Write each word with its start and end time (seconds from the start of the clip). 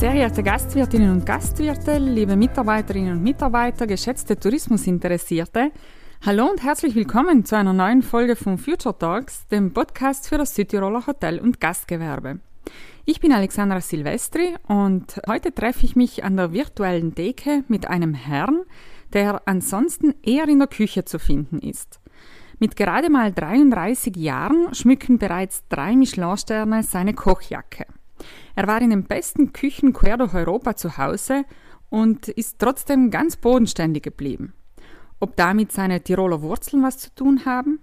Sehr 0.00 0.14
geehrte 0.14 0.42
Gastwirtinnen 0.42 1.10
und 1.10 1.26
Gastwirte, 1.26 1.98
liebe 1.98 2.34
Mitarbeiterinnen 2.34 3.18
und 3.18 3.22
Mitarbeiter, 3.22 3.86
geschätzte 3.86 4.34
Tourismusinteressierte, 4.34 5.72
hallo 6.24 6.46
und 6.46 6.62
herzlich 6.62 6.94
willkommen 6.94 7.44
zu 7.44 7.54
einer 7.54 7.74
neuen 7.74 8.00
Folge 8.00 8.34
von 8.34 8.56
Future 8.56 8.96
Talks, 8.96 9.46
dem 9.48 9.74
Podcast 9.74 10.26
für 10.26 10.38
das 10.38 10.54
Südtiroler 10.54 11.06
Hotel- 11.06 11.38
und 11.38 11.60
Gastgewerbe. 11.60 12.40
Ich 13.04 13.20
bin 13.20 13.30
Alexandra 13.30 13.82
Silvestri 13.82 14.54
und 14.66 15.20
heute 15.28 15.52
treffe 15.52 15.84
ich 15.84 15.96
mich 15.96 16.24
an 16.24 16.38
der 16.38 16.54
virtuellen 16.54 17.14
Decke 17.14 17.64
mit 17.68 17.86
einem 17.86 18.14
Herrn, 18.14 18.62
der 19.12 19.42
ansonsten 19.44 20.14
eher 20.22 20.48
in 20.48 20.60
der 20.60 20.68
Küche 20.68 21.04
zu 21.04 21.18
finden 21.18 21.58
ist. 21.58 22.00
Mit 22.58 22.74
gerade 22.74 23.10
mal 23.10 23.34
33 23.34 24.16
Jahren 24.16 24.74
schmücken 24.74 25.18
bereits 25.18 25.68
drei 25.68 25.94
Michelin-Sterne 25.94 26.84
seine 26.84 27.12
Kochjacke. 27.12 27.84
Er 28.54 28.66
war 28.66 28.80
in 28.82 28.90
den 28.90 29.04
besten 29.04 29.52
Küchen 29.52 29.92
quer 29.92 30.16
durch 30.16 30.34
Europa 30.34 30.76
zu 30.76 30.98
Hause 30.98 31.44
und 31.88 32.28
ist 32.28 32.58
trotzdem 32.58 33.10
ganz 33.10 33.36
bodenständig 33.36 34.02
geblieben. 34.02 34.54
Ob 35.18 35.36
damit 35.36 35.72
seine 35.72 36.02
Tiroler 36.02 36.42
Wurzeln 36.42 36.82
was 36.82 36.98
zu 36.98 37.14
tun 37.14 37.44
haben? 37.44 37.80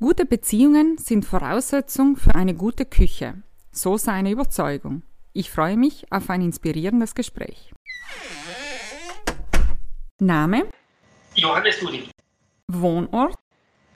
Gute 0.00 0.26
Beziehungen 0.26 0.98
sind 0.98 1.24
Voraussetzung 1.24 2.16
für 2.16 2.34
eine 2.34 2.54
gute 2.54 2.84
Küche. 2.84 3.42
So 3.72 3.96
seine 3.96 4.30
Überzeugung. 4.30 5.02
Ich 5.32 5.50
freue 5.50 5.76
mich 5.76 6.12
auf 6.12 6.28
ein 6.30 6.42
inspirierendes 6.42 7.14
Gespräch. 7.14 7.72
Name? 10.20 10.68
Johannes 11.34 11.80
Dudi. 11.80 12.08
Wohnort? 12.68 13.34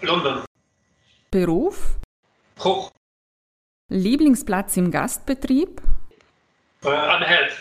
London. 0.00 0.44
Beruf? 1.30 1.98
Koch. 2.58 2.90
Lieblingsplatz 3.90 4.76
im 4.76 4.90
Gastbetrieb? 4.90 5.80
Äh, 6.84 6.88
Anhalt. 6.88 7.52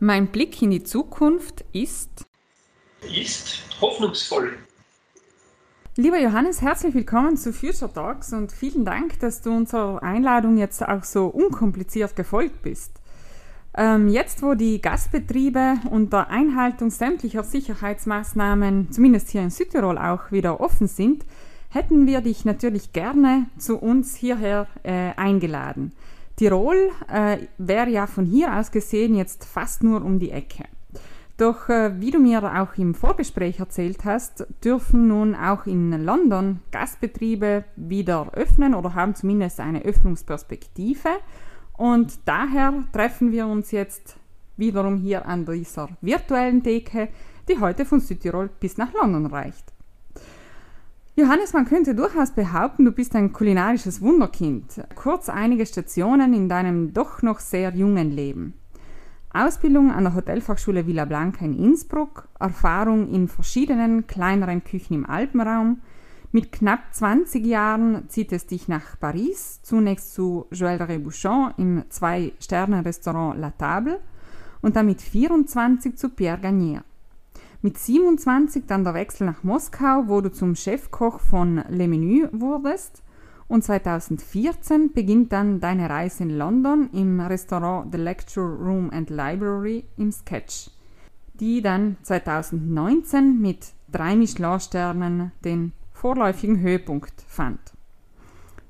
Mein 0.00 0.26
Blick 0.26 0.60
in 0.60 0.72
die 0.72 0.82
Zukunft 0.82 1.64
ist? 1.72 2.26
Ist 3.02 3.62
hoffnungsvoll. 3.80 4.58
Lieber 5.94 6.18
Johannes, 6.18 6.62
herzlich 6.62 6.94
willkommen 6.94 7.36
zu 7.36 7.52
Future 7.52 7.92
Talks 7.92 8.32
und 8.32 8.50
vielen 8.50 8.84
Dank, 8.84 9.20
dass 9.20 9.40
du 9.40 9.52
unserer 9.52 10.02
Einladung 10.02 10.58
jetzt 10.58 10.82
auch 10.82 11.04
so 11.04 11.26
unkompliziert 11.26 12.16
gefolgt 12.16 12.62
bist. 12.62 12.90
Ähm, 13.76 14.08
jetzt, 14.08 14.42
wo 14.42 14.54
die 14.54 14.80
Gastbetriebe 14.80 15.76
unter 15.90 16.26
Einhaltung 16.26 16.90
sämtlicher 16.90 17.44
Sicherheitsmaßnahmen, 17.44 18.90
zumindest 18.90 19.30
hier 19.30 19.42
in 19.42 19.50
Südtirol 19.50 19.96
auch 19.96 20.32
wieder 20.32 20.60
offen 20.60 20.88
sind, 20.88 21.24
hätten 21.70 22.06
wir 22.06 22.20
dich 22.20 22.44
natürlich 22.44 22.92
gerne 22.92 23.46
zu 23.56 23.78
uns 23.78 24.14
hierher 24.14 24.66
äh, 24.82 25.12
eingeladen. 25.16 25.92
Tirol 26.36 26.90
äh, 27.12 27.38
wäre 27.58 27.90
ja 27.90 28.06
von 28.06 28.26
hier 28.26 28.54
aus 28.56 28.70
gesehen 28.70 29.14
jetzt 29.14 29.44
fast 29.44 29.82
nur 29.82 30.04
um 30.04 30.18
die 30.18 30.30
Ecke. 30.30 30.64
Doch 31.36 31.70
äh, 31.70 31.98
wie 32.00 32.10
du 32.10 32.18
mir 32.18 32.42
auch 32.60 32.76
im 32.76 32.94
Vorgespräch 32.94 33.60
erzählt 33.60 34.04
hast, 34.04 34.46
dürfen 34.62 35.08
nun 35.08 35.34
auch 35.34 35.64
in 35.64 36.04
London 36.04 36.60
Gastbetriebe 36.70 37.64
wieder 37.76 38.30
öffnen 38.34 38.74
oder 38.74 38.94
haben 38.94 39.14
zumindest 39.14 39.58
eine 39.58 39.82
Öffnungsperspektive. 39.82 41.08
Und 41.78 42.18
daher 42.26 42.84
treffen 42.92 43.32
wir 43.32 43.46
uns 43.46 43.70
jetzt 43.70 44.16
wiederum 44.58 44.98
hier 44.98 45.24
an 45.26 45.46
dieser 45.46 45.88
virtuellen 46.02 46.62
Theke, 46.62 47.08
die 47.48 47.58
heute 47.58 47.86
von 47.86 48.00
Südtirol 48.00 48.50
bis 48.60 48.76
nach 48.76 48.92
London 48.92 49.24
reicht. 49.24 49.72
Johannes, 51.16 51.52
man 51.52 51.64
könnte 51.64 51.94
durchaus 51.94 52.30
behaupten, 52.30 52.84
du 52.84 52.92
bist 52.92 53.16
ein 53.16 53.32
kulinarisches 53.32 54.00
Wunderkind. 54.00 54.80
Kurz 54.94 55.28
einige 55.28 55.66
Stationen 55.66 56.32
in 56.32 56.48
deinem 56.48 56.94
doch 56.94 57.22
noch 57.22 57.40
sehr 57.40 57.74
jungen 57.74 58.12
Leben. 58.12 58.54
Ausbildung 59.32 59.90
an 59.90 60.04
der 60.04 60.14
Hotelfachschule 60.14 60.86
Villa 60.86 61.04
Blanca 61.04 61.44
in 61.44 61.58
Innsbruck, 61.58 62.28
Erfahrung 62.38 63.12
in 63.12 63.26
verschiedenen 63.26 64.06
kleineren 64.06 64.62
Küchen 64.62 64.94
im 64.94 65.06
Alpenraum. 65.06 65.80
Mit 66.30 66.52
knapp 66.52 66.94
20 66.94 67.44
Jahren 67.44 68.08
zieht 68.08 68.32
es 68.32 68.46
dich 68.46 68.68
nach 68.68 68.98
Paris, 69.00 69.60
zunächst 69.62 70.14
zu 70.14 70.46
Joël 70.52 70.80
Rebouchon 70.80 71.54
im 71.56 71.84
Zwei-Sterne-Restaurant 71.88 73.36
La 73.36 73.50
Table 73.50 73.98
und 74.62 74.76
dann 74.76 74.86
mit 74.86 75.02
24 75.02 75.96
zu 75.96 76.08
Pierre 76.10 76.38
Gagnier. 76.38 76.84
Mit 77.62 77.76
27 77.76 78.64
dann 78.66 78.84
der 78.84 78.94
Wechsel 78.94 79.26
nach 79.26 79.44
Moskau, 79.44 80.04
wo 80.06 80.22
du 80.22 80.32
zum 80.32 80.56
Chefkoch 80.56 81.20
von 81.20 81.62
Le 81.68 81.88
Menu 81.88 82.26
wurdest. 82.32 83.02
Und 83.48 83.62
2014 83.62 84.94
beginnt 84.94 85.30
dann 85.30 85.60
deine 85.60 85.90
Reise 85.90 86.22
in 86.22 86.38
London 86.38 86.88
im 86.94 87.20
Restaurant 87.20 87.92
The 87.92 87.98
Lecture 87.98 88.46
Room 88.46 88.88
and 88.90 89.10
Library 89.10 89.84
im 89.98 90.10
Sketch, 90.10 90.70
die 91.34 91.60
dann 91.60 91.98
2019 92.02 93.38
mit 93.38 93.74
drei 93.92 94.16
Michelin-Sternen 94.16 95.32
den 95.44 95.72
vorläufigen 95.92 96.60
Höhepunkt 96.60 97.12
fand. 97.28 97.60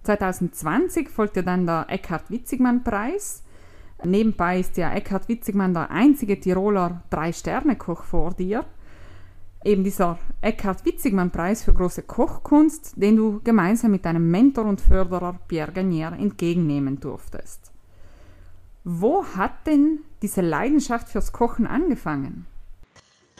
2020 0.03 1.09
folgte 1.09 1.45
dann 1.45 1.65
der 1.65 1.87
Eckhard-Witzigmann-Preis. 1.91 3.45
Nebenbei 4.03 4.59
ist 4.59 4.77
ja 4.79 4.93
Eckhard 4.93 5.29
Witzigmann 5.29 5.75
der 5.75 5.93
einzige 5.93 6.41
Tiroler 6.41 7.03
Drei-Sterne-Koch 7.11 8.03
vor 8.03 8.33
dir 8.33 8.65
eben 9.65 9.85
dieser 9.85 10.19
Eckhard 10.41 10.85
Witzigmann-Preis 10.85 11.65
für 11.65 11.75
große 11.75 12.03
Kochkunst, 12.03 12.95
den 12.97 13.17
du 13.17 13.41
gemeinsam 13.43 13.91
mit 13.91 14.05
deinem 14.05 14.31
Mentor 14.31 14.65
und 14.65 14.81
Förderer 14.81 15.39
Pierre 15.49 15.73
Gagnier 15.73 16.13
entgegennehmen 16.13 17.01
durftest. 17.01 17.71
Wo 18.85 19.25
hat 19.37 19.67
denn 19.67 20.01
diese 20.23 20.41
Leidenschaft 20.41 21.09
fürs 21.09 21.33
Kochen 21.33 21.67
angefangen? 21.67 22.47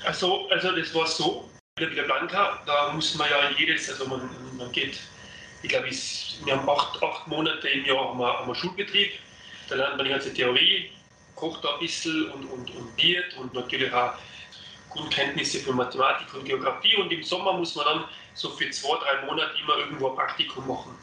Also, 0.05 0.49
also 0.51 0.73
das 0.77 0.95
war 0.95 1.07
so, 1.07 1.49
in 1.79 1.95
der 1.95 2.03
Blanca, 2.03 2.59
da 2.67 2.93
muss 2.93 3.15
man 3.17 3.29
ja 3.31 3.51
jedes, 3.59 3.89
also 3.89 4.07
man, 4.07 4.21
man 4.59 4.71
geht, 4.73 4.99
ich 5.63 5.69
glaube, 5.69 5.89
wir 5.91 6.57
haben 6.57 6.69
acht, 6.69 7.03
acht 7.03 7.27
Monate 7.27 7.69
im 7.69 7.85
Jahr 7.87 8.11
haben 8.11 8.19
wir, 8.19 8.27
haben 8.27 8.49
wir 8.49 8.55
Schulbetrieb, 8.55 9.13
da 9.69 9.77
lernt 9.77 9.97
man 9.97 10.05
die 10.05 10.13
ganze 10.13 10.33
Theorie, 10.33 10.91
kocht 11.35 11.65
da 11.65 11.75
ein 11.75 11.81
bisschen 11.81 12.31
und, 12.33 12.45
und, 12.45 12.71
und 12.77 13.01
Diät 13.01 13.37
und 13.39 13.55
natürlich 13.55 13.93
auch 13.93 14.13
Grundkenntnisse 14.91 15.61
für 15.61 15.73
Mathematik 15.73 16.33
und 16.35 16.45
Geografie 16.45 16.97
und 16.97 17.13
im 17.13 17.23
Sommer 17.23 17.53
muss 17.53 17.75
man 17.77 17.87
dann 17.87 18.05
so 18.35 18.51
für 18.51 18.71
zwei, 18.71 18.99
drei 18.99 19.25
Monate 19.27 19.53
immer 19.63 19.77
irgendwo 19.79 20.11
ein 20.11 20.17
Praktikum 20.17 20.67
machen. 20.67 20.97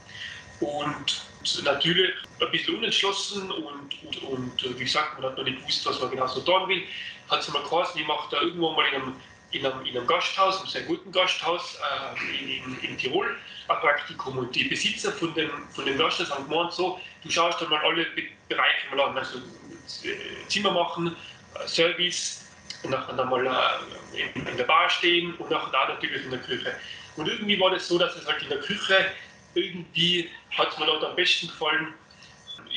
Und 0.59 1.21
natürlich 1.63 2.13
ein 2.41 2.51
bisschen 2.51 2.75
unentschlossen 2.75 3.51
und, 3.51 4.03
und, 4.03 4.63
und 4.63 4.79
wie 4.79 4.83
gesagt, 4.83 5.19
man 5.19 5.29
hat 5.29 5.37
noch 5.37 5.43
nicht 5.43 5.59
gewusst, 5.59 5.85
was 5.85 5.99
man 6.01 6.11
genau 6.11 6.27
so 6.27 6.41
tun 6.41 6.67
will. 6.67 6.83
Hat 7.29 7.41
es 7.41 7.51
mal 7.51 7.63
geheißen, 7.63 7.99
ich 7.99 8.07
mache 8.07 8.27
da 8.31 8.41
irgendwo 8.41 8.71
mal 8.71 8.85
in 8.87 8.95
einem, 8.95 9.15
in 9.51 9.65
einem, 9.65 9.85
in 9.85 9.97
einem 9.97 10.07
Gasthaus, 10.07 10.59
einem 10.59 10.67
sehr 10.67 10.83
guten 10.83 11.11
Gasthaus 11.11 11.77
äh, 11.77 12.57
in, 12.57 12.79
in, 12.81 12.97
Tirol, 12.97 13.37
ein 13.67 13.79
Praktikum. 13.79 14.37
Und 14.37 14.55
die 14.55 14.65
Besitzer 14.65 15.11
von 15.11 15.33
dem, 15.35 15.49
von 15.69 15.85
dem 15.85 15.97
Gasthaus 15.97 16.31
haben 16.31 16.49
gemeint, 16.49 16.73
so, 16.73 16.99
du 17.23 17.29
schaust 17.29 17.61
dann 17.61 17.69
mal 17.69 17.81
alle 17.83 18.05
Bereiche 18.49 18.95
mal 18.95 19.01
an, 19.01 19.17
also 19.17 19.37
äh, 19.37 20.47
Zimmer 20.47 20.71
machen, 20.71 21.15
äh, 21.53 21.67
Service, 21.67 22.46
und 22.87 22.91
nachher 22.91 23.19
einmal 23.19 23.45
äh, 23.45 24.39
in, 24.39 24.57
der 24.57 24.63
Bar 24.63 24.89
stehen 24.89 25.33
und 25.35 25.49
nachher 25.49 25.71
da 25.71 25.93
natürlich 25.93 26.23
in 26.23 26.31
der 26.31 26.39
Küche. 26.39 26.73
Und 27.15 27.27
irgendwie 27.27 27.59
war 27.59 27.71
das 27.71 27.87
so, 27.87 27.97
dass 27.97 28.15
es 28.15 28.25
halt 28.25 28.41
in 28.41 28.49
der 28.49 28.59
Küche 28.59 29.05
irgendwie 29.53 30.29
hat 30.57 30.77
mir 30.79 30.85
dort 30.85 31.03
am 31.03 31.15
besten 31.15 31.47
gefallen. 31.47 31.93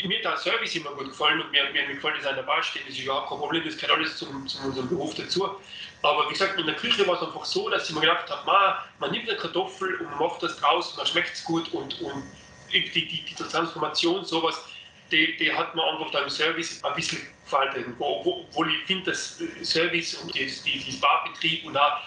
Mir 0.05 0.19
hat 0.19 0.25
der 0.25 0.37
Service 0.37 0.75
immer 0.77 0.91
gut 0.93 1.09
gefallen 1.09 1.41
und 1.41 1.51
mir, 1.51 1.65
mir, 1.73 1.87
mir 1.87 1.95
gefällt 1.95 2.17
es 2.21 2.27
an 2.27 2.37
der 2.37 2.43
Bar 2.43 2.63
stehen, 2.63 2.83
das 2.87 2.97
ist 2.97 3.05
überhaupt 3.05 3.29
kein 3.29 3.39
Problem, 3.39 3.65
das 3.65 3.77
gehört 3.77 3.99
alles 3.99 4.17
zu 4.17 4.27
unserem 4.29 4.89
Beruf 4.89 5.15
dazu. 5.15 5.57
Aber 6.03 6.27
wie 6.29 6.33
gesagt, 6.33 6.59
in 6.59 6.67
der 6.67 6.77
Küche 6.77 7.07
war 7.07 7.17
es 7.17 7.23
einfach 7.23 7.45
so, 7.45 7.69
dass 7.69 7.89
ich 7.89 7.95
mir 7.95 8.01
gedacht 8.01 8.31
habe, 8.31 8.47
man, 8.47 8.75
man 8.99 9.11
nimmt 9.11 9.29
eine 9.29 9.39
Kartoffel 9.39 9.97
und 9.97 10.19
macht 10.19 10.43
das 10.43 10.57
draus 10.57 10.93
und 10.93 10.99
dann 10.99 11.07
schmeckt 11.07 11.35
es 11.35 11.45
gut 11.45 11.69
und, 11.73 12.01
und 12.01 12.25
die, 12.73 12.89
die, 12.91 13.07
die 13.07 13.35
Transformation, 13.35 14.25
sowas, 14.25 14.65
die, 15.11 15.37
die 15.37 15.53
hat 15.53 15.75
mir 15.75 15.85
einfach 15.85 16.11
da 16.11 16.21
im 16.21 16.31
Service 16.31 16.83
ein 16.85 16.95
bisschen 16.95 17.21
gefallen. 17.45 17.95
Wo, 17.99 18.47
wo, 18.53 18.65
ich 18.65 18.85
finde, 18.87 19.11
dass 19.11 19.41
Service 19.63 20.15
und 20.15 20.35
die, 20.35 20.47
die, 20.47 20.79
die 20.79 20.97
Barbetrieb 20.97 21.67
und, 21.67 21.77
auch, 21.77 22.01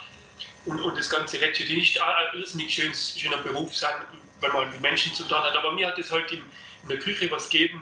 und, 0.65 0.79
und 0.81 0.97
das 0.97 1.09
ganze 1.09 1.37
die 1.37 1.75
nicht 1.75 2.01
ein 2.01 2.39
irrsinnig 2.39 2.73
schön, 2.73 2.93
schöner 2.93 3.37
Beruf 3.37 3.75
sein, 3.75 3.93
weil 4.39 4.51
man 4.51 4.71
mit 4.71 4.81
Menschen 4.81 5.13
zu 5.13 5.23
tun 5.23 5.37
hat. 5.37 5.55
Aber 5.55 5.71
mir 5.71 5.87
hat 5.87 5.99
es 5.99 6.11
halt 6.11 6.31
in, 6.31 6.39
in 6.83 6.89
der 6.89 6.99
Küche 6.99 7.29
was 7.31 7.49
gegeben, 7.49 7.81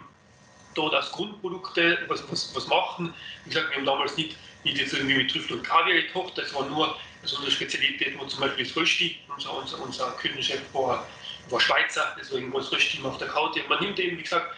dort 0.74 0.94
als 0.94 1.12
Grundprodukte 1.12 2.00
was, 2.08 2.30
was, 2.32 2.56
was 2.56 2.68
machen. 2.68 3.14
Wie 3.44 3.50
gesagt, 3.50 3.70
wir 3.70 3.78
haben 3.78 3.86
damals 3.86 4.16
nicht, 4.18 4.38
nicht 4.64 4.78
jetzt 4.78 4.94
irgendwie 4.94 5.16
mit 5.16 5.32
Trüffel 5.32 5.58
und 5.58 5.64
Kaviar 5.64 6.02
gekocht, 6.02 6.38
das 6.38 6.54
war 6.54 6.66
nur 6.66 6.98
so 7.24 7.38
eine 7.38 7.52
Spezialität, 7.52 8.18
wo 8.18 8.26
zum 8.26 8.40
Beispiel 8.40 8.66
das 8.66 8.76
Rösti, 8.76 9.20
unser, 9.28 9.56
unser, 9.56 9.80
unser 9.80 10.12
Küchenchef 10.14 10.62
war, 10.74 11.08
war 11.50 11.60
Schweizer, 11.60 12.16
deswegen 12.20 12.52
war 12.52 12.62
das 12.62 12.72
Rösti 12.72 13.00
auf 13.04 13.18
der 13.18 13.28
Kaute. 13.28 13.62
Man 13.70 13.80
nimmt 13.80 14.00
eben, 14.00 14.18
wie 14.18 14.24
gesagt, 14.24 14.56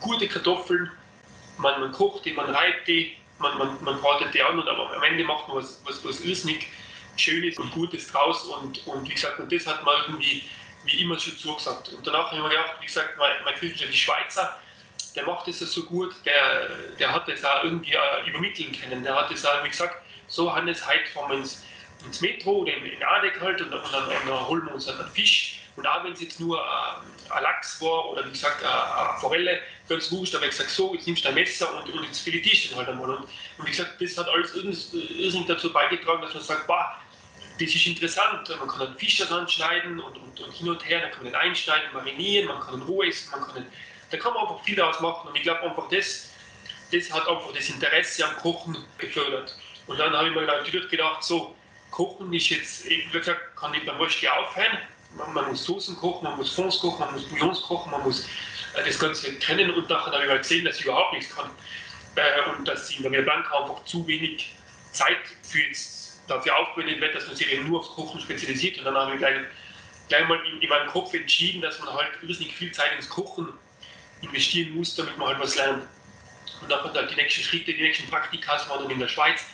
gute 0.00 0.28
Kartoffeln, 0.28 0.90
man, 1.58 1.80
man 1.80 1.92
kocht 1.92 2.24
die, 2.24 2.32
man 2.32 2.46
reibt 2.46 2.88
die, 2.88 3.16
man, 3.38 3.58
man, 3.58 3.82
man 3.82 4.00
bratet 4.00 4.34
die 4.34 4.42
an 4.42 4.58
und 4.58 4.68
am 4.68 5.02
Ende 5.02 5.24
macht 5.24 5.48
man 5.48 5.58
was, 5.58 5.80
was, 5.84 6.04
was 6.04 6.20
irrsinnig 6.20 6.68
Schönes 7.16 7.58
und 7.58 7.70
Gutes 7.72 8.10
draus 8.10 8.44
und, 8.44 8.86
und 8.86 9.08
wie 9.08 9.14
gesagt, 9.14 9.38
und 9.38 9.52
das 9.52 9.66
hat 9.66 9.84
man 9.84 9.94
irgendwie 10.06 10.44
wie 10.84 11.02
immer 11.02 11.18
schon 11.18 11.36
zugesagt. 11.36 11.90
Und 11.90 12.06
danach 12.06 12.26
habe 12.26 12.36
ich 12.36 12.42
mir 12.42 12.48
gedacht, 12.48 12.74
wie 12.80 12.86
gesagt, 12.86 13.16
mein, 13.18 13.32
mein 13.44 13.54
Küchenchef 13.54 13.90
ist 13.90 13.98
Schweizer, 13.98 14.58
der 15.14 15.26
macht 15.26 15.46
das 15.46 15.58
so 15.58 15.84
gut, 15.84 16.14
der, 16.24 16.70
der 16.98 17.12
hat 17.12 17.28
das 17.28 17.44
auch 17.44 17.64
irgendwie 17.64 17.92
äh, 17.92 18.28
übermitteln 18.28 18.72
können. 18.72 19.02
Der 19.02 19.14
hat 19.14 19.30
das 19.30 19.44
auch, 19.44 19.62
wie 19.62 19.68
gesagt, 19.68 20.02
so 20.28 20.52
Hannes, 20.52 20.86
heute 20.86 21.06
fahren 21.12 21.30
wir 21.30 21.38
ins, 21.38 21.62
ins 22.04 22.20
Metro 22.20 22.60
oder 22.60 22.74
in, 22.74 22.86
in 22.86 23.02
Adek 23.02 23.40
halt 23.40 23.60
und, 23.60 23.72
und, 23.72 23.92
dann, 23.92 24.04
und 24.04 24.28
dann 24.28 24.48
holen 24.48 24.64
wir 24.64 24.74
uns 24.74 24.88
einen 24.88 25.08
Fisch. 25.10 25.60
Und 25.76 25.86
auch 25.86 26.02
wenn 26.04 26.12
es 26.12 26.20
jetzt 26.20 26.40
nur 26.40 26.58
äh, 26.58 27.32
ein 27.32 27.42
Lachs 27.42 27.80
war 27.80 28.10
oder 28.10 28.26
wie 28.26 28.30
gesagt 28.30 28.64
eine 28.64 29.18
Forelle, 29.20 29.60
ganz 29.88 30.10
wurscht, 30.10 30.34
aber 30.34 30.44
ich 30.44 30.50
gesagt, 30.50 30.70
so, 30.70 30.94
jetzt 30.94 31.06
nimmst 31.06 31.24
du 31.24 31.28
ein 31.28 31.34
Messer 31.34 31.74
und, 31.74 31.92
und 31.92 32.04
jetzt 32.04 32.20
filetierst 32.20 32.64
du 32.64 32.68
den 32.68 32.78
halt 32.78 32.88
einmal. 32.88 33.10
Und, 33.10 33.24
und 33.58 33.66
wie 33.66 33.70
gesagt, 33.70 34.00
das 34.00 34.16
hat 34.16 34.28
alles 34.28 34.54
irrsinnig 34.54 35.46
dazu 35.46 35.72
beigetragen, 35.72 36.22
dass 36.22 36.34
man 36.34 36.42
sagt, 36.42 36.66
bah, 36.66 36.98
das 37.58 37.74
ist 37.74 37.86
interessant, 37.86 38.48
man 38.48 38.68
kann 38.68 38.86
einen 38.86 38.96
Fisch 38.96 39.18
daran 39.18 39.48
schneiden 39.48 40.00
und, 40.00 40.16
und, 40.16 40.40
und, 40.40 40.52
hin 40.52 40.68
und 40.68 40.88
her, 40.88 41.00
dann 41.00 41.10
kann 41.10 41.24
man 41.24 41.32
den 41.32 41.40
einschneiden, 41.40 41.92
marinieren, 41.92 42.48
man 42.48 42.60
kann 42.60 42.74
ihn 42.74 42.82
roh 42.82 43.02
essen, 43.02 43.30
man 43.30 43.42
kann 43.42 43.56
ihn, 43.62 43.66
da 44.10 44.16
kann 44.16 44.32
man 44.32 44.42
einfach 44.42 44.62
viel 44.64 44.76
daraus 44.76 45.00
machen 45.00 45.28
und 45.28 45.36
ich 45.36 45.42
glaube 45.42 45.62
einfach, 45.62 45.88
das, 45.88 46.30
das 46.90 47.12
hat 47.12 47.28
einfach 47.28 47.52
das 47.54 47.68
Interesse 47.68 48.26
am 48.26 48.36
Kochen 48.36 48.76
gefördert. 48.98 49.56
Und 49.86 49.98
dann 49.98 50.12
habe 50.12 50.28
ich 50.28 50.34
mir 50.34 50.42
natürlich 50.42 50.88
gedacht, 50.88 51.22
so, 51.22 51.54
Kochen 51.90 52.32
ist 52.32 52.48
jetzt, 52.48 52.88
wie 52.88 53.04
gesagt, 53.12 53.56
kann 53.56 53.72
nicht 53.72 53.84
beim 53.84 53.96
Rösti 53.96 54.26
aufhören, 54.28 54.78
man, 55.16 55.32
man, 55.34 55.50
muss 55.50 55.64
Soßen 55.64 55.96
kochen, 55.96 56.24
man 56.24 56.36
muss 56.36 56.54
Fonds 56.54 56.78
kochen, 56.78 57.00
man 57.00 57.14
muss 57.14 57.24
Bouillons 57.24 57.62
kochen, 57.62 57.90
man 57.90 58.02
muss 58.02 58.26
äh, 58.74 58.84
das 58.84 58.98
Ganze 58.98 59.32
kennen 59.34 59.70
und 59.70 59.88
nachher 59.88 60.12
habe 60.12 60.24
ich 60.24 60.30
halt 60.30 60.42
gesehen, 60.42 60.64
dass 60.64 60.78
ich 60.78 60.84
überhaupt 60.84 61.12
nichts 61.14 61.34
kann 61.34 61.50
äh, 62.16 62.50
und 62.50 62.66
dass 62.66 62.90
ich 62.90 63.02
in 63.02 63.10
der 63.10 63.22
Blanca 63.22 63.62
einfach 63.62 63.84
zu 63.84 64.06
wenig 64.06 64.54
Zeit 64.92 65.18
für 65.42 65.60
jetzt 65.60 66.02
dafür 66.28 66.56
aufgewendet 66.58 67.00
wird, 67.00 67.14
dass 67.14 67.26
man 67.26 67.36
sich 67.36 67.50
eben 67.50 67.68
nur 67.68 67.80
aufs 67.80 67.90
Kochen 67.90 68.20
spezialisiert. 68.20 68.78
Und 68.78 68.84
dann 68.84 68.94
habe 68.94 69.12
ich 69.12 69.18
gleich, 69.18 69.36
gleich 70.08 70.28
mal 70.28 70.40
in, 70.46 70.60
in, 70.60 70.68
meinem 70.68 70.88
Kopf 70.88 71.12
entschieden, 71.14 71.62
dass 71.62 71.78
man 71.80 71.92
halt 71.92 72.10
irrsinnig 72.22 72.54
viel 72.54 72.72
Zeit 72.72 72.92
ins 72.96 73.08
Kochen 73.08 73.48
investieren 74.20 74.74
muss, 74.74 74.94
damit 74.94 75.16
man 75.18 75.28
halt 75.28 75.40
was 75.40 75.56
lernt. 75.56 75.88
Und 76.60 76.70
dann 76.70 76.80
kommt 76.80 76.94
halt 76.94 77.10
die 77.10 77.16
nächsten 77.16 77.42
Schritte, 77.42 77.72
die 77.74 77.82
nächsten 77.82 78.08
Praktika 78.08 78.52
waren 78.68 78.82
dann 78.82 78.90
in 78.90 79.00
der 79.00 79.08
Schweiz, 79.08 79.44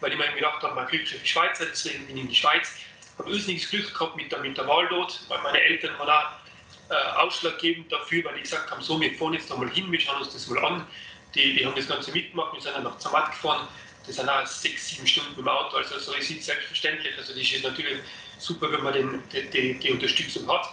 weil 0.00 0.12
ich 0.12 0.18
mir 0.18 0.32
gedacht 0.32 0.62
habe, 0.62 0.74
man 0.74 0.86
kriegt 0.86 1.08
schon 1.08 1.20
die 1.20 1.28
Schweizer, 1.28 1.66
deswegen 1.66 2.06
bin 2.06 2.16
ich 2.16 2.22
in 2.22 2.28
die 2.28 2.34
Schweiz. 2.34 2.74
Ich 2.76 3.18
habe 3.18 3.30
irrsinniges 3.30 3.68
Glück 3.68 3.92
gehabt 3.92 4.16
mit 4.16 4.32
der, 4.32 4.40
mit 4.40 4.56
der 4.56 4.66
Wahl 4.66 4.88
dort, 4.88 5.20
weil 5.28 5.40
meine 5.42 5.60
Eltern 5.60 5.98
waren 5.98 6.08
auch 6.08 6.43
äh, 6.90 6.94
ausschlaggebend 7.18 7.90
dafür, 7.90 8.24
weil 8.24 8.34
die 8.36 8.42
gesagt 8.42 8.70
haben, 8.70 8.82
so, 8.82 9.00
wir 9.00 9.12
fahren 9.14 9.34
jetzt 9.34 9.50
da 9.50 9.56
mal 9.56 9.70
hin, 9.70 9.90
wir 9.90 10.00
schauen 10.00 10.18
uns 10.20 10.32
das 10.32 10.46
mal 10.48 10.64
an. 10.64 10.86
Die, 11.34 11.54
die 11.54 11.66
haben 11.66 11.74
das 11.74 11.88
Ganze 11.88 12.12
mitgemacht, 12.12 12.54
wir 12.54 12.60
sind 12.60 12.74
dann 12.74 12.84
nach 12.84 12.98
Zermatt 12.98 13.32
gefahren, 13.32 13.66
das 14.06 14.16
sind 14.16 14.28
auch 14.28 14.46
sechs, 14.46 14.88
sieben 14.88 15.06
Stunden 15.06 15.40
im 15.40 15.48
Auto, 15.48 15.76
also 15.76 15.98
so 15.98 16.12
ist 16.12 16.30
es 16.30 16.46
selbstverständlich. 16.46 17.16
Also 17.16 17.32
das 17.32 17.42
ist 17.42 17.64
natürlich 17.64 17.98
super, 18.38 18.70
wenn 18.70 18.82
man 18.82 18.92
den, 18.92 19.22
die, 19.32 19.50
die, 19.50 19.78
die 19.78 19.90
Unterstützung 19.92 20.46
hat. 20.52 20.68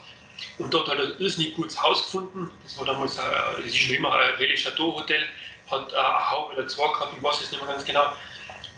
Und 0.57 0.73
dort 0.73 0.89
hat 0.89 0.97
er 0.97 1.05
ein 1.05 1.19
irrsinnig 1.19 1.55
gutes 1.55 1.81
Haus 1.81 2.03
gefunden. 2.03 2.51
Das 2.63 2.77
war 2.77 2.85
damals, 2.85 3.17
ein, 3.17 3.25
das 3.57 3.65
ist 3.65 3.77
schon 3.77 3.95
immer 3.95 4.13
ein 4.13 4.35
Relais 4.35 4.61
Chateau 4.61 4.95
Hotel, 4.95 5.23
hat 5.69 5.93
eine 5.93 6.31
Haube 6.31 6.53
oder 6.55 6.67
zwei 6.67 6.87
gehabt, 6.87 7.13
ich 7.15 7.23
weiß 7.23 7.41
es 7.41 7.51
nicht 7.51 7.63
mehr 7.63 7.71
ganz 7.71 7.85
genau. 7.85 8.13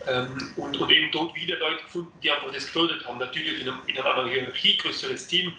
Ähm, 0.06 0.52
und, 0.56 0.76
und 0.76 0.90
eben 0.90 1.10
dort 1.10 1.34
wieder 1.34 1.58
Leute 1.58 1.82
gefunden, 1.82 2.12
die 2.22 2.30
einfach 2.30 2.52
das 2.52 2.66
gefördert 2.66 3.06
haben. 3.06 3.18
Natürlich 3.18 3.60
in 3.60 3.98
einer 3.98 4.28
Hierarchie, 4.28 4.76
größeres 4.76 5.26
Team. 5.26 5.52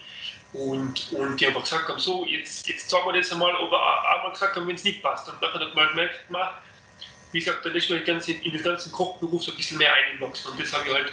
Und, 0.52 1.12
und 1.12 1.40
die 1.40 1.46
einfach 1.46 1.62
gesagt 1.62 1.88
haben, 1.88 1.98
so, 1.98 2.24
jetzt, 2.24 2.66
jetzt 2.68 2.88
sagen 2.88 3.06
wir 3.06 3.20
das 3.20 3.30
einmal, 3.32 3.54
aber 3.54 3.76
auch 3.76 4.22
mal 4.22 4.30
gesagt 4.30 4.56
haben, 4.56 4.66
wenn 4.66 4.76
es 4.76 4.84
nicht 4.84 5.02
passt. 5.02 5.28
Und 5.28 5.42
dann 5.42 5.52
hat 5.52 5.74
man 5.74 5.88
gemerkt, 5.88 6.30
man, 6.30 6.48
wie 7.32 7.40
gesagt, 7.40 7.64
dann 7.66 7.74
ist 7.74 7.90
man 7.90 7.98
in, 7.98 8.52
den 8.52 8.62
ganzen 8.62 8.92
Kochberuf 8.92 9.42
so 9.42 9.50
ein 9.50 9.56
bisschen 9.56 9.78
mehr 9.78 9.92
eingewachsen. 9.92 10.50
Und 10.50 10.60
das 10.60 10.72
habe 10.72 10.88
ich 10.88 10.94
halt 10.94 11.12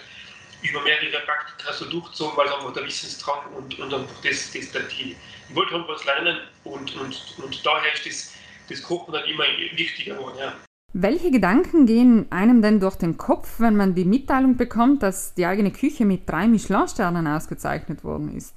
über 0.64 0.82
mehrere 0.82 1.20
Praktika 1.26 1.74
so 1.74 1.86
durchgezogen, 1.86 2.38
weil 2.38 2.48
einfach 2.48 2.74
der 2.74 2.86
Wissensdrang 2.86 3.54
und, 3.58 3.78
und 3.80 3.94
einfach 3.94 4.22
das, 4.24 4.52
das 4.52 4.72
der 4.72 4.84
die, 4.84 5.16
ich 5.50 5.56
wollte 5.56 5.74
halt 5.74 5.88
was 5.88 6.06
lernen 6.06 6.38
und, 6.64 6.96
und, 6.96 7.36
und 7.44 7.66
daher 7.66 7.94
ist 7.94 8.06
das, 8.06 8.34
das 8.70 8.82
Kochen 8.82 9.14
dann 9.14 9.26
immer 9.26 9.44
wichtiger 9.76 10.16
geworden. 10.16 10.38
Ja. 10.40 10.54
Welche 10.94 11.32
Gedanken 11.32 11.86
gehen 11.86 12.32
einem 12.32 12.62
denn 12.62 12.80
durch 12.80 12.96
den 12.96 13.18
Kopf, 13.18 13.56
wenn 13.60 13.76
man 13.76 13.96
die 13.96 14.06
Mitteilung 14.06 14.58
bekommt, 14.58 15.04
dass 15.04 15.34
die 15.34 15.46
eigene 15.46 15.72
Küche 15.72 16.06
mit 16.06 16.30
drei 16.30 16.48
Michelin-Sternen 16.48 17.28
ausgezeichnet 17.28 18.04
worden 18.04 18.36
ist? 18.38 18.56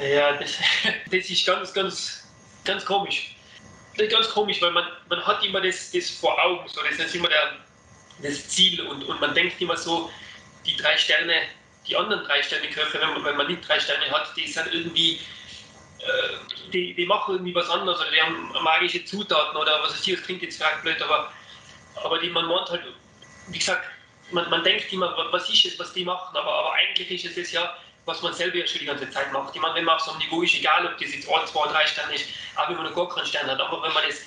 Ja, 0.00 0.32
das, 0.34 0.56
das 1.10 1.30
ist 1.30 1.46
ganz, 1.46 1.72
ganz, 1.72 2.28
ganz 2.64 2.84
komisch. 2.84 3.34
Das 3.96 4.06
ist 4.06 4.12
ganz 4.12 4.28
komisch, 4.30 4.60
weil 4.62 4.70
man, 4.70 4.86
man 5.08 5.24
hat 5.26 5.44
immer 5.44 5.60
das, 5.60 5.90
das 5.90 6.08
vor 6.10 6.42
Augen, 6.42 6.66
so, 6.68 6.80
das 6.82 6.98
ist 6.98 7.14
immer 7.14 7.28
der, 7.28 7.58
das 8.22 8.48
Ziel 8.48 8.80
und, 8.80 9.04
und 9.04 9.20
man 9.20 9.34
denkt 9.34 9.60
immer 9.60 9.76
so, 9.76 10.10
die 10.64 10.76
drei 10.76 10.96
Sterne, 10.96 11.34
die 11.86 11.96
anderen 11.96 12.24
drei 12.24 12.42
Sterne 12.42 12.68
Köche, 12.68 13.00
wenn 13.00 13.08
man, 13.10 13.24
wenn 13.24 13.36
man 13.36 13.46
nicht 13.48 13.68
drei 13.68 13.78
Sterne 13.78 14.10
hat, 14.10 14.34
die 14.36 14.46
sind 14.46 14.72
irgendwie, 14.72 15.20
äh, 15.98 16.70
die, 16.72 16.94
die 16.94 17.04
machen 17.04 17.34
irgendwie 17.34 17.54
was 17.54 17.68
anderes 17.68 18.00
oder 18.00 18.10
die 18.10 18.22
haben 18.22 18.50
magische 18.62 19.04
Zutaten 19.04 19.56
oder 19.56 19.82
was 19.82 19.92
weiß 19.92 20.06
ich, 20.06 20.14
das 20.14 20.24
klingt 20.24 20.42
jetzt 20.42 20.56
vielleicht 20.56 20.82
blöd, 20.82 21.02
aber, 21.02 21.30
aber 22.02 22.18
die, 22.18 22.30
man 22.30 22.46
meint 22.46 22.70
halt, 22.70 22.82
wie 23.48 23.58
gesagt, 23.58 23.84
man, 24.30 24.48
man 24.48 24.64
denkt 24.64 24.90
immer, 24.90 25.14
was 25.30 25.50
ist 25.50 25.66
es, 25.66 25.78
was 25.78 25.92
die 25.92 26.04
machen, 26.04 26.34
aber, 26.34 26.50
aber 26.50 26.72
eigentlich 26.74 27.24
ist 27.24 27.36
es 27.36 27.52
ja, 27.52 27.76
was 28.04 28.22
man 28.22 28.34
selber 28.34 28.56
ja 28.58 28.66
schon 28.66 28.80
die 28.80 28.86
ganze 28.86 29.08
Zeit 29.10 29.32
macht. 29.32 29.54
Ich 29.54 29.60
meine, 29.60 29.74
wenn 29.74 29.84
man 29.84 29.96
auf 29.96 30.02
so 30.02 30.10
einem 30.10 30.20
Niveau 30.20 30.42
ist, 30.42 30.54
egal 30.54 30.86
ob 30.86 30.98
das 30.98 31.14
jetzt 31.14 31.28
1, 31.28 31.52
2, 31.52 31.68
3 31.68 31.86
Sterne 31.86 32.14
ist, 32.14 32.26
auch 32.56 32.68
wenn 32.68 32.76
man 32.76 32.86
noch 32.86 32.94
gar 32.94 33.08
keinen 33.08 33.26
Stern 33.26 33.46
hat, 33.46 33.60
aber 33.60 33.82
wenn 33.82 33.92
man 33.92 34.02
das, 34.06 34.20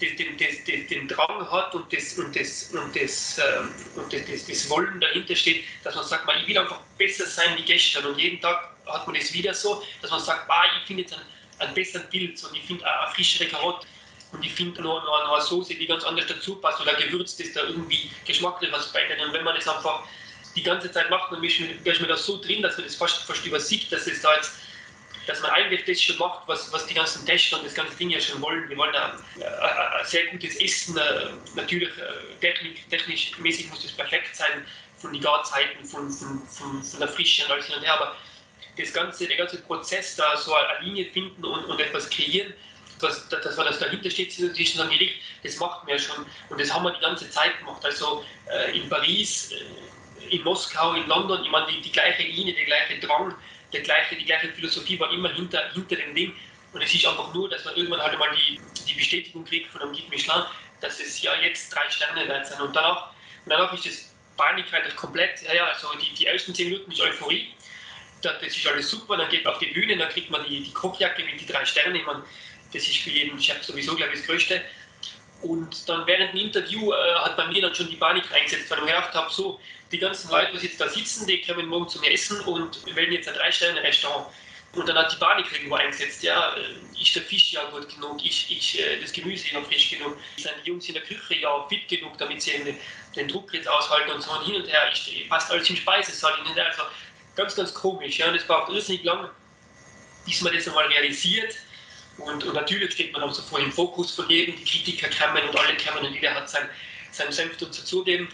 das, 0.00 0.16
den, 0.16 0.36
das, 0.36 0.64
den, 0.64 0.86
den 0.86 1.08
Drang 1.08 1.50
hat 1.50 1.74
und 1.74 1.90
das, 1.92 2.14
und 2.18 2.36
das, 2.36 2.64
und 2.72 2.94
das, 2.94 3.38
ähm, 3.38 3.74
und 3.94 4.12
das, 4.12 4.26
das, 4.26 4.46
das 4.46 4.68
Wollen 4.68 5.00
dahinter 5.00 5.34
steht, 5.34 5.64
dass 5.82 5.94
man 5.94 6.04
sagt, 6.04 6.26
man, 6.26 6.38
ich 6.40 6.46
will 6.46 6.58
einfach 6.58 6.80
besser 6.98 7.26
sein 7.26 7.56
wie 7.56 7.62
gestern 7.62 8.04
und 8.06 8.18
jeden 8.18 8.40
Tag 8.40 8.70
hat 8.86 9.06
man 9.06 9.16
das 9.16 9.32
wieder 9.32 9.54
so, 9.54 9.82
dass 10.02 10.10
man 10.10 10.20
sagt, 10.20 10.46
bah, 10.46 10.64
ich 10.78 10.86
finde 10.86 11.02
jetzt 11.02 11.14
einen, 11.14 11.24
einen 11.58 11.74
besseren 11.74 12.08
Pilz 12.10 12.44
und 12.44 12.54
ich 12.54 12.64
finde 12.64 12.86
eine 12.86 13.10
frischere 13.12 13.48
Karotte 13.48 13.86
und 14.32 14.44
ich 14.44 14.52
finde 14.52 14.82
noch, 14.82 15.02
noch, 15.04 15.24
noch 15.24 15.34
eine 15.34 15.42
Soße, 15.42 15.74
die 15.74 15.86
ganz 15.86 16.04
anders 16.04 16.26
dazu 16.26 16.56
passt 16.56 16.80
oder 16.80 16.94
Gewürz, 16.94 17.36
das 17.36 17.52
da 17.52 17.62
irgendwie 17.62 18.10
geschmacklich 18.26 18.70
was 18.72 18.92
beiträgt. 18.92 19.22
Und 19.22 19.32
wenn 19.32 19.44
man 19.44 19.54
das 19.54 19.66
einfach 19.68 20.02
die 20.54 20.62
ganze 20.62 20.90
Zeit 20.90 21.10
macht, 21.10 21.32
dann 21.32 21.42
ist 21.42 21.60
man 22.00 22.08
da 22.08 22.16
so 22.16 22.40
drin, 22.40 22.62
dass 22.62 22.76
man 22.76 22.86
das 22.86 22.96
fast, 22.96 23.24
fast 23.24 23.44
übersieht, 23.46 23.90
dass 23.92 24.06
es 24.06 24.22
da 24.22 24.34
jetzt 24.36 24.52
dass 25.26 25.40
man 25.40 25.50
eigentlich 25.52 25.84
das 25.84 26.02
schon 26.02 26.18
macht, 26.18 26.46
was, 26.46 26.70
was 26.72 26.86
die 26.86 26.94
ganzen 26.94 27.24
Tester 27.24 27.58
und 27.58 27.64
das 27.64 27.74
ganze 27.74 27.96
Ding 27.96 28.10
ja 28.10 28.20
schon 28.20 28.40
wollen. 28.42 28.68
Die 28.68 28.76
wollen 28.76 28.94
ein, 28.94 29.12
sehr 30.04 30.26
gutes 30.26 30.56
Essen, 30.56 30.96
äh, 30.98 31.30
natürlich 31.54 31.88
äh, 31.96 32.40
technisch, 32.40 32.80
technisch 32.90 33.38
mäßig 33.38 33.70
muss 33.70 33.82
das 33.82 33.92
perfekt 33.92 34.36
sein, 34.36 34.66
von 34.98 35.12
den 35.12 35.22
Garzeiten, 35.22 35.84
von, 35.84 36.10
von, 36.10 36.42
von, 36.48 36.82
von 36.82 37.00
der 37.00 37.08
Frische 37.08 37.44
und 37.44 37.52
alles 37.52 37.66
hin 37.66 37.76
und 37.76 37.82
her, 37.82 37.94
aber 37.94 38.16
das 38.78 38.92
ganze, 38.92 39.26
der 39.26 39.36
ganze 39.36 39.58
Prozess, 39.62 40.16
da 40.16 40.36
so 40.36 40.54
eine 40.54 40.84
Linie 40.84 41.06
finden 41.12 41.44
und, 41.44 41.64
und 41.64 41.80
etwas 41.80 42.08
kreieren, 42.10 42.52
dass, 43.00 43.28
dass, 43.28 43.44
dass 43.44 43.56
das 43.56 43.78
dahinter 43.78 44.10
steht, 44.10 44.32
zwischen 44.32 44.88
Gericht, 44.88 45.16
das 45.42 45.56
macht 45.56 45.84
man 45.84 45.96
ja 45.96 45.98
schon. 45.98 46.24
Und 46.48 46.60
das 46.60 46.72
haben 46.72 46.84
wir 46.84 46.92
die 46.92 47.00
ganze 47.00 47.28
Zeit 47.30 47.58
gemacht. 47.58 47.84
Also 47.84 48.24
äh, 48.50 48.76
in 48.76 48.88
Paris, 48.88 49.52
in 50.30 50.42
Moskau, 50.42 50.94
in 50.94 51.06
London, 51.06 51.44
ich 51.44 51.50
meine, 51.50 51.66
die, 51.66 51.80
die 51.80 51.92
gleiche 51.92 52.22
Linie, 52.22 52.54
der 52.54 52.64
gleiche 52.64 52.98
Drang, 53.00 53.34
der 53.72 53.82
gleiche, 53.82 54.16
die 54.16 54.24
gleiche 54.24 54.48
Philosophie 54.52 54.98
war 54.98 55.10
immer 55.12 55.32
hinter, 55.32 55.70
hinter 55.72 55.96
dem 55.96 56.14
Ding. 56.14 56.34
Und 56.72 56.82
es 56.82 56.92
ist 56.92 57.06
einfach 57.06 57.32
nur, 57.32 57.48
dass 57.48 57.64
man 57.64 57.76
irgendwann 57.76 58.00
halt 58.00 58.18
mal 58.18 58.28
die, 58.34 58.60
die 58.88 58.94
Bestätigung 58.94 59.44
kriegt 59.44 59.70
von 59.70 59.82
einem 59.82 59.92
Guide 59.92 60.08
Michelin, 60.08 60.42
dass 60.80 60.98
es 61.00 61.22
ja 61.22 61.32
jetzt 61.40 61.74
drei 61.74 61.88
Sterne 61.90 62.28
wert 62.28 62.46
sind. 62.46 62.60
Und 62.60 62.74
danach, 62.74 63.10
und 63.44 63.50
danach 63.50 63.72
ist 63.72 63.86
das 63.86 64.14
Panik 64.36 64.70
halt 64.72 64.94
komplett, 64.96 65.42
ja, 65.42 65.54
ja, 65.54 65.66
also 65.66 65.88
die, 66.00 66.12
die 66.14 66.26
ersten 66.26 66.54
zehn 66.54 66.70
Minuten 66.70 66.90
ist 66.90 67.00
Euphorie. 67.00 67.52
Das 68.22 68.42
ist 68.42 68.66
alles 68.66 68.90
super, 68.90 69.16
dann 69.16 69.28
geht 69.28 69.44
man 69.44 69.52
auf 69.52 69.58
die 69.58 69.66
Bühne, 69.66 69.96
dann 69.96 70.08
kriegt 70.08 70.30
man 70.30 70.44
die, 70.48 70.62
die 70.62 70.72
Kochjacke 70.72 71.22
mit 71.24 71.40
den 71.40 71.46
drei 71.46 71.64
Sternen. 71.64 71.96
Ich 71.96 72.06
meine, 72.06 72.24
das 72.72 72.82
ist 72.82 72.96
für 72.98 73.10
jeden 73.10 73.40
Chef 73.40 73.62
sowieso, 73.62 73.94
glaube 73.94 74.12
ich, 74.12 74.20
das 74.20 74.26
Größte. 74.26 74.62
Und 75.42 75.88
dann 75.88 76.06
während 76.06 76.32
dem 76.32 76.40
Interview 76.40 76.92
äh, 76.92 77.14
hat 77.16 77.36
bei 77.36 77.46
mir 77.48 77.62
dann 77.62 77.74
schon 77.74 77.88
die 77.88 77.96
Panik 77.96 78.30
reingesetzt, 78.32 78.70
weil 78.70 78.78
ich 78.78 78.86
gedacht 78.86 79.12
habe, 79.12 79.30
so, 79.32 79.60
die 79.92 79.98
ganzen 79.98 80.30
Leute, 80.30 80.56
die 80.56 80.66
jetzt 80.66 80.80
da 80.80 80.88
sitzen, 80.88 81.26
die 81.26 81.42
kommen 81.42 81.66
morgen 81.66 81.88
zu 81.88 82.00
mir 82.00 82.12
essen 82.12 82.40
und 82.40 82.84
wählen 82.94 83.12
jetzt 83.12 83.28
ein 83.28 83.34
Drei-Sterne-Restaurant. 83.34 84.26
Und 84.74 84.88
dann 84.88 84.96
hat 84.96 85.12
die 85.12 85.16
Panik 85.16 85.46
irgendwo 85.52 85.76
eingesetzt, 85.76 86.22
ja, 86.22 86.54
äh, 86.56 87.00
ist 87.00 87.14
der 87.14 87.22
Fisch 87.22 87.52
ja 87.52 87.62
gut 87.70 87.88
genug, 87.88 88.24
ist, 88.24 88.50
ist 88.50 88.74
äh, 88.76 89.00
das 89.00 89.12
Gemüse 89.12 89.52
ja 89.52 89.62
frisch 89.62 89.90
genug, 89.90 90.16
sind 90.36 90.54
die 90.64 90.68
Jungs 90.68 90.88
in 90.88 90.94
der 90.94 91.02
Küche 91.04 91.36
ja 91.36 91.66
fit 91.68 91.86
genug, 91.88 92.18
damit 92.18 92.42
sie 92.42 92.52
den, 92.52 92.76
den 93.14 93.28
Druck 93.28 93.52
jetzt 93.54 93.68
aushalten 93.68 94.10
und 94.10 94.22
so 94.22 94.32
und 94.32 94.44
hin 94.44 94.56
und 94.56 94.66
her, 94.66 94.90
ist, 94.92 95.28
passt 95.28 95.50
alles 95.50 95.70
im 95.70 95.76
Speisesaal 95.76 96.36
hin 96.38 96.46
und 96.46 96.54
her. 96.54 96.66
Also 96.66 96.82
ganz, 97.36 97.54
ganz 97.54 97.72
komisch, 97.72 98.18
ja, 98.18 98.28
und 98.28 98.34
es 98.34 98.44
braucht 98.44 98.72
irrsinnig 98.72 99.04
lang, 99.04 99.30
bis 100.26 100.40
man 100.40 100.52
das 100.52 100.66
einmal 100.66 100.86
realisiert 100.86 101.54
und, 102.18 102.44
und, 102.44 102.54
natürlich 102.54 102.92
steht 102.92 103.12
man 103.12 103.22
auch 103.22 103.32
so 103.32 103.42
vor 103.42 103.58
im 103.58 103.72
Fokus 103.72 104.12
von 104.12 104.28
jedem, 104.28 104.56
die 104.56 104.64
Kritiker 104.64 105.08
kommen 105.08 105.48
und 105.48 105.58
alle 105.58 105.76
kommen 105.76 106.06
und 106.06 106.14
jeder 106.14 106.34
hat 106.34 106.48
sein, 106.48 106.68
sein 107.12 107.32
Senf 107.32 107.56
dazugeben. 107.56 108.28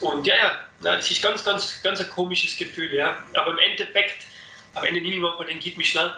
Und 0.00 0.26
ja, 0.26 0.36
ja, 0.36 0.60
das 0.82 1.10
ist 1.10 1.22
ganz, 1.22 1.44
ganz, 1.44 1.82
ganz 1.82 2.00
ein 2.00 2.10
komisches 2.10 2.56
Gefühl, 2.56 2.92
ja. 2.94 3.22
Aber 3.34 3.52
im 3.52 3.58
Endeffekt, 3.58 4.24
am 4.74 4.84
Ende 4.84 5.00
nehme 5.00 5.14
ich 5.14 5.20
mal 5.20 5.44
den 5.44 5.60
Git 5.60 5.76
Michelin 5.76 6.10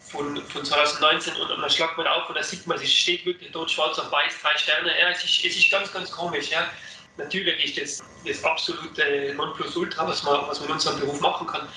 von, 0.00 0.36
von 0.46 0.64
2019 0.64 1.34
und, 1.36 1.50
und 1.50 1.60
dann 1.60 1.70
schlagt 1.70 1.96
man 1.98 2.06
auf 2.06 2.28
und 2.28 2.36
da 2.36 2.42
sieht 2.42 2.66
man, 2.66 2.80
es 2.80 2.92
steht 2.92 3.26
wirklich 3.26 3.50
dort 3.52 3.70
schwarz 3.70 3.98
auf 3.98 4.10
weiß, 4.10 4.34
drei 4.42 4.56
Sterne. 4.56 4.90
Ja, 4.98 5.10
es 5.10 5.24
ist, 5.24 5.44
es 5.44 5.56
ist 5.56 5.70
ganz, 5.70 5.92
ganz 5.92 6.10
komisch, 6.10 6.50
ja. 6.50 6.70
Natürlich 7.16 7.64
ist 7.64 8.00
das 8.00 8.08
das 8.26 8.44
absolute 8.44 9.34
Nonplusultra, 9.36 10.06
was 10.06 10.22
man, 10.22 10.46
was 10.48 10.60
man 10.60 10.68
in 10.68 10.74
unserem 10.74 11.00
Beruf 11.00 11.20
machen 11.20 11.46
kann. 11.46 11.68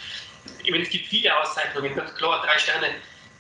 Ich 0.64 0.72
meine, 0.72 0.84
es 0.84 0.90
gibt 0.90 1.08
viele 1.08 1.36
Auszeichnungen, 1.38 1.96
ganz 1.96 2.14
klar, 2.16 2.44
drei 2.46 2.58
Sterne 2.58 2.96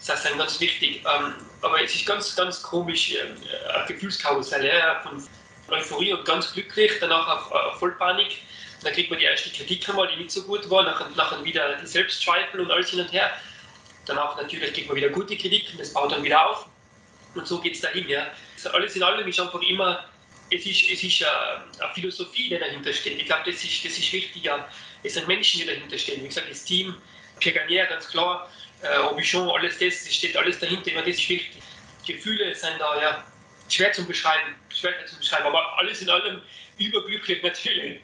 Das 0.05 0.23
ist 0.23 0.37
ganz 0.37 0.59
wichtig. 0.59 1.03
Ähm, 1.05 1.33
aber 1.61 1.83
es 1.83 1.93
ist 1.93 2.05
ganz, 2.05 2.35
ganz 2.35 2.61
komisch, 2.61 3.13
äh, 3.13 3.21
ein 3.21 3.87
Gefühlskarussell 3.87 4.71
von 5.03 5.21
Euphorie 5.69 6.13
und 6.13 6.25
ganz 6.25 6.53
glücklich, 6.53 6.91
danach 6.99 7.27
auf, 7.27 7.51
auf 7.51 7.79
Vollpanik. 7.79 8.41
Dann 8.81 8.93
kriegt 8.93 9.09
man 9.09 9.19
die 9.19 9.25
erste 9.25 9.49
Kritik 9.49 9.87
einmal, 9.89 10.07
die 10.07 10.15
nicht 10.15 10.31
so 10.31 10.43
gut 10.43 10.69
war, 10.69 10.83
nachher, 10.83 11.09
nachher 11.15 11.43
wieder 11.43 11.75
die 11.75 11.85
Selbstzweifel 11.85 12.61
und 12.61 12.71
alles 12.71 12.89
hin 12.89 13.01
und 13.01 13.11
her. 13.11 13.31
Danach 14.05 14.37
natürlich 14.37 14.73
kriegt 14.73 14.87
man 14.87 14.95
wieder 14.95 15.09
gute 15.09 15.37
Kritik 15.37 15.67
und 15.73 15.79
das 15.79 15.93
baut 15.93 16.11
dann 16.11 16.23
wieder 16.23 16.49
auf. 16.49 16.65
Und 17.35 17.45
so 17.45 17.59
geht 17.59 17.75
es 17.75 17.81
dahin. 17.81 18.07
Ja. 18.07 18.27
Also 18.55 18.69
alles 18.71 18.95
in 18.95 19.03
allem 19.03 19.27
ist 19.27 19.39
einfach 19.39 19.61
immer, 19.61 20.05
es 20.49 20.65
ist, 20.65 20.89
es 20.89 21.03
ist 21.03 21.23
eine, 21.23 21.83
eine 21.83 21.93
Philosophie, 21.93 22.49
die 22.49 22.57
dahinter 22.57 22.93
steht. 22.93 23.19
Ich 23.19 23.25
glaube, 23.25 23.51
das 23.51 23.63
ist, 23.63 23.85
das 23.85 23.97
ist 23.97 24.11
wichtig. 24.13 24.43
Ja. 24.43 24.67
Es 25.03 25.13
sind 25.13 25.27
Menschen, 25.27 25.59
die 25.59 25.67
dahinter 25.67 25.97
stehen. 25.97 26.23
Wie 26.23 26.27
gesagt, 26.27 26.49
das 26.49 26.63
Team, 26.63 26.95
Pierre 27.39 27.59
Garnier, 27.59 27.85
ganz 27.85 28.07
klar, 28.07 28.49
äh, 28.81 28.98
Aubichon, 28.98 29.50
alles 29.50 29.77
das, 29.77 30.03
das 30.03 30.13
steht 30.13 30.36
alles 30.38 30.59
dahinter. 30.59 30.91
Immer 30.91 31.01
das 31.01 31.15
ist 31.15 31.29
wichtig. 31.29 31.62
Gefühle 32.05 32.55
sind 32.55 32.74
da, 32.79 33.01
ja, 33.01 33.24
schwer 33.67 33.91
zu 33.91 34.05
beschreiben, 34.05 34.55
schwer 34.69 34.93
zu 35.05 35.17
beschreiben, 35.17 35.48
aber 35.48 35.77
alles 35.77 36.01
in 36.01 36.09
allem 36.09 36.41
überglücklich 36.77 37.43
natürlich. 37.43 38.01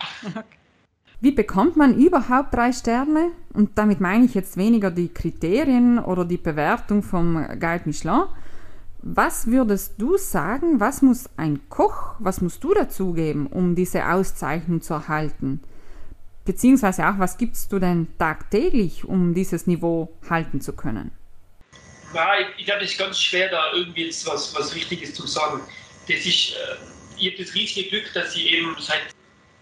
Wie 1.21 1.31
bekommt 1.31 1.75
man 1.77 1.97
überhaupt 1.97 2.53
drei 2.53 2.71
Sterne? 2.71 3.31
Und 3.53 3.77
damit 3.77 3.99
meine 4.01 4.25
ich 4.25 4.35
jetzt 4.35 4.57
weniger 4.57 4.91
die 4.91 5.11
Kriterien 5.11 5.97
oder 5.97 6.25
die 6.25 6.37
Bewertung 6.37 7.01
vom 7.01 7.35
Guide 7.59 7.83
Michelin. 7.85 8.23
Was 9.01 9.47
würdest 9.47 9.93
du 9.97 10.17
sagen, 10.17 10.79
was 10.79 11.01
muss 11.01 11.29
ein 11.37 11.69
Koch, 11.69 12.15
was 12.19 12.41
musst 12.41 12.63
du 12.63 12.73
dazugeben, 12.73 13.47
um 13.47 13.75
diese 13.75 14.07
Auszeichnung 14.07 14.81
zu 14.81 14.95
erhalten? 14.95 15.61
Beziehungsweise 16.45 17.07
auch, 17.07 17.17
was 17.17 17.37
gibst 17.37 17.71
du 17.71 17.79
denn 17.79 18.07
tagtäglich, 18.19 19.03
um 19.03 19.33
dieses 19.33 19.65
Niveau 19.65 20.15
halten 20.29 20.61
zu 20.61 20.73
können? 20.73 21.11
Ja, 22.13 22.39
ich, 22.39 22.47
ich 22.59 22.65
glaube, 22.65 22.83
es 22.83 22.91
ist 22.91 22.99
ganz 22.99 23.19
schwer, 23.19 23.49
da 23.49 23.73
irgendwie 23.73 24.05
jetzt 24.05 24.25
was, 24.27 24.55
was 24.55 24.73
Richtiges 24.75 25.15
zu 25.15 25.25
sagen. 25.25 25.61
Das 26.07 26.19
ist, 26.19 26.51
äh, 26.51 26.75
ich 27.17 27.33
habe 27.33 27.43
das 27.43 27.53
riesige 27.55 27.89
Glück, 27.89 28.13
dass 28.13 28.35
ich 28.35 28.45
eben 28.53 28.75
seit 28.79 29.01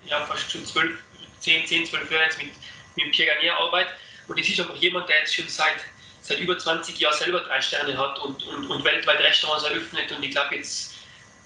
ja, 0.05 0.25
fast 0.25 0.51
schon 0.51 0.65
zwölf 0.65 0.99
10, 1.39 1.65
10 1.65 1.85
12 1.85 2.11
Jahre 2.11 2.25
jetzt 2.25 2.37
mit, 2.37 2.51
mit 2.97 3.11
Pierre 3.11 3.33
Garnier 3.33 3.57
arbeite. 3.57 3.91
Und 4.27 4.39
es 4.39 4.49
ist 4.49 4.59
einfach 4.59 4.75
jemand, 4.75 5.07
der 5.09 5.19
jetzt 5.19 5.35
schon 5.35 5.47
seit, 5.47 5.79
seit 6.21 6.39
über 6.39 6.57
20 6.57 6.99
Jahren 6.99 7.17
selber 7.17 7.39
drei 7.41 7.61
Sterne 7.61 7.97
hat 7.97 8.19
und, 8.19 8.43
und, 8.43 8.69
und 8.69 8.83
weltweit 8.83 9.19
Restaurants 9.19 9.63
eröffnet. 9.63 10.11
Und 10.11 10.23
ich 10.23 10.31
glaube, 10.31 10.55
jetzt 10.55 10.95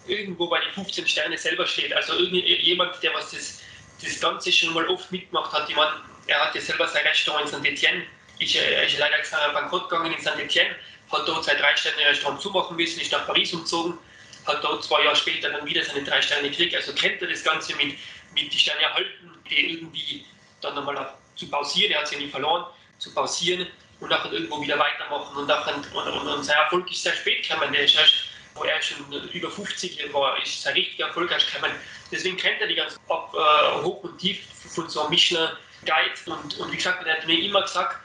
irgendwo 0.08 0.48
bei 0.48 0.60
den 0.60 0.74
15 0.74 1.08
Sternen 1.08 1.38
selber 1.38 1.66
steht. 1.66 1.94
Also 1.94 2.20
jemand, 2.20 3.02
der 3.04 3.14
was 3.14 3.32
das, 3.32 3.62
das 4.02 4.20
Ganze 4.20 4.52
schon 4.52 4.74
mal 4.74 4.88
oft 4.88 5.12
mitgemacht 5.12 5.52
hat. 5.54 5.70
Ich 5.70 5.76
meine, 5.76 5.94
er 6.28 6.46
hat 6.46 6.56
ja 6.56 6.62
selber 6.62 6.88
sein 6.88 7.06
Restaurant 7.06 7.46
in 7.46 7.52
Saint-Etienne. 7.52 8.04
Ist, 8.40 8.56
er 8.56 8.86
ist 8.86 8.98
leider 9.00 9.18
bankrott 9.54 9.90
gegangen 9.90 10.14
in 10.14 10.22
Saint-Etienne, 10.22 10.76
hat 11.12 11.28
dort 11.28 11.44
sein 11.44 11.58
Drei-Sterne-Restaurant 11.58 12.42
zumachen 12.42 12.76
müssen, 12.76 13.00
ist 13.00 13.12
nach 13.12 13.26
Paris 13.26 13.54
umgezogen, 13.54 13.98
hat 14.46 14.64
dort 14.64 14.84
zwei 14.84 15.04
Jahre 15.04 15.16
später 15.16 15.50
dann 15.50 15.66
wieder 15.66 15.84
seine 15.84 16.04
drei 16.04 16.22
Sterne 16.22 16.50
gekriegt. 16.50 16.76
Also 16.76 16.94
kennt 16.94 17.22
er 17.22 17.30
das 17.30 17.44
Ganze 17.44 17.76
mit, 17.76 17.98
mit 18.36 18.54
die 18.54 18.60
Sterne 18.60 18.82
erhalten, 18.82 19.34
die 19.50 19.74
irgendwie 19.74 20.26
dann 20.62 20.76
nochmal 20.76 21.14
zu 21.36 21.50
pausieren, 21.50 21.92
er 21.94 22.00
hat 22.00 22.08
sie 22.08 22.18
nie 22.18 22.30
verloren, 22.30 22.66
zu 23.00 23.14
pausieren 23.14 23.68
und 24.00 24.10
nachher 24.10 24.32
irgendwo 24.32 24.62
wieder 24.62 24.78
weitermachen. 24.78 25.36
Und, 25.38 25.48
nachher, 25.48 25.76
und, 25.76 25.94
und, 25.94 26.28
und 26.28 26.44
sein 26.44 26.58
Erfolg 26.58 26.90
ist 26.92 27.04
sehr 27.04 27.14
spät 27.14 27.48
gekommen. 27.48 27.72
Der 27.74 27.84
ist 27.84 27.96
erst, 27.96 28.14
wo 28.58 28.64
er 28.64 28.82
schon 28.82 29.12
über 29.32 29.50
50 29.50 30.14
war, 30.14 30.42
ist 30.42 30.62
sein 30.62 30.74
richtiger 30.74 31.08
Erfolg 31.08 31.32
erst 31.32 31.52
gekommen. 31.52 31.74
Deswegen 32.12 32.38
kennt 32.38 32.62
er 32.62 32.68
die 32.68 32.76
ganz 32.76 33.00
ab, 33.10 33.34
äh, 33.34 33.84
hoch 33.84 34.04
und 34.04 34.18
tief 34.18 34.40
von 34.74 34.90
so 34.90 35.02
einem 35.02 35.12
Michelin 35.12 35.50
Guide. 35.86 36.32
Und, 36.32 36.58
und 36.58 36.72
wie 36.72 36.78
gesagt, 36.78 37.06
er 37.06 37.18
hat 37.18 37.28
mir 37.28 37.40
immer 37.40 37.62
gesagt, 37.62 37.98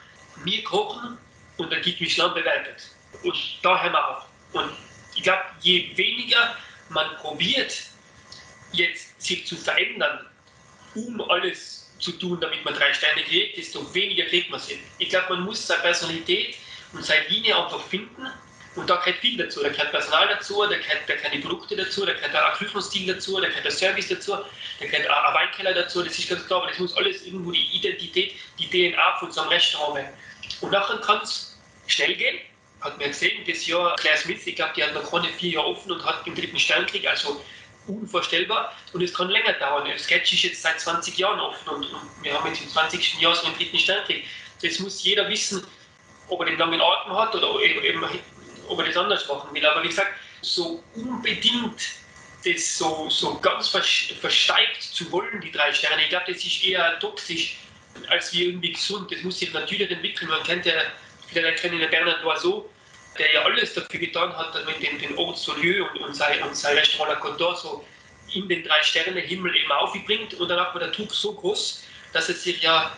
wir 0.43 0.63
kochen 0.63 1.17
und 1.57 1.71
dann 1.71 1.81
gibt 1.81 2.01
Michelin 2.01 2.33
bewertet. 2.33 2.89
Und 3.23 3.35
da 3.61 3.81
hören 3.81 3.93
wir 3.93 4.09
auf. 4.09 4.25
Und 4.53 4.71
ich 5.15 5.23
glaube, 5.23 5.43
je 5.61 5.95
weniger 5.95 6.55
man 6.89 7.15
probiert, 7.17 7.73
jetzt 8.71 9.21
sich 9.21 9.45
zu 9.45 9.55
verändern, 9.55 10.25
um 10.95 11.21
alles 11.29 11.91
zu 11.99 12.11
tun, 12.13 12.39
damit 12.41 12.63
man 12.65 12.73
drei 12.73 12.93
Sterne 12.93 13.23
kriegt, 13.23 13.57
desto 13.57 13.93
weniger 13.93 14.25
kriegt 14.25 14.49
man 14.49 14.59
sie. 14.59 14.79
Ich 14.97 15.09
glaube, 15.09 15.35
man 15.35 15.45
muss 15.45 15.65
seine 15.65 15.81
Personalität 15.81 16.55
und 16.91 17.03
seine 17.03 17.27
Linie 17.27 17.55
einfach 17.57 17.81
finden. 17.81 18.27
Und 18.75 18.89
da 18.89 18.95
gehört 18.97 19.17
viel 19.17 19.37
dazu. 19.37 19.61
Da 19.61 19.69
gehört 19.69 19.91
Personal 19.91 20.27
dazu, 20.29 20.61
da 20.63 20.77
gehört, 20.77 21.01
da 21.07 21.15
gehören 21.15 21.31
die 21.31 21.39
Produkte 21.39 21.75
dazu, 21.75 22.05
da 22.05 22.13
gehört 22.13 22.33
der 22.33 22.53
Küchenstil 22.57 23.13
dazu, 23.13 23.39
da 23.39 23.47
gehört 23.47 23.65
der 23.65 23.71
Service 23.71 24.07
dazu, 24.07 24.31
da 24.31 24.85
gehört 24.85 25.07
ein 25.07 25.33
Weinkeller 25.33 25.73
dazu. 25.73 26.01
Das 26.01 26.17
ist 26.17 26.29
ganz 26.29 26.45
klar, 26.47 26.61
aber 26.61 26.69
das 26.69 26.79
muss 26.79 26.95
alles 26.97 27.23
irgendwo 27.25 27.51
die 27.51 27.65
Identität, 27.75 28.33
die 28.57 28.69
DNA 28.69 29.17
von 29.19 29.31
so 29.31 29.41
einem 29.41 29.51
Restaurant 29.51 29.95
werden. 29.95 30.13
Und 30.61 30.71
nachher 30.71 30.97
kann 30.97 31.21
es 31.21 31.57
schnell 31.87 32.15
gehen. 32.15 32.39
Hat 32.81 32.99
man 32.99 33.07
gesehen, 33.07 33.43
das 33.47 33.65
Jahr 33.65 33.95
Claire 33.95 34.17
Smith, 34.17 34.45
ich 34.45 34.55
glaube, 34.55 34.73
die 34.75 34.83
hat 34.83 34.93
noch 34.93 35.09
keine 35.09 35.29
vier 35.29 35.51
Jahre 35.51 35.67
offen 35.67 35.91
und 35.91 36.03
hat 36.03 36.25
den 36.25 36.35
dritten 36.35 36.59
Stern 36.59 36.85
gekriegt. 36.85 37.07
Also 37.07 37.41
unvorstellbar 37.87 38.73
und 38.93 39.01
es 39.01 39.13
kann 39.13 39.29
länger 39.29 39.53
dauern. 39.53 39.87
Das 39.91 40.03
Sketch 40.03 40.33
ist 40.33 40.43
jetzt 40.43 40.61
seit 40.61 40.79
20 40.79 41.17
Jahren 41.17 41.39
offen 41.39 41.67
und, 41.69 41.85
und 41.85 42.01
wir 42.21 42.33
haben 42.33 42.47
jetzt 42.47 42.61
im 42.61 42.69
20. 42.69 43.19
Jahr 43.19 43.35
so 43.35 43.45
einen 43.45 43.55
dritten 43.57 43.77
Sternkrieg. 43.77 44.25
Jetzt 44.61 44.79
muss 44.79 45.03
jeder 45.03 45.27
wissen, 45.29 45.65
ob 46.29 46.39
er 46.41 46.45
den 46.47 46.57
langen 46.57 46.81
Atem 46.81 47.13
hat 47.13 47.35
oder 47.35 47.61
eben, 47.61 48.03
ob 48.67 48.79
er 48.79 48.85
das 48.85 48.97
anders 48.97 49.27
machen 49.27 49.53
will. 49.53 49.65
Aber 49.65 49.83
wie 49.83 49.89
gesagt, 49.89 50.11
so 50.41 50.83
unbedingt 50.95 51.81
das 52.45 52.77
so, 52.77 53.09
so 53.09 53.39
ganz 53.39 53.69
versteigt 53.69 54.83
zu 54.83 55.09
wollen, 55.11 55.39
die 55.41 55.51
drei 55.51 55.73
Sterne, 55.73 56.03
ich 56.03 56.09
glaube, 56.09 56.25
das 56.33 56.43
ist 56.43 56.63
eher 56.63 56.99
toxisch 56.99 57.57
als 58.09 58.33
wie 58.33 58.45
irgendwie 58.45 58.73
gesund. 58.73 59.11
Das 59.11 59.21
muss 59.21 59.39
sich 59.39 59.53
natürlich 59.53 59.89
entwickeln. 59.89 60.29
Man 60.29 60.43
kennt 60.43 60.65
ja, 60.65 60.73
viele 61.27 61.53
kennen 61.55 61.79
ja 61.79 61.87
Bernard 61.87 62.21
Loiseau, 62.23 62.69
der 63.17 63.33
ja 63.33 63.41
alles 63.43 63.73
dafür 63.73 63.99
getan 63.99 64.35
hat, 64.35 64.55
damit 64.55 64.81
den, 64.81 64.99
den 64.99 65.17
Ort 65.17 65.37
Solieu 65.37 65.85
und, 65.85 66.01
und, 66.01 66.15
sein, 66.15 66.41
und 66.43 66.55
sein 66.55 66.77
Restaurant 66.77 67.13
La 67.13 67.19
Côte 67.19 67.37
d'Or 67.37 67.55
so 67.55 67.85
in 68.33 68.47
den 68.49 68.63
Drei-Sterne-Himmel 68.63 69.55
eben 69.55 69.71
aufbringt. 69.71 70.33
Und 70.33 70.49
danach 70.49 70.73
war 70.73 70.79
der 70.79 70.89
Druck 70.89 71.13
so 71.13 71.33
groß, 71.33 71.83
dass 72.13 72.29
er 72.29 72.35
sich 72.35 72.61
ja 72.61 72.97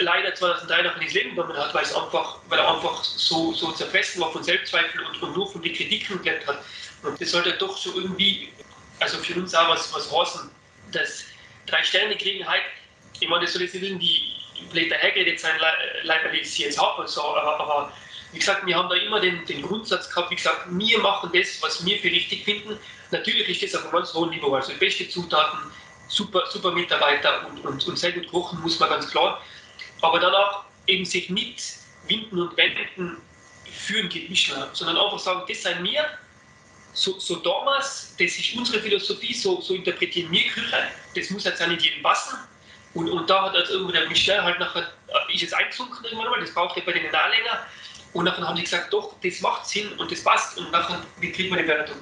leider 0.00 0.34
2003 0.34 0.82
noch 0.82 1.00
ins 1.00 1.12
Leben 1.12 1.30
genommen 1.30 1.56
hat, 1.56 1.74
weil, 1.74 1.82
es 1.82 1.94
einfach, 1.94 2.38
weil 2.48 2.58
er 2.58 2.74
einfach 2.74 3.02
so, 3.04 3.52
so 3.52 3.72
zerfressen 3.72 4.20
war 4.20 4.32
von 4.32 4.42
Selbstzweifeln 4.42 5.04
und, 5.06 5.22
und 5.22 5.36
nur 5.36 5.50
von 5.50 5.62
den 5.62 5.74
Kritiken 5.74 6.22
gelebt 6.22 6.46
hat. 6.46 6.62
Und 7.02 7.20
das 7.20 7.30
sollte 7.30 7.52
doch 7.52 7.76
so 7.76 7.94
irgendwie, 7.94 8.52
also 9.00 9.18
für 9.18 9.34
uns 9.34 9.54
auch 9.54 9.68
was, 9.68 9.92
was 9.94 10.10
heißen, 10.10 10.50
dass 10.92 11.24
Drei-Sterne-Kriegen 11.66 12.46
halt, 12.46 12.62
ich 13.20 13.28
meine, 13.28 13.44
das 13.44 13.52
soll 13.52 13.62
jetzt 13.62 13.74
nicht 13.74 13.84
irgendwie 13.84 14.32
Blätter 14.70 14.96
hergeredet 14.96 15.40
sein, 15.40 15.58
leider, 16.02 16.32
ich 16.32 16.50
sie 16.50 16.64
jetzt 16.64 16.80
habe, 16.80 17.06
so, 17.06 17.22
aber, 17.22 17.60
aber 17.60 17.92
wie 18.32 18.38
gesagt, 18.38 18.66
wir 18.66 18.76
haben 18.76 18.88
da 18.88 18.96
immer 18.96 19.20
den, 19.20 19.44
den 19.46 19.62
Grundsatz 19.62 20.08
gehabt, 20.10 20.30
wie 20.30 20.36
gesagt, 20.36 20.66
wir 20.68 20.98
machen 20.98 21.30
das, 21.32 21.62
was 21.62 21.84
wir 21.84 21.98
für 21.98 22.08
richtig 22.08 22.44
finden. 22.44 22.78
Natürlich 23.10 23.48
ist 23.48 23.74
das 23.74 23.80
auf 23.80 23.88
einem 23.88 23.98
ganz 23.98 24.12
hohen 24.12 24.30
Niveau, 24.30 24.52
also 24.54 24.72
beste 24.78 25.08
Zutaten, 25.08 25.70
super, 26.08 26.42
super 26.50 26.72
Mitarbeiter 26.72 27.46
und, 27.46 27.64
und, 27.64 27.86
und 27.86 27.98
sehr 27.98 28.12
gut 28.12 28.28
kochen, 28.28 28.60
muss 28.60 28.78
man 28.80 28.88
ganz 28.90 29.08
klar. 29.10 29.40
Aber 30.00 30.18
danach 30.20 30.64
eben 30.86 31.04
sich 31.04 31.30
nicht 31.30 31.78
winden 32.06 32.40
und 32.40 32.56
wenden 32.56 33.16
führen 33.64 34.08
geht 34.08 34.30
nicht 34.30 34.54
mehr, 34.54 34.68
sondern 34.72 34.96
einfach 34.96 35.18
sagen, 35.18 35.42
das 35.48 35.62
sind 35.62 35.82
wir, 35.82 36.04
so, 36.92 37.18
so 37.18 37.36
damals, 37.36 38.14
das 38.18 38.38
ist 38.38 38.54
unsere 38.56 38.80
Philosophie, 38.80 39.34
so, 39.34 39.60
so 39.60 39.74
interpretieren 39.74 40.30
wir 40.30 40.44
Küche, 40.44 40.76
das 41.14 41.30
muss 41.30 41.44
jetzt 41.44 41.60
auch 41.60 41.66
nicht 41.66 41.82
jedem 41.82 42.02
passen. 42.02 42.38
Und, 42.94 43.10
und 43.10 43.28
da 43.28 43.46
hat 43.46 43.56
also 43.56 43.72
irgendwo 43.72 43.92
der 43.92 44.08
Michelin 44.08 44.42
halt 44.42 44.60
nachher, 44.60 44.86
ist 45.32 45.42
es 45.42 45.52
eingesunken 45.52 46.04
irgendwann 46.04 46.30
mal, 46.30 46.40
das 46.40 46.54
braucht 46.54 46.76
ja 46.76 46.82
bei 46.86 46.92
denen 46.92 47.08
auch 47.08 47.28
länger. 47.28 47.66
Und 48.12 48.26
dann 48.26 48.36
haben 48.46 48.54
die 48.54 48.62
gesagt, 48.62 48.92
doch, 48.92 49.16
das 49.24 49.40
macht 49.40 49.66
Sinn 49.66 49.92
und 49.98 50.10
das 50.12 50.22
passt 50.22 50.56
und 50.56 50.70
nachher 50.70 51.00
kriegt 51.20 51.50
man 51.50 51.58
die 51.58 51.64
Bewertung. 51.64 51.96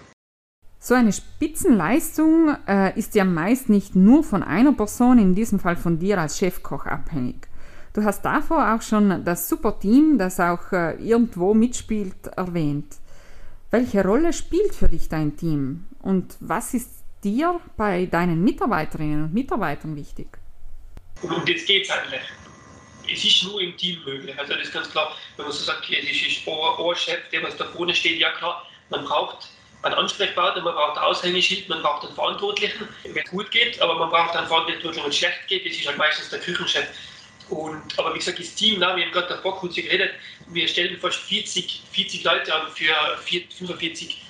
So 0.78 0.94
eine 0.94 1.12
Spitzenleistung 1.12 2.56
äh, 2.66 2.98
ist 2.98 3.14
ja 3.14 3.24
meist 3.24 3.70
nicht 3.70 3.94
nur 3.94 4.22
von 4.24 4.42
einer 4.42 4.72
Person, 4.72 5.18
in 5.18 5.34
diesem 5.34 5.58
Fall 5.58 5.76
von 5.76 5.98
dir 5.98 6.18
als 6.18 6.38
Chefkoch, 6.38 6.84
abhängig. 6.84 7.48
Du 7.94 8.04
hast 8.04 8.22
davor 8.22 8.74
auch 8.74 8.82
schon 8.82 9.24
das 9.24 9.48
Superteam, 9.48 10.18
das 10.18 10.40
auch 10.40 10.72
äh, 10.72 10.94
irgendwo 10.94 11.52
mitspielt, 11.52 12.26
erwähnt. 12.36 12.96
Welche 13.70 14.02
Rolle 14.02 14.32
spielt 14.32 14.74
für 14.74 14.88
dich 14.88 15.08
dein 15.08 15.36
Team 15.36 15.86
und 16.00 16.36
was 16.40 16.74
ist 16.74 16.90
dir 17.22 17.60
bei 17.76 18.06
deinen 18.06 18.42
Mitarbeiterinnen 18.42 19.24
und 19.24 19.34
Mitarbeitern 19.34 19.96
wichtig? 19.96 20.28
Und 21.22 21.48
das 21.48 21.64
geht 21.64 21.84
es 21.84 21.90
eigentlich 21.90 22.22
es 23.10 23.24
ist 23.24 23.44
nur 23.44 23.60
im 23.60 23.76
Team 23.76 24.02
möglich. 24.04 24.38
Also 24.38 24.54
das 24.54 24.62
ist 24.62 24.72
ganz 24.72 24.90
klar, 24.90 25.16
wenn 25.36 25.46
man 25.46 25.52
so 25.52 25.64
sagt, 25.64 25.80
okay, 25.84 25.98
es 26.02 26.10
ist 26.10 26.46
ein 26.46 26.96
Chef, 26.96 27.28
der 27.30 27.42
was 27.42 27.56
da 27.56 27.64
vorne 27.66 27.94
steht, 27.94 28.18
ja 28.18 28.30
klar, 28.32 28.66
man 28.90 29.04
braucht 29.04 29.48
einen 29.82 29.94
Ansprechpartner, 29.94 30.62
man 30.62 30.74
braucht 30.74 30.96
ein 30.96 31.04
Aushängeschild, 31.04 31.68
man 31.68 31.82
braucht 31.82 32.06
einen 32.06 32.14
Verantwortlichen, 32.14 32.88
wenn 33.02 33.24
es 33.24 33.30
gut 33.30 33.50
geht, 33.50 33.80
aber 33.80 33.98
man 33.98 34.10
braucht 34.10 34.36
einen 34.36 34.46
Verantwortlichen, 34.46 35.02
wenn 35.02 35.10
es 35.10 35.16
schlecht 35.16 35.48
geht, 35.48 35.66
das 35.66 35.72
ist 35.72 35.86
halt 35.86 35.98
meistens 35.98 36.30
der 36.30 36.38
Küchenchef. 36.38 36.86
Und, 37.48 37.98
aber 37.98 38.14
wie 38.14 38.18
gesagt, 38.18 38.38
das 38.38 38.54
Team, 38.54 38.78
na, 38.78 38.96
wir 38.96 39.04
haben 39.04 39.12
gerade 39.12 39.28
davor 39.28 39.58
kurz 39.58 39.74
geredet, 39.74 40.12
wir 40.48 40.66
stellen 40.68 40.98
fast 41.00 41.18
40, 41.18 41.82
40 41.92 42.24
Leute 42.24 42.54
an 42.54 42.68
für 42.72 42.94
45 43.18 44.22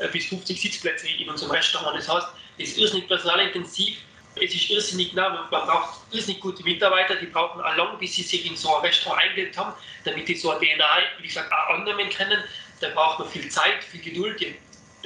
äh, 0.00 0.08
bis 0.08 0.26
50 0.26 0.60
Sitzplätze 0.60 1.08
in 1.08 1.28
unserem 1.28 1.50
Restaurant. 1.50 1.98
Das 1.98 2.08
heißt, 2.08 2.28
es 2.58 2.70
ist 2.70 2.78
irrsinnig 2.78 3.08
personalintensiv 3.08 3.96
es 4.40 4.54
ist 4.54 4.70
irrsinnig 4.70 5.12
nah, 5.14 5.30
man 5.30 5.48
braucht 5.50 6.00
irrsinnig 6.12 6.40
gute 6.40 6.62
Mitarbeiter, 6.62 7.16
die 7.16 7.26
brauchen 7.26 7.60
auch 7.60 7.76
lang, 7.76 7.98
bis 7.98 8.14
sie 8.14 8.22
sich 8.22 8.46
in 8.46 8.56
so 8.56 8.74
ein 8.76 8.82
Restaurant 8.82 9.22
eingelebt 9.22 9.56
haben, 9.56 9.72
damit 10.04 10.28
die 10.28 10.34
so 10.34 10.50
eine 10.50 10.60
DNA, 10.60 10.86
wie 11.20 11.26
gesagt, 11.26 11.52
auch 11.52 11.74
annehmen 11.74 12.08
können. 12.10 12.42
Da 12.80 12.88
braucht 12.90 13.18
man 13.18 13.28
viel 13.28 13.48
Zeit, 13.48 13.82
viel 13.84 14.00
Geduld. 14.00 14.40
Wir 14.40 14.54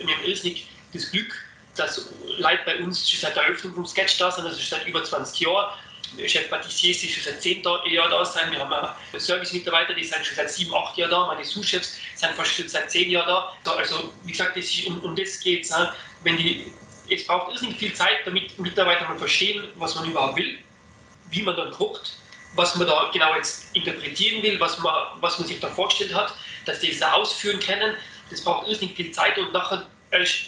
haben 0.04 0.25
irrsinnig 0.25 0.69
das 0.92 1.11
Glück, 1.11 1.33
dass 1.76 2.12
Leute 2.38 2.62
bei 2.66 2.76
uns 2.78 3.09
schon 3.09 3.21
seit 3.21 3.37
der 3.37 3.45
Eröffnung 3.45 3.75
vom 3.75 3.87
Sketch 3.87 4.19
da 4.19 4.31
sind, 4.31 4.45
also 4.45 4.59
schon 4.59 4.78
seit 4.78 4.87
über 4.87 5.02
20 5.02 5.40
Jahren. 5.40 5.78
Chef 6.26 6.50
Patissiers 6.50 7.02
ist 7.02 7.14
schon 7.14 7.25
seit 7.25 7.42
10 7.42 7.62
Jahren 7.62 8.11
da 8.11 8.25
sein. 8.25 8.50
Wir 8.50 8.61
haben 8.61 8.95
Service-Mitarbeiter, 9.19 9.95
die 9.95 10.04
sind 10.04 10.25
schon 10.25 10.37
seit 10.37 10.50
7, 10.50 10.75
8 10.75 10.99
Jahren 10.99 11.11
da. 11.11 11.26
Meine 11.26 11.45
Sous-Chefs 11.45 11.99
sind 12.14 12.33
fast 12.35 12.52
schon 12.52 12.69
seit 12.69 12.90
10 12.90 13.11
Jahren 13.11 13.47
da. 13.64 13.73
Also, 13.73 14.12
wie 14.25 14.33
gesagt, 14.33 14.57
das 14.57 14.64
ist, 14.64 14.87
um, 14.87 15.00
um 15.00 15.16
das 15.16 15.40
geht 15.40 15.64
es. 15.64 15.75
Die 16.25 16.73
es 17.11 17.26
braucht 17.26 17.52
irrsinnig 17.52 17.78
viel 17.78 17.92
Zeit, 17.92 18.19
damit 18.25 18.59
Mitarbeiter 18.59 19.07
mal 19.09 19.19
verstehen, 19.19 19.69
was 19.76 19.95
man 19.95 20.11
überhaupt 20.11 20.37
will, 20.37 20.59
wie 21.31 21.42
man 21.42 21.57
dann 21.57 21.71
kocht, 21.71 22.16
was 22.54 22.75
man 22.76 22.87
da 22.87 23.11
genau 23.12 23.35
jetzt 23.35 23.75
interpretieren 23.75 24.42
will, 24.42 24.59
was 24.61 24.78
man, 24.78 24.95
was 25.21 25.38
man 25.38 25.49
sich 25.49 25.61
da 25.61 25.69
vorgestellt 25.69 26.14
hat, 26.14 26.35
dass 26.64 26.81
die 26.81 26.97
das 26.97 27.02
ausführen 27.12 27.61
können. 27.61 27.97
Das 28.31 28.42
braucht 28.42 28.69
irrsinnig 28.69 28.97
viel 28.97 29.11
Zeit 29.12 29.38
und 29.38 29.52
nachher, 29.52 29.87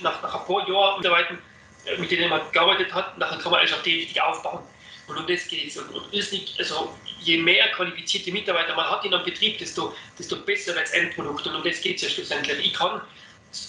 nach, 0.03 0.23
nach 0.23 0.35
ein 0.35 0.47
paar 0.47 0.69
Jahren 0.69 0.99
Mitarbeitern, 0.99 1.39
äh, 1.87 1.99
mit 1.99 2.11
denen 2.11 2.31
man 2.31 2.41
gearbeitet 2.53 2.93
hat, 2.93 3.19
nachher 3.19 3.39
kann 3.39 3.53
man 3.53 3.61
erst 3.61 3.75
auch 3.75 3.83
die 3.83 3.97
richtig 3.97 4.21
aufbauen. 4.21 4.63
Und 5.07 5.17
um 5.19 5.27
das 5.27 5.47
geht 5.49 5.69
es. 5.69 5.77
Und, 5.77 5.91
und 5.91 6.59
also 6.59 6.95
je 7.21 7.39
mehr 7.39 7.71
qualifizierte 7.73 8.33
Mitarbeiter 8.33 8.75
man 8.75 8.89
hat 8.89 9.05
in 9.05 9.13
einem 9.13 9.25
Betrieb, 9.25 9.59
desto, 9.59 9.95
desto 10.19 10.37
besser 10.37 10.75
wird 10.75 10.87
das 10.87 10.93
Endprodukt. 10.93 11.47
Und 11.47 11.57
um 11.57 11.63
das 11.63 11.81
geht 11.81 11.97
es 11.97 12.03
ja 12.03 12.09
schlussendlich. 12.09 12.67
Ich 12.67 12.73
kann 12.73 13.01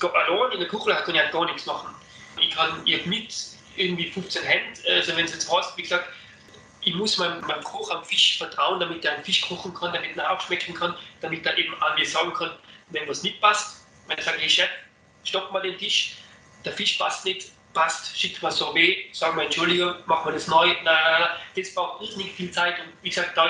allein 0.02 0.52
in 0.54 0.60
der 0.60 0.68
Küche 0.68 0.86
kann 0.86 1.16
ich 1.16 1.22
halt 1.22 1.32
gar 1.32 1.46
nichts 1.46 1.66
machen. 1.66 1.94
Ich 2.40 2.52
kann 2.52 2.86
ihr 2.86 3.06
mit 3.06 3.34
irgendwie 3.76 4.10
15 4.10 4.44
Hände, 4.44 4.80
also 4.90 5.16
wenn 5.16 5.26
es 5.26 5.34
jetzt 5.34 5.52
heißt, 5.52 5.78
wie 5.78 5.84
gesagt, 5.84 6.08
ich 6.82 6.94
muss 6.94 7.18
meinem, 7.18 7.42
meinem 7.42 7.64
Koch 7.64 7.90
am 7.92 8.06
Fisch 8.06 8.38
vertrauen, 8.38 8.80
damit 8.80 9.04
er 9.04 9.16
einen 9.16 9.24
Fisch 9.24 9.42
kochen 9.42 9.74
kann, 9.74 9.92
damit 9.94 10.16
er 10.16 10.32
aufschmecken 10.32 10.74
kann, 10.74 10.96
damit 11.22 11.46
er 11.46 11.58
eben 11.58 11.74
an 11.82 11.96
mir 11.96 12.06
sagen 12.06 12.34
kann, 12.34 12.52
wenn 12.90 13.08
was 13.08 13.24
nicht 13.24 13.42
passt. 13.42 13.86
Wenn 14.08 14.18
ich 14.18 14.24
sage, 14.24 14.38
hey 14.38 14.50
Chef, 14.50 14.70
stopp 15.24 15.52
mal 15.52 15.62
den 15.62 15.78
Tisch, 15.78 16.18
der 16.64 16.74
Fisch 16.74 16.98
passt 16.98 17.26
nicht, 17.26 17.48
passt, 17.76 18.18
schickt 18.18 18.42
mal 18.42 18.52
so 18.52 18.74
weh, 18.74 19.06
sagen 19.12 19.38
wir 19.38 19.44
Entschuldigung, 19.44 19.94
machen 20.08 20.30
wir 20.30 20.34
das 20.34 20.48
neu. 20.48 20.66
Nein, 20.66 20.84
nein, 20.84 20.96
nein, 21.20 21.30
das 21.56 21.76
braucht 21.76 22.02
nicht 22.02 22.36
viel 22.36 22.50
Zeit 22.50 22.80
und 22.80 22.88
wie 23.04 23.10
gesagt, 23.10 23.38
da, 23.38 23.48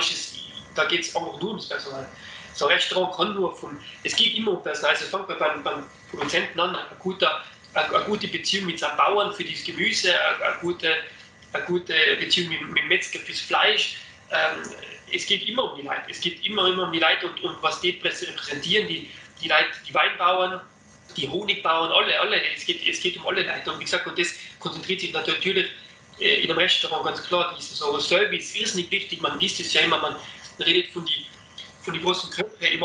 da 0.75 0.85
geht 0.85 1.01
es 1.01 1.15
einfach 1.15 1.39
nur 1.39 1.51
ums 1.51 1.69
Personal. 1.69 2.05
So 2.53 2.67
ein 2.67 2.73
Restaurant 2.73 3.15
kann 3.15 3.33
nur 3.35 3.55
vom, 3.55 3.79
es 4.03 4.15
geht 4.15 4.35
immer 4.37 4.51
um 4.51 4.63
Personal, 4.63 4.91
also 4.91 5.05
fangen 5.05 5.27
wir 5.29 5.35
beim, 5.35 5.63
beim 5.63 5.85
Produzenten 6.09 6.59
an, 6.59 6.75
ein 6.75 6.99
guter 6.99 7.41
eine, 7.75 8.03
gute 8.05 8.27
Beziehung 8.27 8.65
mit 8.65 8.79
seinem 8.79 8.97
Bauern 8.97 9.33
für 9.33 9.43
das 9.43 9.63
Gemüse, 9.63 10.13
eine, 10.19 10.57
gute, 10.61 10.95
eine 11.53 11.63
gute 11.65 11.93
Beziehung 12.19 12.49
mit, 12.49 12.61
mit 12.67 12.83
dem 12.83 12.87
Metzger 12.87 13.19
fürs 13.19 13.41
Fleisch. 13.41 13.97
Ähm, 14.31 14.63
es 15.13 15.25
geht 15.25 15.47
immer 15.47 15.71
um 15.71 15.79
die 15.79 15.85
Leute. 15.85 16.01
Es 16.09 16.19
geht 16.19 16.45
immer, 16.45 16.67
immer 16.67 16.83
um 16.83 16.91
die 16.91 16.99
Leute 16.99 17.27
und, 17.27 17.39
und 17.41 17.61
was 17.61 17.79
die 17.81 17.91
repräsentieren, 17.91 18.87
die, 18.87 19.09
die 19.41 19.47
Leute, 19.47 19.69
die 19.87 19.93
Weinbauern, 19.93 20.61
die 21.17 21.27
Honigbauern, 21.27 21.91
alle, 21.91 22.19
alle. 22.19 22.41
Es 22.55 22.65
geht, 22.65 22.85
es 22.87 22.99
geht 22.99 23.17
um 23.17 23.27
alle 23.27 23.43
Leute. 23.43 23.71
Und 23.71 23.79
wie 23.79 23.83
gesagt, 23.83 24.07
und 24.07 24.17
das 24.17 24.33
konzentriert 24.59 25.01
sich 25.01 25.13
natürlich 25.13 25.67
äh, 26.19 26.41
in 26.41 26.49
einem 26.49 26.59
Restaurant 26.59 27.05
ganz 27.05 27.23
klar. 27.23 27.55
Dieses 27.57 27.77
so 27.77 27.99
Service 27.99 28.55
ist 28.55 28.75
nicht 28.75 28.91
wichtig. 28.91 29.21
Man 29.21 29.39
liest 29.39 29.59
es 29.59 29.73
ja 29.73 29.81
immer, 29.81 29.99
man 29.99 30.15
redet 30.59 30.91
von 30.91 31.05
den 31.05 31.25
von 31.85 31.93
die 31.93 32.01
großen 32.01 32.29
Köpfen. 32.31 32.57
Ich, 32.61 32.81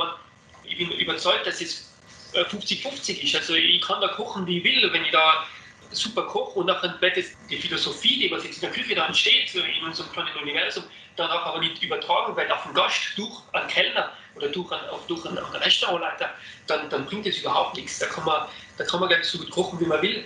ich 0.65 0.79
bin 0.79 0.91
überzeugt, 0.93 1.47
dass 1.47 1.61
es 1.61 1.91
50-50 2.35 3.11
äh, 3.11 3.25
ist. 3.25 3.35
Also 3.35 3.55
ich 3.55 3.81
kann 3.81 4.01
da 4.01 4.09
kochen, 4.09 4.47
wie 4.47 4.59
ich 4.59 4.65
will, 4.65 4.93
wenn 4.93 5.05
ich 5.05 5.11
da 5.11 5.47
super 5.91 6.23
koche 6.23 6.61
und 6.61 6.67
nachher 6.67 7.01
wird 7.01 7.17
die 7.49 7.57
Philosophie, 7.57 8.21
die 8.21 8.31
was 8.31 8.45
jetzt 8.45 8.57
in 8.57 8.61
der 8.61 8.71
Küche 8.71 8.95
da 8.95 9.07
entsteht, 9.07 9.53
in 9.55 9.85
unserem 9.85 10.13
kleinen 10.13 10.37
Universum, 10.37 10.85
danach 11.17 11.47
aber 11.47 11.59
nicht 11.59 11.83
übertragen 11.83 12.37
wird 12.37 12.53
auf 12.53 12.63
den 12.63 12.75
Gast 12.75 13.13
durch 13.17 13.41
einen 13.53 13.67
Kellner 13.69 14.13
oder 14.35 14.49
durch 14.49 14.71
einen, 14.73 14.83
durch 15.09 15.25
einen, 15.27 15.39
einen 15.39 15.57
Restaurantleiter, 15.57 16.31
dann, 16.67 16.89
dann 16.91 17.07
bringt 17.07 17.27
das 17.27 17.39
überhaupt 17.39 17.77
nichts. 17.77 17.99
Da 17.99 18.07
kann 18.07 18.25
man, 18.25 18.47
da 18.79 18.85
kann 18.85 19.01
man 19.01 19.09
gar 19.09 19.19
nicht 19.19 19.29
so 19.29 19.39
gut 19.39 19.51
kochen, 19.51 19.81
wie 19.81 19.87
man 19.87 20.01
will. 20.03 20.25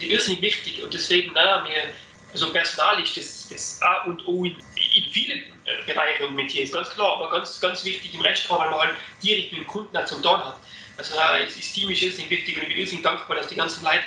Die 0.00 0.10
ist 0.10 0.28
nicht 0.28 0.42
wichtig 0.42 0.82
und 0.82 0.92
deswegen, 0.92 1.32
naja, 1.32 1.62
mir, 1.62 1.90
also 2.32 2.52
Personal 2.52 3.02
ist 3.02 3.16
das, 3.16 3.48
das 3.48 3.80
A 3.82 4.02
und 4.04 4.26
O 4.26 4.44
in, 4.44 4.56
in 4.94 5.04
vielen 5.12 5.38
äh, 5.38 5.82
Bereichen 5.86 6.24
und 6.24 6.34
Metiers, 6.34 6.72
ganz 6.72 6.90
klar, 6.90 7.16
aber 7.16 7.30
ganz, 7.30 7.60
ganz 7.60 7.84
wichtig 7.84 8.12
im 8.14 8.20
Restaurant, 8.20 8.64
weil 8.64 8.70
man 8.70 8.88
halt 8.88 8.96
direkt 9.22 9.52
mit 9.52 9.62
dem 9.62 9.66
Kunden 9.66 10.06
zum 10.06 10.22
Tun 10.22 10.44
hat. 10.44 10.56
Also 10.98 11.14
das 11.14 11.72
Team 11.72 11.90
ist 11.90 12.02
irrsinnig 12.02 12.30
wichtig 12.30 12.56
und 12.56 12.62
ich 12.62 12.68
bin 12.68 12.78
irrsinnig 12.78 13.04
dankbar, 13.04 13.36
dass 13.36 13.48
die 13.48 13.54
ganzen 13.54 13.84
Leute 13.84 14.04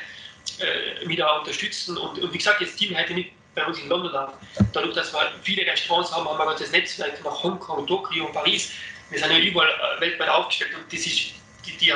äh, 0.59 1.07
wieder 1.07 1.39
unterstützen. 1.39 1.97
Und, 1.97 2.19
und, 2.19 2.33
wie 2.33 2.37
gesagt, 2.37 2.61
das 2.61 2.75
Team 2.75 2.95
hätte 2.95 3.13
nicht 3.13 3.31
bei 3.55 3.65
uns 3.65 3.79
in 3.79 3.89
London 3.89 4.15
auf. 4.15 4.33
Dadurch, 4.73 4.95
dass 4.95 5.13
wir 5.13 5.31
viele 5.43 5.65
Restaurants 5.65 6.11
haben, 6.11 6.27
haben 6.27 6.37
wir 6.37 6.43
ein 6.43 6.49
ganzes 6.49 6.71
Netzwerk 6.71 7.23
nach 7.23 7.43
Hongkong, 7.43 7.85
Tokio 7.87 8.25
und 8.25 8.33
Paris. 8.33 8.71
Wir 9.09 9.19
sind 9.19 9.31
ja 9.31 9.39
überall 9.39 9.69
äh, 9.69 10.01
weltweit 10.01 10.29
aufgestellt 10.29 10.71
und 10.75 10.91
das 10.91 11.05
ist 11.05 11.33
die, 11.65 11.77
die, 11.79 11.89
äh, 11.89 11.95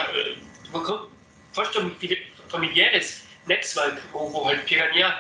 man 0.72 0.84
kann 0.84 1.00
fast 1.54 1.78
ein 1.78 1.96
familiäres 2.50 3.22
Netzwerk, 3.46 4.02
wo, 4.12 4.32
wo 4.34 4.46
halt 4.46 4.66
Piranha 4.66 5.14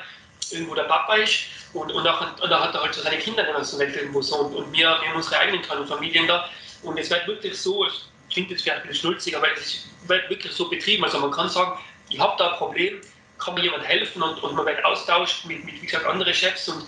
irgendwo 0.51 0.75
der 0.75 0.83
Papa 0.83 1.15
ist 1.15 1.45
und, 1.73 1.91
und, 1.91 2.07
auch, 2.07 2.21
und 2.41 2.49
da 2.49 2.59
hat 2.59 2.75
er 2.75 2.81
halt 2.81 2.93
so 2.93 3.01
seine 3.01 3.17
Kinder 3.17 3.47
in 3.47 3.53
der 3.53 3.79
Welt 3.79 3.95
irgendwo 3.95 4.21
so 4.21 4.37
und, 4.37 4.55
und 4.55 4.71
wir, 4.71 4.79
wir 4.79 5.09
haben 5.09 5.15
unsere 5.15 5.37
eigenen 5.39 5.61
kleinen 5.61 5.87
Familien 5.87 6.27
da 6.27 6.49
und 6.83 6.97
es 6.97 7.09
wird 7.09 7.27
wirklich 7.27 7.57
so, 7.57 7.87
klingt 8.29 8.51
jetzt 8.51 8.63
vielleicht 8.63 8.81
ein 8.81 8.87
bisschen 8.87 9.01
schnulzig, 9.01 9.37
aber 9.37 9.47
es 9.53 9.87
wird 10.07 10.29
wirklich 10.29 10.53
so 10.53 10.69
betrieben. 10.69 11.03
Also 11.03 11.19
man 11.19 11.31
kann 11.31 11.49
sagen, 11.49 11.79
ich 12.09 12.19
habe 12.19 12.35
da 12.37 12.51
ein 12.51 12.57
Problem, 12.57 13.01
kann 13.37 13.53
mir 13.55 13.63
jemand 13.63 13.85
helfen 13.85 14.21
und, 14.21 14.41
und 14.43 14.55
man 14.55 14.65
wird 14.65 14.83
austauscht 14.83 15.45
mit, 15.45 15.63
mit, 15.63 15.81
wie 15.81 15.85
gesagt, 15.85 16.05
anderen 16.05 16.33
Chefs 16.33 16.67
und, 16.67 16.85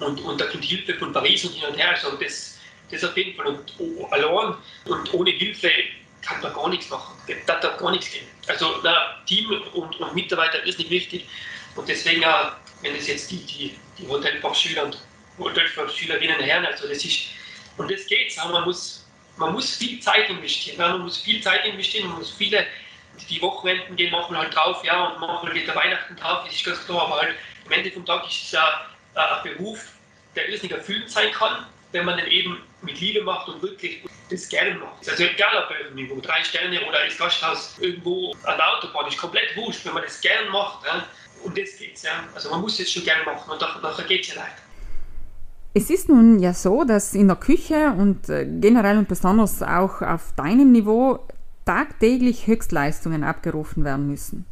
und, 0.00 0.20
und 0.20 0.40
da 0.40 0.46
kommt 0.46 0.64
Hilfe 0.64 0.94
von 0.94 1.12
Paris 1.12 1.44
und 1.44 1.52
hin 1.52 1.68
und 1.68 1.76
her. 1.76 1.90
Also 1.90 2.12
das, 2.16 2.57
das 2.90 3.04
auf 3.04 3.16
jeden 3.16 3.36
Fall. 3.36 3.46
Und 3.46 3.74
oh, 3.78 4.06
allein 4.10 4.54
und 4.86 5.14
ohne 5.14 5.30
Hilfe 5.30 5.70
kann 6.22 6.40
man 6.40 6.52
gar 6.52 6.68
nichts 6.68 6.90
machen. 6.90 7.14
Das 7.46 7.60
darf 7.60 7.78
gar 7.78 7.90
nichts 7.90 8.10
gehen. 8.10 8.26
Also 8.46 8.80
na, 8.82 9.22
Team 9.26 9.50
und, 9.74 10.00
und 10.00 10.14
Mitarbeiter 10.14 10.62
ist 10.64 10.78
nicht 10.78 10.90
wichtig. 10.90 11.26
Und 11.76 11.88
deswegen, 11.88 12.24
wenn 12.82 12.94
es 12.94 13.06
jetzt 13.06 13.30
die, 13.30 13.44
die, 13.44 13.78
die 13.98 14.08
Hotelfachschüler 14.08 14.84
und 14.84 14.98
Hotelfachschülerinnen 15.38 16.44
hören, 16.44 16.66
also 16.66 16.88
das 16.88 17.04
ist, 17.04 17.28
und 17.76 17.90
das 17.90 18.06
geht, 18.06 18.36
man 18.36 18.64
muss 18.64 19.08
man 19.38 19.52
muss 19.52 19.76
viel 19.76 20.00
Zeit 20.00 20.28
investieren. 20.28 20.78
Man 20.78 21.02
muss 21.02 21.18
viel 21.18 21.40
Zeit 21.40 21.64
investieren, 21.64 22.08
man 22.08 22.18
muss 22.18 22.30
viele, 22.30 22.66
die 23.30 23.40
Wochenenden 23.40 23.96
gehen 23.96 24.10
machen 24.10 24.36
halt 24.36 24.54
drauf, 24.54 24.84
ja, 24.84 25.06
und 25.06 25.20
manchmal 25.20 25.52
geht 25.52 25.66
der 25.66 25.74
Weihnachten 25.74 26.16
drauf, 26.16 26.44
das 26.44 26.54
ist 26.54 26.64
ganz 26.64 26.84
klar, 26.84 27.02
aber 27.02 27.20
halt 27.20 27.34
am 27.66 27.72
Ende 27.72 27.90
vom 27.90 28.04
Tag 28.04 28.26
ist 28.26 28.44
es 28.44 28.52
ja 28.52 28.86
ein 29.14 29.42
Beruf, 29.42 29.92
der 30.34 30.48
irrsinnig 30.48 30.76
erfüllend 30.76 31.10
sein 31.10 31.30
kann, 31.32 31.66
wenn 31.92 32.04
man 32.04 32.18
den 32.18 32.26
eben 32.26 32.58
mit 32.82 33.00
Liebe 33.00 33.22
macht 33.22 33.48
und 33.48 33.62
wirklich 33.62 34.02
das 34.30 34.48
gerne 34.48 34.74
macht. 34.74 35.08
Also 35.08 35.24
egal 35.24 35.64
ob 35.64 35.96
irgendwo 35.96 36.20
drei 36.20 36.42
Sterne 36.44 36.80
oder 36.86 36.98
das 37.06 37.16
Gasthaus 37.16 37.76
irgendwo 37.80 38.32
an 38.44 38.56
der 38.56 38.76
Autobahn, 38.76 39.08
ist 39.08 39.18
komplett 39.18 39.56
wurscht, 39.56 39.84
wenn 39.86 39.94
man 39.94 40.02
das 40.02 40.20
gerne 40.20 40.50
macht. 40.50 40.84
Ja, 40.86 41.06
und 41.44 41.56
das 41.56 41.76
geht's, 41.78 42.02
ja. 42.02 42.24
Also 42.34 42.50
man 42.50 42.60
muss 42.60 42.78
es 42.78 42.90
schon 42.90 43.04
gerne 43.04 43.24
machen 43.24 43.50
und 43.50 43.60
nachher 43.60 44.04
geht 44.04 44.22
es 44.22 44.34
ja 44.34 44.42
leider. 44.42 44.68
Es 45.74 45.90
ist 45.90 46.08
nun 46.08 46.38
ja 46.40 46.54
so, 46.54 46.84
dass 46.84 47.14
in 47.14 47.28
der 47.28 47.36
Küche 47.36 47.94
und 47.96 48.28
äh, 48.28 48.44
generell 48.44 48.98
und 48.98 49.08
besonders 49.08 49.62
auch 49.62 50.02
auf 50.02 50.32
deinem 50.34 50.72
Niveau 50.72 51.26
tagtäglich 51.64 52.46
Höchstleistungen 52.46 53.22
abgerufen 53.22 53.84
werden 53.84 54.08
müssen. 54.08 54.46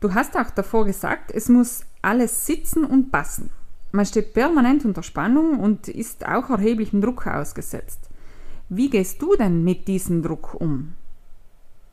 Du 0.00 0.14
hast 0.14 0.36
auch 0.36 0.50
davor 0.50 0.84
gesagt, 0.84 1.30
es 1.32 1.48
muss 1.48 1.84
alles 2.02 2.46
sitzen 2.46 2.84
und 2.84 3.10
passen. 3.10 3.50
Man 3.96 4.04
steht 4.04 4.34
permanent 4.34 4.84
unter 4.84 5.02
Spannung 5.02 5.58
und 5.58 5.88
ist 5.88 6.26
auch 6.26 6.50
erheblichem 6.50 7.00
Druck 7.00 7.26
ausgesetzt. 7.26 8.10
Wie 8.68 8.90
gehst 8.90 9.22
du 9.22 9.34
denn 9.36 9.64
mit 9.64 9.88
diesem 9.88 10.22
Druck 10.22 10.52
um? 10.52 10.94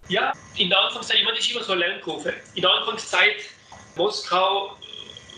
Ja, 0.09 0.33
in 0.57 0.69
der 0.69 0.81
Anfangszeit, 0.81 1.19
ich 1.19 1.23
meine, 1.23 1.37
das 1.37 1.45
ist 1.45 1.53
immer 1.53 1.63
so 1.63 1.71
eine 1.71 1.87
Lernkurve. 1.87 2.33
In 2.55 2.61
der 2.61 2.71
Anfangszeit 2.71 3.37
Moskau, 3.95 4.75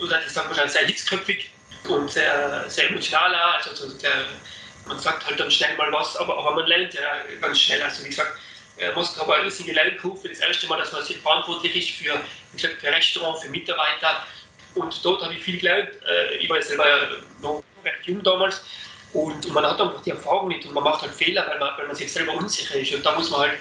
oder 0.01 0.19
das 0.23 0.33
sagt 0.33 0.47
man 0.47 0.57
schon 0.57 0.67
sehr 0.67 0.87
hitzköpfig, 0.87 1.51
und 1.87 2.09
sehr, 2.09 2.67
sehr 2.67 2.89
emotionaler. 2.89 3.59
Also 3.63 3.95
der, 3.99 4.25
man 4.87 4.97
sagt 4.97 5.23
halt 5.27 5.39
dann 5.39 5.51
schnell 5.51 5.77
mal 5.77 5.91
was, 5.91 6.17
aber, 6.17 6.35
aber 6.35 6.55
man 6.55 6.65
lernt 6.65 6.95
ja 6.95 7.01
ganz 7.41 7.59
schnell. 7.59 7.83
Also 7.83 8.03
wie 8.03 8.09
gesagt, 8.09 8.39
äh, 8.77 8.91
Moskau 8.93 9.27
war 9.27 9.35
eine 9.35 9.45
riesige 9.45 9.71
Lernkurve. 9.71 10.29
Das 10.29 10.39
erste 10.39 10.65
Mal, 10.65 10.79
dass 10.79 10.91
man 10.91 11.05
sich 11.05 11.17
verantwortlich 11.17 11.75
ist 11.75 11.89
für, 11.91 12.19
wie 12.53 12.59
gesagt, 12.59 12.81
für 12.81 12.87
Restaurant, 12.87 13.37
für 13.37 13.49
Mitarbeiter. 13.49 14.25
Und 14.75 15.03
dort 15.03 15.23
habe 15.23 15.33
ich 15.33 15.43
viel 15.43 15.57
gelernt. 15.57 15.89
Äh, 16.07 16.37
ich 16.37 16.49
war 16.49 16.61
selber 16.61 16.85
noch 17.41 17.63
recht 17.83 18.05
jung 18.05 18.21
damals. 18.23 18.61
Und, 19.13 19.45
und, 19.45 19.53
man 19.53 19.65
hat 19.65 19.79
einfach 19.79 20.01
die 20.01 20.11
Erfahrung 20.11 20.49
nicht 20.49 20.65
und 20.65 20.73
man 20.73 20.83
macht 20.83 21.01
halt 21.01 21.13
Fehler, 21.13 21.47
weil 21.47 21.57
man, 21.57 21.69
weil 21.77 21.87
man 21.87 21.95
sich 21.95 22.11
selber 22.11 22.33
unsicher 22.33 22.75
ist. 22.75 22.93
Und 22.93 23.05
da 23.05 23.15
muss 23.15 23.29
man 23.29 23.41
halt, 23.41 23.59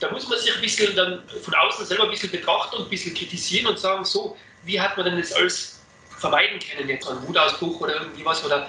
da 0.00 0.10
muss 0.10 0.28
man 0.28 0.38
sich 0.38 0.52
ein 0.52 0.60
bisschen 0.60 0.96
dann 0.96 1.22
von 1.42 1.54
außen 1.54 1.86
selber 1.86 2.04
ein 2.04 2.10
bisschen 2.10 2.32
betrachten 2.32 2.76
und 2.76 2.84
ein 2.84 2.90
bisschen 2.90 3.14
kritisieren 3.14 3.68
und 3.68 3.78
sagen, 3.78 4.04
so, 4.04 4.36
wie 4.64 4.80
hat 4.80 4.96
man 4.96 5.06
denn 5.06 5.18
das 5.18 5.32
alles 5.32 5.80
vermeiden 6.18 6.58
können, 6.58 6.88
jetzt 6.88 7.08
einen 7.08 7.26
Wutausbruch 7.26 7.80
oder 7.80 7.94
irgendwie 7.94 8.24
was 8.24 8.44
oder 8.44 8.68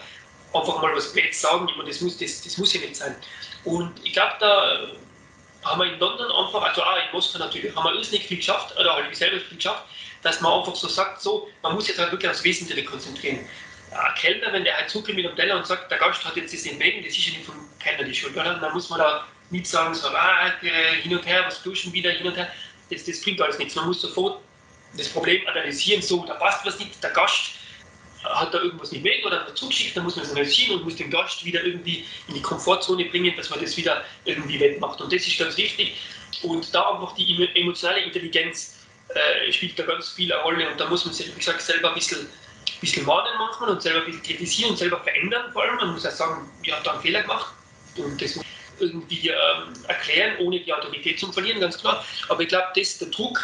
einfach 0.53 0.81
mal 0.81 0.95
was 0.95 1.11
Blöds 1.11 1.41
sagen, 1.41 1.67
meine, 1.77 1.89
das 1.89 2.01
muss, 2.01 2.17
das, 2.17 2.43
das 2.43 2.57
muss 2.57 2.73
ja 2.73 2.81
nicht 2.81 2.95
sein. 2.95 3.15
Und 3.63 3.93
ich 4.03 4.13
glaube, 4.13 4.33
da 4.39 4.87
haben 5.63 5.81
wir 5.81 5.93
in 5.93 5.99
London 5.99 6.31
einfach, 6.31 6.61
also 6.61 6.83
auch 6.83 6.95
in 6.97 7.15
Oscar 7.17 7.39
natürlich, 7.39 7.75
haben 7.75 7.83
wir 7.85 7.91
alles 7.91 8.11
nicht 8.11 8.25
viel 8.25 8.37
geschafft, 8.37 8.77
oder 8.77 8.95
halt 8.95 9.05
ich 9.11 9.17
selber 9.17 9.39
viel 9.39 9.57
geschafft, 9.57 9.85
dass 10.23 10.41
man 10.41 10.59
einfach 10.59 10.75
so 10.75 10.87
sagt, 10.87 11.21
so, 11.21 11.49
man 11.61 11.75
muss 11.75 11.87
jetzt 11.87 11.99
halt 11.99 12.11
wirklich 12.11 12.29
aufs 12.29 12.43
Wesentliche 12.43 12.83
konzentrieren. 12.85 13.39
Ein 13.91 14.15
Kellner, 14.15 14.51
wenn 14.51 14.63
der 14.63 14.75
halt 14.75 14.89
zukommt 14.89 15.15
mit 15.15 15.25
dem 15.25 15.35
Teller 15.35 15.57
und 15.57 15.67
sagt, 15.67 15.91
der 15.91 15.99
Gast 15.99 16.25
hat 16.25 16.35
jetzt 16.35 16.53
das 16.53 16.65
entwegen, 16.65 17.03
das 17.03 17.15
ist 17.15 17.27
ja 17.27 17.33
nicht 17.33 17.45
vom 17.45 17.55
Kellner 17.79 18.03
die 18.03 18.15
Schuld, 18.15 18.35
oder? 18.35 18.55
Dann 18.55 18.73
muss 18.73 18.89
man 18.89 18.99
da 18.99 19.27
nicht 19.51 19.67
sagen, 19.67 19.93
so, 19.93 20.07
ah, 20.07 20.51
hin 20.61 21.15
und 21.15 21.25
her, 21.25 21.43
was 21.45 21.61
duschen 21.61 21.93
wieder, 21.93 22.09
hin 22.11 22.25
und 22.25 22.35
her. 22.35 22.51
Das, 22.89 23.03
das 23.03 23.21
bringt 23.21 23.39
alles 23.41 23.59
nichts. 23.59 23.75
Man 23.75 23.85
muss 23.85 24.01
sofort 24.01 24.41
das 24.97 25.09
Problem 25.09 25.45
analysieren, 25.47 26.01
so, 26.01 26.25
da 26.25 26.35
passt 26.35 26.65
was 26.65 26.79
nicht, 26.79 27.01
der 27.03 27.11
Gast 27.11 27.51
hat 28.23 28.53
da 28.53 28.59
irgendwas 28.59 28.91
nicht 28.91 29.03
weg 29.03 29.25
oder 29.25 29.41
hat 29.41 29.57
zugeschickt, 29.57 29.97
dann 29.97 30.05
muss 30.05 30.15
man 30.15 30.25
es 30.25 30.31
analysieren 30.31 30.77
und 30.77 30.85
muss 30.85 30.95
den 30.95 31.09
Gast 31.09 31.43
wieder 31.43 31.63
irgendwie 31.63 32.05
in 32.27 32.35
die 32.35 32.41
Komfortzone 32.41 33.05
bringen, 33.05 33.35
dass 33.35 33.49
man 33.49 33.59
das 33.59 33.75
wieder 33.75 34.03
irgendwie 34.25 34.59
wettmacht. 34.59 35.01
Und 35.01 35.11
das 35.11 35.27
ist 35.27 35.37
ganz 35.37 35.57
wichtig. 35.57 35.97
Und 36.41 36.73
da 36.73 36.91
einfach 36.91 37.13
die 37.15 37.49
emotionale 37.55 38.01
Intelligenz 38.01 38.82
äh, 39.15 39.51
spielt 39.51 39.77
da 39.77 39.83
ganz 39.83 40.09
viel 40.09 40.31
eine 40.31 40.41
Rolle 40.41 40.69
und 40.69 40.79
da 40.79 40.87
muss 40.89 41.05
man 41.05 41.13
sich, 41.13 41.27
wie 41.27 41.39
gesagt, 41.39 41.61
selber 41.61 41.89
ein 41.89 41.95
bisschen, 41.95 42.27
bisschen 42.81 43.05
mahnen 43.05 43.31
manchmal 43.37 43.69
und 43.69 43.81
selber 43.81 43.99
ein 43.99 44.05
bisschen 44.05 44.23
kritisieren 44.23 44.71
und 44.71 44.77
selber 44.77 44.99
verändern 45.01 45.51
vor 45.53 45.63
allem. 45.63 45.75
Man 45.75 45.93
muss 45.93 46.05
auch 46.05 46.11
sagen, 46.11 46.49
ich 46.63 46.71
habe 46.71 46.83
da 46.83 46.93
einen 46.93 47.01
Fehler 47.01 47.21
gemacht 47.21 47.53
und 47.97 48.21
das 48.21 48.39
irgendwie 48.79 49.29
ähm, 49.29 49.73
erklären, 49.87 50.37
ohne 50.39 50.59
die 50.59 50.73
Autorität 50.73 51.19
zu 51.19 51.31
verlieren, 51.31 51.59
ganz 51.59 51.77
klar. 51.77 52.03
Aber 52.29 52.41
ich 52.41 52.49
glaube, 52.49 52.67
das 52.75 52.97
der 52.97 53.09
Druck, 53.09 53.39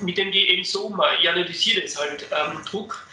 mit 0.00 0.18
dem 0.18 0.32
die 0.32 0.48
eben 0.48 0.64
so 0.64 0.88
mal, 0.88 1.16
ich 1.20 1.28
analysiere 1.28 1.82
es 1.82 1.96
halt, 1.98 2.26
ähm, 2.30 2.62
Druck, 2.64 3.06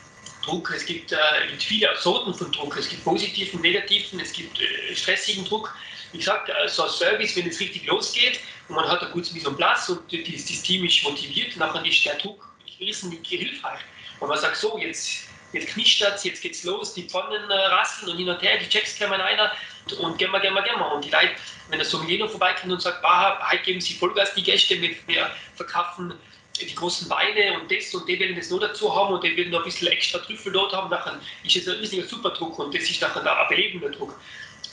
Druck, 0.44 0.72
es 0.76 0.86
gibt, 0.86 1.12
äh, 1.12 1.18
viele 1.60 1.90
Sorten 1.98 2.34
von 2.34 2.52
Druck, 2.52 2.78
es 2.78 2.90
gibt 2.90 3.04
positiven, 3.04 3.62
negativen, 3.62 4.20
es 4.20 4.34
gibt 4.34 4.60
äh, 4.60 4.96
stressigen 4.96 5.46
Druck. 5.46 5.74
Ich 6.14 6.26
sage, 6.26 6.52
äh, 6.52 6.68
so 6.68 6.84
ein 6.84 6.90
Service, 6.90 7.36
wenn 7.36 7.48
es 7.48 7.60
richtig 7.60 7.86
losgeht 7.86 8.40
und 8.68 8.76
man 8.76 8.88
hat 8.88 9.02
ein 9.04 9.12
gutes 9.12 9.32
Mise 9.32 9.48
en 9.48 9.56
place 9.56 9.90
und 9.90 10.02
das, 10.12 10.62
Team 10.62 10.86
ist 10.86 11.04
motiviert, 11.04 11.56
nachher 11.58 11.86
ist 11.86 12.04
der 12.06 12.16
Druck 12.16 12.48
irrsinnig 12.80 13.20
hilfreich. 13.28 13.80
Und 14.20 14.30
man 14.30 14.38
sagt 14.38 14.58
so, 14.58 14.78
jetzt, 14.78 15.28
jetzt 15.54 15.68
knischt 15.68 16.02
das, 16.02 16.24
jetzt 16.24 16.42
geht's 16.42 16.64
los, 16.64 16.94
die 16.94 17.04
Pfannen 17.04 17.50
äh, 17.50 17.54
rasseln 17.54 18.12
und 18.12 18.18
hin 18.18 18.30
und 18.30 18.42
her, 18.42 18.58
die 18.58 18.68
Checks 18.68 18.98
kommen 18.98 19.22
einer 19.22 19.52
und, 20.00 20.18
gehen 20.18 20.32
wir, 20.32 20.40
gehen 20.40 20.54
wir, 20.54 20.64
gehen 20.64 20.78
wir. 20.78 20.92
Und 20.92 21.06
die 21.06 21.10
Leute, 21.10 21.32
wenn 21.70 21.80
der 21.80 21.88
Sommelier 21.88 22.28
vorbeikommt 22.28 22.74
und 22.74 22.82
sagt, 22.82 23.02
bah, 23.02 23.40
heute 23.52 23.64
geben 23.64 23.82
Sie 23.82 23.94
Vollgas 23.94 24.34
die 24.34 24.44
Gäste, 24.44 24.82
wir, 24.82 24.96
wir 25.08 25.30
verkaufen 25.56 26.14
die 26.60 26.74
großen 26.74 27.10
Weine 27.10 27.60
und 27.60 27.70
das 27.70 27.94
und 27.94 28.08
die 28.08 28.18
werden 28.18 28.36
das 28.36 28.50
noch 28.50 28.60
dazu 28.60 28.94
haben 28.96 29.14
und 29.14 29.24
die 29.24 29.36
werden 29.36 29.52
noch 29.52 29.60
ein 29.60 29.66
bisschen 29.66 29.90
extra 29.90 30.20
Trüffel 30.20 30.54
dort 30.54 30.74
haben, 30.74 30.90
nachher 30.90 31.20
ist 31.44 31.56
es 31.58 31.68
ein 31.68 31.76
riesiger 31.80 32.08
Superdruck 32.08 32.58
und 32.60 32.74
das 32.74 32.84
ist 32.84 33.02
nachher 33.02 33.22
ein 33.26 33.48
belebender 33.50 33.90
Druck. 33.90 34.18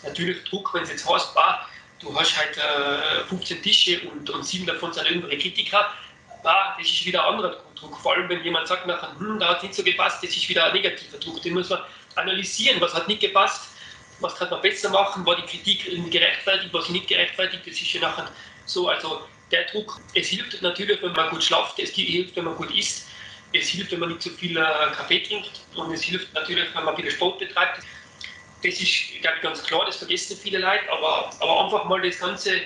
Natürlich 0.05 0.45
Druck, 0.45 0.73
wenn 0.75 0.85
es 0.85 0.91
jetzt 0.91 1.09
heißt, 1.09 1.35
bah, 1.35 1.67
du 2.03 2.15
hast 2.19 2.37
halt 2.37 2.57
äh, 2.57 3.25
15 3.29 3.62
Tische 3.62 4.01
und, 4.11 4.29
und 4.29 4.45
sieben 4.45 4.67
davon 4.67 4.93
sind 4.93 5.07
irgendwelche 5.07 5.38
Kritiker, 5.38 5.93
bah, 6.43 6.77
das 6.79 6.88
ist 6.88 7.07
wieder 7.07 7.25
ein 7.25 7.35
anderer 7.35 7.57
Druck. 7.75 7.97
Vor 8.01 8.15
allem, 8.15 8.29
wenn 8.29 8.43
jemand 8.43 8.69
sagt 8.69 8.87
nachher, 8.87 9.15
hm, 9.19 9.38
da 9.38 9.51
hat 9.51 9.59
es 9.59 9.62
nicht 9.62 9.75
so 9.75 9.83
gepasst, 9.83 10.23
das 10.23 10.31
ist 10.31 10.49
wieder 10.49 10.67
ein 10.67 10.73
negativer 10.73 11.19
Druck. 11.19 11.41
Den 11.43 11.55
muss 11.55 11.71
man 11.71 11.81
analysieren, 12.17 12.81
was 12.81 12.95
hat 12.95 13.09
nicht 13.09 13.21
gepasst, 13.21 13.69
was 14.21 14.35
kann 14.37 14.51
man 14.51 14.61
besser 14.61 14.91
machen, 14.91 15.25
war 15.25 15.37
die 15.37 15.43
Kritik 15.43 15.85
gerechtfertigt, 16.11 16.73
war 16.73 16.83
sie 16.83 16.93
nicht 16.93 17.09
gerechtfertigt, 17.09 17.67
das 17.67 17.75
ist 17.75 17.93
ja 17.93 18.01
nachher 18.01 18.31
so, 18.67 18.88
also 18.88 19.23
der 19.51 19.65
Druck. 19.67 20.01
Es 20.15 20.29
hilft 20.29 20.61
natürlich, 20.62 21.01
wenn 21.03 21.12
man 21.12 21.31
gut 21.31 21.43
schlaft, 21.43 21.79
es 21.79 21.91
hilft, 21.91 22.37
wenn 22.37 22.45
man 22.45 22.57
gut 22.57 22.75
isst, 22.75 23.09
es 23.53 23.69
hilft, 23.69 23.93
wenn 23.93 24.01
man 24.01 24.09
nicht 24.11 24.23
zu 24.23 24.31
viel 24.31 24.57
äh, 24.57 24.62
Kaffee 24.97 25.21
trinkt. 25.21 25.61
Und 25.75 25.93
es 25.93 26.03
hilft 26.03 26.33
natürlich, 26.35 26.69
wenn 26.75 26.85
man 26.85 26.97
viel 26.97 27.11
Sport 27.11 27.38
betreibt. 27.38 27.83
Das 28.62 28.81
ist, 28.81 29.20
glaube 29.20 29.38
ganz 29.42 29.62
klar, 29.64 29.85
das 29.87 29.96
vergessen 29.96 30.37
viele 30.37 30.59
Leute, 30.59 30.90
aber, 30.90 31.31
aber 31.40 31.64
einfach 31.64 31.85
mal 31.85 32.01
das 32.01 32.18
Ganze, 32.18 32.61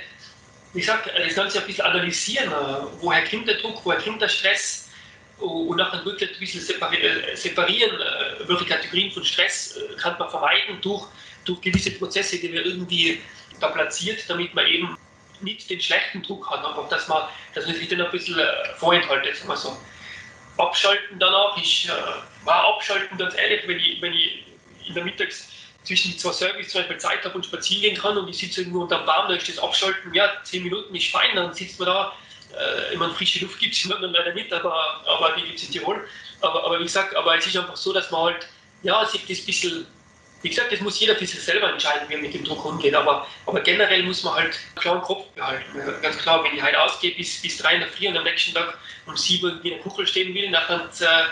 wie 0.72 0.80
gesagt, 0.80 1.10
das 1.16 1.34
Ganze 1.34 1.60
ein 1.60 1.66
bisschen 1.66 1.84
analysieren. 1.84 2.50
Äh, 2.50 2.86
woher 3.00 3.24
kommt 3.24 3.48
der 3.48 3.56
Druck, 3.56 3.80
woher 3.84 4.00
kommt 4.00 4.20
der 4.20 4.28
Stress? 4.28 4.90
Und 5.38 5.76
nachher 5.76 6.02
wirklich 6.04 6.30
ein 6.30 6.38
bisschen 6.38 6.60
äh, 6.62 7.36
separieren, 7.36 7.98
welche 8.46 8.64
Kategorien 8.64 9.10
von 9.10 9.22
Stress 9.24 9.78
kann 10.00 10.16
man 10.18 10.30
vermeiden 10.30 10.80
durch, 10.80 11.06
durch 11.44 11.60
gewisse 11.60 11.90
Prozesse, 11.90 12.38
die 12.38 12.48
man 12.48 12.64
irgendwie 12.64 13.20
da 13.60 13.68
platziert, 13.68 14.24
damit 14.28 14.54
man 14.54 14.66
eben 14.66 14.96
nicht 15.40 15.68
den 15.68 15.80
schlechten 15.80 16.22
Druck 16.22 16.50
hat, 16.50 16.64
aber 16.64 16.88
dass 16.88 17.08
man, 17.08 17.28
dass 17.54 17.66
man 17.66 17.74
sich 17.74 17.88
den 17.88 18.00
ein 18.00 18.10
bisschen 18.10 18.38
äh, 18.38 18.46
vorenthaltet, 18.76 19.36
sagen 19.36 19.48
wir 19.48 19.56
so. 19.56 19.76
Abschalten 20.58 21.18
danach 21.18 21.56
ist, 21.60 21.86
äh, 21.86 21.90
war 22.44 22.74
abschalten 22.74 23.18
ganz 23.18 23.36
ehrlich, 23.36 23.66
wenn 23.66 23.78
ich, 23.78 24.00
wenn 24.00 24.12
ich 24.12 24.44
in 24.86 24.94
der 24.94 25.04
Mittags 25.04 25.48
zwischen 25.86 26.18
zwei 26.18 26.32
Service 26.32 26.68
zum 26.68 26.80
Beispiel 26.80 26.98
Zeit 26.98 27.24
habe 27.24 27.34
und 27.34 27.46
spazieren 27.46 27.82
gehen 27.82 27.96
kann 27.96 28.18
und 28.18 28.28
ich 28.28 28.38
sitze 28.38 28.60
irgendwo 28.60 28.82
unter 28.82 28.98
dem 28.98 29.06
Baum, 29.06 29.28
da 29.28 29.34
ist 29.34 29.48
das 29.48 29.58
Abschalten, 29.58 30.12
ja, 30.12 30.30
zehn 30.44 30.62
Minuten 30.62 30.94
ist 30.94 31.10
fein, 31.10 31.34
dann 31.34 31.54
sitzt 31.54 31.78
man 31.78 31.86
da, 31.86 32.12
äh, 32.58 32.92
ich 32.92 32.98
meine, 32.98 33.14
frische 33.14 33.44
Luft 33.44 33.58
gibt 33.58 33.74
es 33.74 33.84
in 33.84 33.90
London 33.90 34.12
leider 34.12 34.34
nicht, 34.34 34.52
aber, 34.52 35.02
aber 35.06 35.34
die 35.36 35.42
gibt 35.42 35.58
es 35.58 35.64
in 35.66 35.72
Tirol. 35.72 36.06
Aber, 36.40 36.64
aber 36.64 36.78
wie 36.78 36.84
gesagt, 36.84 37.14
aber 37.14 37.36
es 37.36 37.46
ist 37.46 37.56
einfach 37.56 37.76
so, 37.76 37.92
dass 37.92 38.10
man 38.10 38.22
halt, 38.22 38.48
ja, 38.82 39.04
sich 39.06 39.26
das 39.26 39.38
ein 39.38 39.46
bisschen 39.46 39.86
wie 40.42 40.50
gesagt, 40.50 40.70
das 40.70 40.80
muss 40.80 41.00
jeder 41.00 41.16
für 41.16 41.26
sich 41.26 41.40
selber 41.40 41.72
entscheiden, 41.72 42.08
wie 42.08 42.14
er 42.14 42.20
mit 42.20 42.34
dem 42.34 42.44
Druck 42.44 42.64
umgeht. 42.64 42.94
Aber, 42.94 43.26
aber 43.46 43.60
generell 43.60 44.02
muss 44.02 44.22
man 44.22 44.34
halt 44.34 44.54
einen 44.54 44.74
klaren 44.76 45.00
Kopf 45.00 45.26
behalten. 45.34 45.64
Ganz 46.02 46.18
klar, 46.18 46.44
wenn 46.44 46.54
ich 46.54 46.62
heute 46.62 46.80
ausgehe 46.80 47.16
bis, 47.16 47.40
bis 47.42 47.58
drei 47.58 47.74
in 47.74 47.80
der 47.80 47.88
Früh 47.88 48.06
und 48.06 48.16
am 48.16 48.22
nächsten 48.22 48.54
Tag 48.54 48.78
um 49.06 49.16
sieben 49.16 49.60
in 49.62 49.70
der 49.70 49.78
Kuchel 49.80 50.06
stehen 50.06 50.34
will, 50.34 50.50
nachher, 50.50 50.88
äh, 51.00 51.24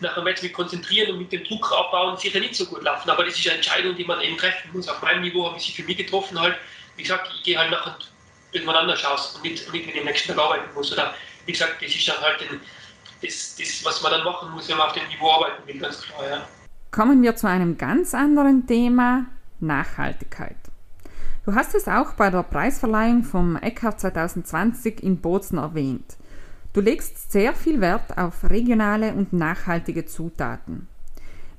nachher 0.00 0.24
werde 0.24 0.38
ich 0.38 0.42
mich 0.42 0.52
konzentrieren 0.52 1.12
und 1.12 1.18
mit 1.18 1.32
dem 1.32 1.44
Druck 1.44 1.72
abbauen 1.72 2.16
sicher 2.16 2.40
nicht 2.40 2.54
so 2.54 2.66
gut 2.66 2.82
laufen. 2.82 3.10
Aber 3.10 3.24
das 3.24 3.38
ist 3.38 3.46
eine 3.46 3.56
Entscheidung, 3.56 3.96
die 3.96 4.04
man 4.04 4.20
eben 4.20 4.36
treffen 4.36 4.70
muss. 4.72 4.88
Auf 4.88 5.02
meinem 5.02 5.22
Niveau 5.22 5.46
habe 5.46 5.56
ich 5.56 5.64
sie 5.64 5.72
für 5.72 5.82
mich 5.82 5.96
getroffen. 5.96 6.40
Halt. 6.40 6.56
Wie 6.96 7.02
gesagt, 7.02 7.30
ich 7.34 7.42
gehe 7.42 7.58
halt 7.58 7.70
nachher 7.70 7.96
irgendwann 8.52 8.76
anders 8.76 9.04
aus 9.04 9.36
und 9.36 9.44
nicht, 9.44 9.66
und 9.66 9.72
nicht 9.72 9.88
ich 9.88 9.98
am 9.98 10.04
nächsten 10.04 10.28
Tag 10.28 10.38
arbeiten 10.38 10.74
muss. 10.74 10.92
Oder 10.92 11.14
wie 11.46 11.52
gesagt, 11.52 11.82
das 11.82 11.94
ist 11.94 12.08
dann 12.08 12.20
halt 12.20 12.44
das, 13.22 13.56
das, 13.56 13.84
was 13.84 14.02
man 14.02 14.12
dann 14.12 14.24
machen 14.24 14.50
muss, 14.50 14.68
wenn 14.68 14.76
man 14.76 14.88
auf 14.88 14.92
dem 14.94 15.06
Niveau 15.08 15.30
arbeiten 15.30 15.66
will, 15.66 15.78
ganz 15.78 16.02
klar. 16.02 16.28
Ja. 16.28 16.48
Kommen 16.90 17.22
wir 17.22 17.36
zu 17.36 17.48
einem 17.48 17.78
ganz 17.78 18.14
anderen 18.14 18.66
Thema, 18.66 19.26
Nachhaltigkeit. 19.60 20.56
Du 21.44 21.54
hast 21.54 21.74
es 21.74 21.88
auch 21.88 22.14
bei 22.14 22.30
der 22.30 22.42
Preisverleihung 22.42 23.24
vom 23.24 23.56
ECHAF 23.56 23.96
2020 23.98 25.02
in 25.02 25.20
Bozen 25.20 25.58
erwähnt. 25.58 26.16
Du 26.72 26.80
legst 26.80 27.32
sehr 27.32 27.52
viel 27.52 27.80
Wert 27.80 28.16
auf 28.16 28.48
regionale 28.48 29.12
und 29.12 29.32
nachhaltige 29.32 30.06
Zutaten. 30.06 30.86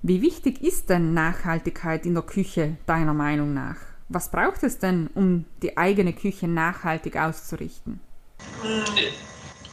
Wie 0.02 0.22
wichtig 0.22 0.62
ist 0.62 0.90
denn 0.90 1.14
Nachhaltigkeit 1.14 2.06
in 2.06 2.14
der 2.14 2.24
Küche 2.24 2.78
deiner 2.86 3.14
Meinung 3.14 3.54
nach? 3.54 3.76
Was 4.08 4.32
braucht 4.32 4.64
es 4.64 4.80
denn, 4.80 5.10
um 5.14 5.46
die 5.62 5.78
eigene 5.78 6.14
Küche 6.14 6.48
nachhaltig 6.48 7.18
auszurichten? 7.18 8.00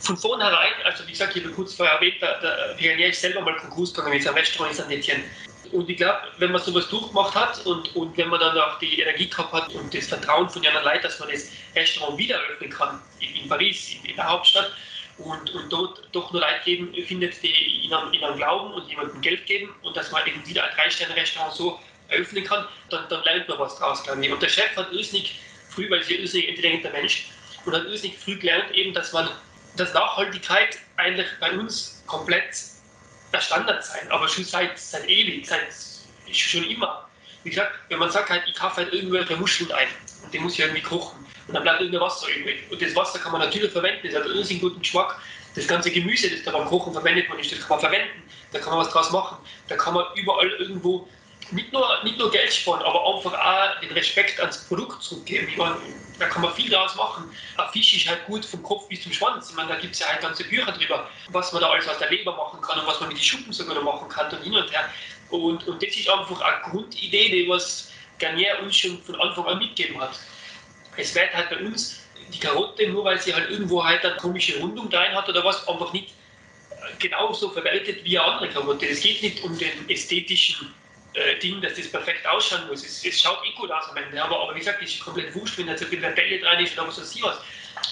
Von 0.00 0.16
vornherein, 0.16 0.72
also 0.84 1.06
wie 1.06 1.12
gesagt, 1.12 1.36
ich 1.36 1.44
habe 1.44 1.54
kurz 1.54 1.74
vorher 1.74 1.94
erwähnt, 1.94 2.16
da, 2.20 2.40
da, 2.42 2.76
wir 2.76 3.14
selber 3.14 3.40
mal 3.40 3.56
Konkurs 3.56 3.94
gegangen 3.94 4.16
mit 4.16 4.26
einem 4.26 4.36
Restaurant 4.36 4.76
in 4.76 4.84
St. 4.84 4.90
Etienne. 4.90 5.24
Und 5.70 5.88
ich 5.88 5.98
glaube, 5.98 6.18
wenn 6.38 6.50
man 6.50 6.60
sowas 6.60 6.88
durchgemacht 6.88 7.36
hat 7.36 7.64
und, 7.64 7.94
und 7.94 8.16
wenn 8.16 8.28
man 8.28 8.40
dann 8.40 8.58
auch 8.58 8.78
die 8.80 9.00
Energie 9.00 9.28
gehabt 9.28 9.52
hat 9.52 9.72
und 9.72 9.94
das 9.94 10.08
Vertrauen 10.08 10.48
von 10.48 10.66
anderen 10.66 10.84
Leuten, 10.84 11.02
dass 11.02 11.20
man 11.20 11.28
das 11.30 11.48
Restaurant 11.76 12.18
wieder 12.18 12.40
öffnen 12.50 12.70
kann 12.70 13.00
in, 13.20 13.42
in 13.42 13.48
Paris, 13.48 13.94
in, 13.94 14.10
in, 14.10 14.16
der 14.16 14.28
Hauptstadt, 14.28 14.72
und, 15.18 15.50
und 15.50 15.72
dort 15.72 16.08
doch 16.12 16.32
nur 16.32 16.40
Leute 16.40 16.60
geben, 16.64 16.94
findet, 17.06 17.42
die 17.42 17.52
ihnen, 17.84 18.12
ihnen 18.12 18.36
glauben 18.36 18.74
und 18.74 18.88
jemandem 18.88 19.20
Geld 19.20 19.46
geben 19.46 19.74
und 19.82 19.96
dass 19.96 20.10
man 20.12 20.26
eben 20.26 20.46
wieder 20.46 20.64
ein 20.64 20.70
Drei-Sterne-Restaurant 20.76 21.54
so 21.54 21.78
eröffnen 22.08 22.44
kann, 22.44 22.66
dann, 22.90 23.08
dann 23.08 23.22
lernt 23.24 23.48
man 23.48 23.58
was 23.58 23.76
draus, 23.76 24.02
glaube 24.02 24.24
ich. 24.24 24.32
Und 24.32 24.40
der 24.40 24.48
Chef 24.48 24.74
hat 24.76 24.92
irrsinnig 24.92 25.40
früh, 25.68 25.90
weil 25.90 26.00
ein 26.00 26.08
irrsinnig 26.08 26.48
intelligenter 26.48 26.90
Mensch 26.90 27.28
und 27.64 27.74
hat 27.74 27.84
irrsinnig 27.84 28.18
früh 28.18 28.36
gelernt, 28.36 28.72
eben, 28.74 28.94
dass 28.94 29.12
man, 29.12 29.28
dass 29.76 29.92
Nachhaltigkeit 29.92 30.78
eigentlich 30.96 31.28
bei 31.40 31.52
uns 31.52 32.02
komplett 32.06 32.54
der 33.32 33.40
Standard 33.40 33.84
sein, 33.84 34.10
aber 34.10 34.28
schon 34.28 34.44
seit, 34.44 34.78
seit 34.78 35.06
ewig, 35.08 35.46
seit 35.46 35.74
schon 36.32 36.64
immer. 36.64 37.08
Wie 37.42 37.50
gesagt, 37.50 37.72
wenn 37.88 37.98
man 37.98 38.10
sagt, 38.10 38.30
halt, 38.30 38.42
ich 38.46 38.54
kaufe 38.54 38.76
halt 38.76 38.92
irgendwelche 38.92 39.36
Muscheln 39.36 39.70
ein 39.72 39.88
und 40.22 40.32
die 40.32 40.38
muss 40.38 40.54
ich 40.54 40.60
irgendwie 40.60 40.82
kochen 40.82 41.27
und 41.48 41.54
dann 41.54 41.62
bleibt 41.62 41.80
irgendein 41.80 42.02
Wasser 42.02 42.28
übrig. 42.28 42.70
Und 42.70 42.80
das 42.80 42.94
Wasser 42.94 43.18
kann 43.18 43.32
man 43.32 43.40
natürlich 43.40 43.72
verwenden, 43.72 44.06
das 44.06 44.14
hat 44.14 44.22
einen 44.22 44.36
irrsinnig 44.36 44.62
guten 44.62 44.80
Geschmack. 44.80 45.20
Das 45.54 45.66
ganze 45.66 45.90
Gemüse, 45.90 46.30
das 46.30 46.42
da 46.44 46.52
beim 46.52 46.66
Kochen 46.66 46.92
verwendet 46.92 47.28
man 47.28 47.38
ist, 47.38 47.50
das 47.50 47.60
kann 47.60 47.70
man 47.70 47.80
verwenden, 47.80 48.22
da 48.52 48.58
kann 48.58 48.70
man 48.70 48.80
was 48.80 48.90
draus 48.90 49.10
machen. 49.10 49.38
Da 49.66 49.76
kann 49.76 49.94
man 49.94 50.04
überall 50.14 50.50
irgendwo 50.50 51.08
nicht 51.50 51.72
nur, 51.72 51.86
nicht 52.04 52.18
nur 52.18 52.30
Geld 52.30 52.52
sparen, 52.52 52.82
aber 52.82 53.16
einfach 53.16 53.32
auch 53.32 53.80
den 53.80 53.90
Respekt 53.92 54.38
ans 54.38 54.64
Produkt 54.66 55.02
zurückgeben. 55.02 55.48
Ich 55.48 55.56
meine, 55.56 55.76
da 56.18 56.26
kann 56.26 56.42
man 56.42 56.52
viel 56.52 56.68
daraus 56.68 56.94
machen. 56.96 57.24
Ein 57.56 57.68
Fisch 57.72 57.96
ist 57.96 58.08
halt 58.08 58.26
gut 58.26 58.44
vom 58.44 58.62
Kopf 58.62 58.86
bis 58.88 59.02
zum 59.02 59.12
Schwanz. 59.12 59.48
Ich 59.50 59.56
meine, 59.56 59.70
da 59.70 59.76
gibt 59.76 59.94
es 59.94 60.00
ja 60.00 60.08
halt 60.08 60.20
ganze 60.20 60.44
Bücher 60.44 60.70
drüber, 60.72 61.08
was 61.30 61.52
man 61.52 61.62
da 61.62 61.70
alles 61.70 61.88
aus 61.88 61.98
der 61.98 62.10
Leber 62.10 62.36
machen 62.36 62.60
kann 62.60 62.80
und 62.80 62.86
was 62.86 63.00
man 63.00 63.08
mit 63.08 63.18
den 63.18 63.24
Schuppen 63.24 63.52
sogar 63.52 63.74
noch 63.74 63.84
machen 63.84 64.08
kann 64.08 64.30
und 64.30 64.42
hin 64.42 64.54
und 64.54 64.70
her. 64.70 64.90
Und, 65.30 65.66
und 65.66 65.82
das 65.82 65.96
ist 65.96 66.08
einfach 66.08 66.40
eine 66.40 66.70
Grundidee, 66.70 67.30
die 67.30 67.48
was 67.48 67.90
Garnier 68.18 68.58
uns 68.62 68.76
schon 68.76 69.00
von 69.02 69.18
Anfang 69.20 69.46
an 69.46 69.58
mitgegeben 69.58 70.00
hat. 70.00 70.18
Es 70.98 71.14
wird 71.14 71.32
halt 71.32 71.50
bei 71.50 71.58
uns 71.58 72.00
die 72.32 72.38
Karotte, 72.38 72.86
nur 72.88 73.04
weil 73.04 73.20
sie 73.20 73.34
halt 73.34 73.50
irgendwo 73.50 73.82
halt 73.82 74.04
eine 74.04 74.16
komische 74.16 74.58
Rundung 74.58 74.92
rein 74.92 75.14
hat 75.14 75.28
oder 75.28 75.44
was, 75.44 75.66
einfach 75.66 75.92
nicht 75.92 76.12
genauso 76.98 77.50
verwertet 77.50 78.04
wie 78.04 78.18
eine 78.18 78.32
andere 78.32 78.50
Karotte. 78.50 78.86
Es 78.86 79.00
geht 79.00 79.22
nicht 79.22 79.42
um 79.42 79.56
den 79.56 79.88
ästhetischen 79.88 80.74
äh, 81.14 81.38
Ding, 81.38 81.60
dass 81.60 81.74
das 81.74 81.90
perfekt 81.90 82.26
ausschauen 82.26 82.66
muss. 82.68 82.84
Es, 82.84 83.04
es 83.04 83.20
schaut 83.20 83.40
eh 83.46 83.52
gut 83.52 83.70
aus 83.70 83.88
am 83.90 83.96
Ende, 83.96 84.22
aber, 84.22 84.42
aber 84.42 84.54
wie 84.54 84.58
gesagt, 84.58 84.82
es 84.82 84.94
ist 84.94 85.00
komplett 85.00 85.34
wurscht, 85.34 85.58
wenn 85.58 85.66
da 85.66 85.76
so 85.76 85.84
viel 85.86 86.00
Bälle 86.00 86.38
dran 86.40 86.62
ist 86.62 86.76
oder 86.76 86.88
was 86.88 87.00
weiß 87.00 87.14
ich 87.14 87.22
was. 87.22 87.38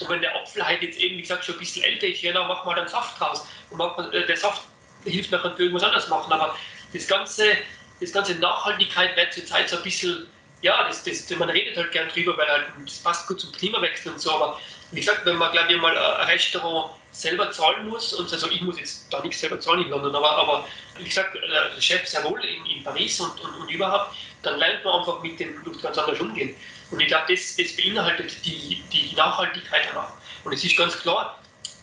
Und 0.00 0.08
wenn 0.08 0.20
der 0.20 0.34
Apfel 0.34 0.66
halt 0.66 0.82
jetzt 0.82 0.98
eben, 0.98 1.16
wie 1.16 1.22
gesagt, 1.22 1.44
schon 1.44 1.54
ein 1.54 1.58
bisschen 1.58 1.84
älter 1.84 2.08
ist, 2.08 2.20
ja, 2.22 2.32
dann 2.32 2.48
machen 2.48 2.68
wir 2.68 2.74
dann 2.74 2.88
Saft 2.88 3.18
draus. 3.20 3.46
Und 3.70 3.78
man, 3.78 4.12
äh, 4.12 4.26
der 4.26 4.36
Saft 4.36 4.62
hilft 5.04 5.30
nachher 5.30 5.54
für 5.54 5.62
irgendwas 5.62 5.84
anderes 5.84 6.08
machen. 6.08 6.32
Aber 6.32 6.56
das 6.92 7.06
ganze, 7.06 7.56
das 8.00 8.12
ganze 8.12 8.34
Nachhaltigkeit 8.34 9.16
wird 9.16 9.32
zurzeit 9.32 9.68
so 9.68 9.76
ein 9.76 9.82
bisschen, 9.82 10.26
ja, 10.66 10.84
das, 10.88 11.04
das, 11.04 11.30
man 11.38 11.48
redet 11.48 11.76
halt 11.76 11.92
gern 11.92 12.08
drüber, 12.08 12.36
weil 12.36 12.48
halt, 12.48 12.66
das 12.84 12.98
passt 12.98 13.28
gut 13.28 13.40
zum 13.40 13.52
Klimawechsel 13.52 14.12
und 14.12 14.20
so. 14.20 14.32
Aber 14.32 14.60
wie 14.90 15.00
gesagt, 15.00 15.24
wenn 15.24 15.36
man, 15.36 15.52
glaube 15.52 15.72
ich, 15.72 15.80
mal 15.80 15.96
ein 15.96 16.26
Restaurant 16.26 16.90
selber 17.12 17.50
zahlen 17.52 17.88
muss, 17.88 18.12
und 18.12 18.30
also 18.32 18.50
ich 18.50 18.60
muss 18.62 18.78
jetzt 18.78 19.06
da 19.10 19.22
nichts 19.22 19.40
selber 19.40 19.60
zahlen 19.60 19.84
in 19.84 19.90
London, 19.90 20.14
aber, 20.14 20.32
aber 20.32 20.68
wie 20.98 21.04
gesagt, 21.04 21.34
der 21.36 21.80
Chef 21.80 22.06
sehr 22.06 22.24
wohl 22.24 22.44
in, 22.44 22.66
in 22.66 22.82
Paris 22.82 23.20
und, 23.20 23.40
und, 23.40 23.54
und, 23.60 23.70
überhaupt, 23.70 24.16
dann 24.42 24.58
lernt 24.58 24.84
man 24.84 24.98
einfach 24.98 25.22
mit 25.22 25.38
dem 25.38 25.54
Produkt 25.54 25.82
ganz 25.82 25.96
anders 25.98 26.20
umgehen. 26.20 26.54
Und 26.90 27.00
ich 27.00 27.06
glaube, 27.06 27.32
das, 27.32 27.56
das 27.56 27.76
beinhaltet 27.76 28.44
die, 28.44 28.82
die 28.92 29.14
Nachhaltigkeit 29.14 29.82
danach. 29.90 30.12
Und 30.44 30.52
es 30.52 30.64
ist 30.64 30.76
ganz 30.76 30.98
klar, 31.00 31.40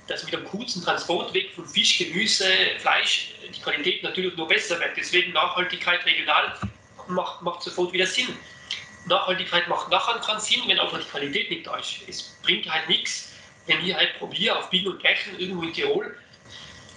dass 0.07 0.25
mit 0.25 0.35
einem 0.35 0.45
kurzen 0.45 0.83
Transportweg 0.83 1.53
von 1.55 1.65
Fisch, 1.65 1.97
Gemüse, 1.97 2.45
Fleisch 2.79 3.33
die 3.55 3.61
Qualität 3.61 4.03
natürlich 4.03 4.35
nur 4.35 4.47
besser 4.47 4.77
wird. 4.79 4.91
Deswegen 4.97 5.31
Nachhaltigkeit 5.31 6.05
regional 6.05 6.53
macht, 7.07 7.41
macht 7.41 7.63
sofort 7.63 7.93
wieder 7.93 8.05
Sinn. 8.05 8.37
Nachhaltigkeit 9.05 9.67
macht 9.67 9.89
nachher 9.89 10.19
keinen 10.19 10.39
Sinn, 10.39 10.61
wenn 10.67 10.79
einfach 10.79 10.99
die 10.99 11.05
Qualität 11.05 11.49
nicht 11.49 11.67
da 11.67 11.77
ist. 11.77 11.99
Es 12.07 12.37
bringt 12.41 12.71
halt 12.71 12.87
nichts, 12.87 13.33
wenn 13.67 13.85
ich 13.85 13.93
halt 13.93 14.17
probiere, 14.17 14.57
auf 14.57 14.69
Biegen 14.69 14.91
und 14.91 15.01
Brechen 15.01 15.37
irgendwo 15.39 15.63
in 15.63 15.73
Tirol 15.73 16.15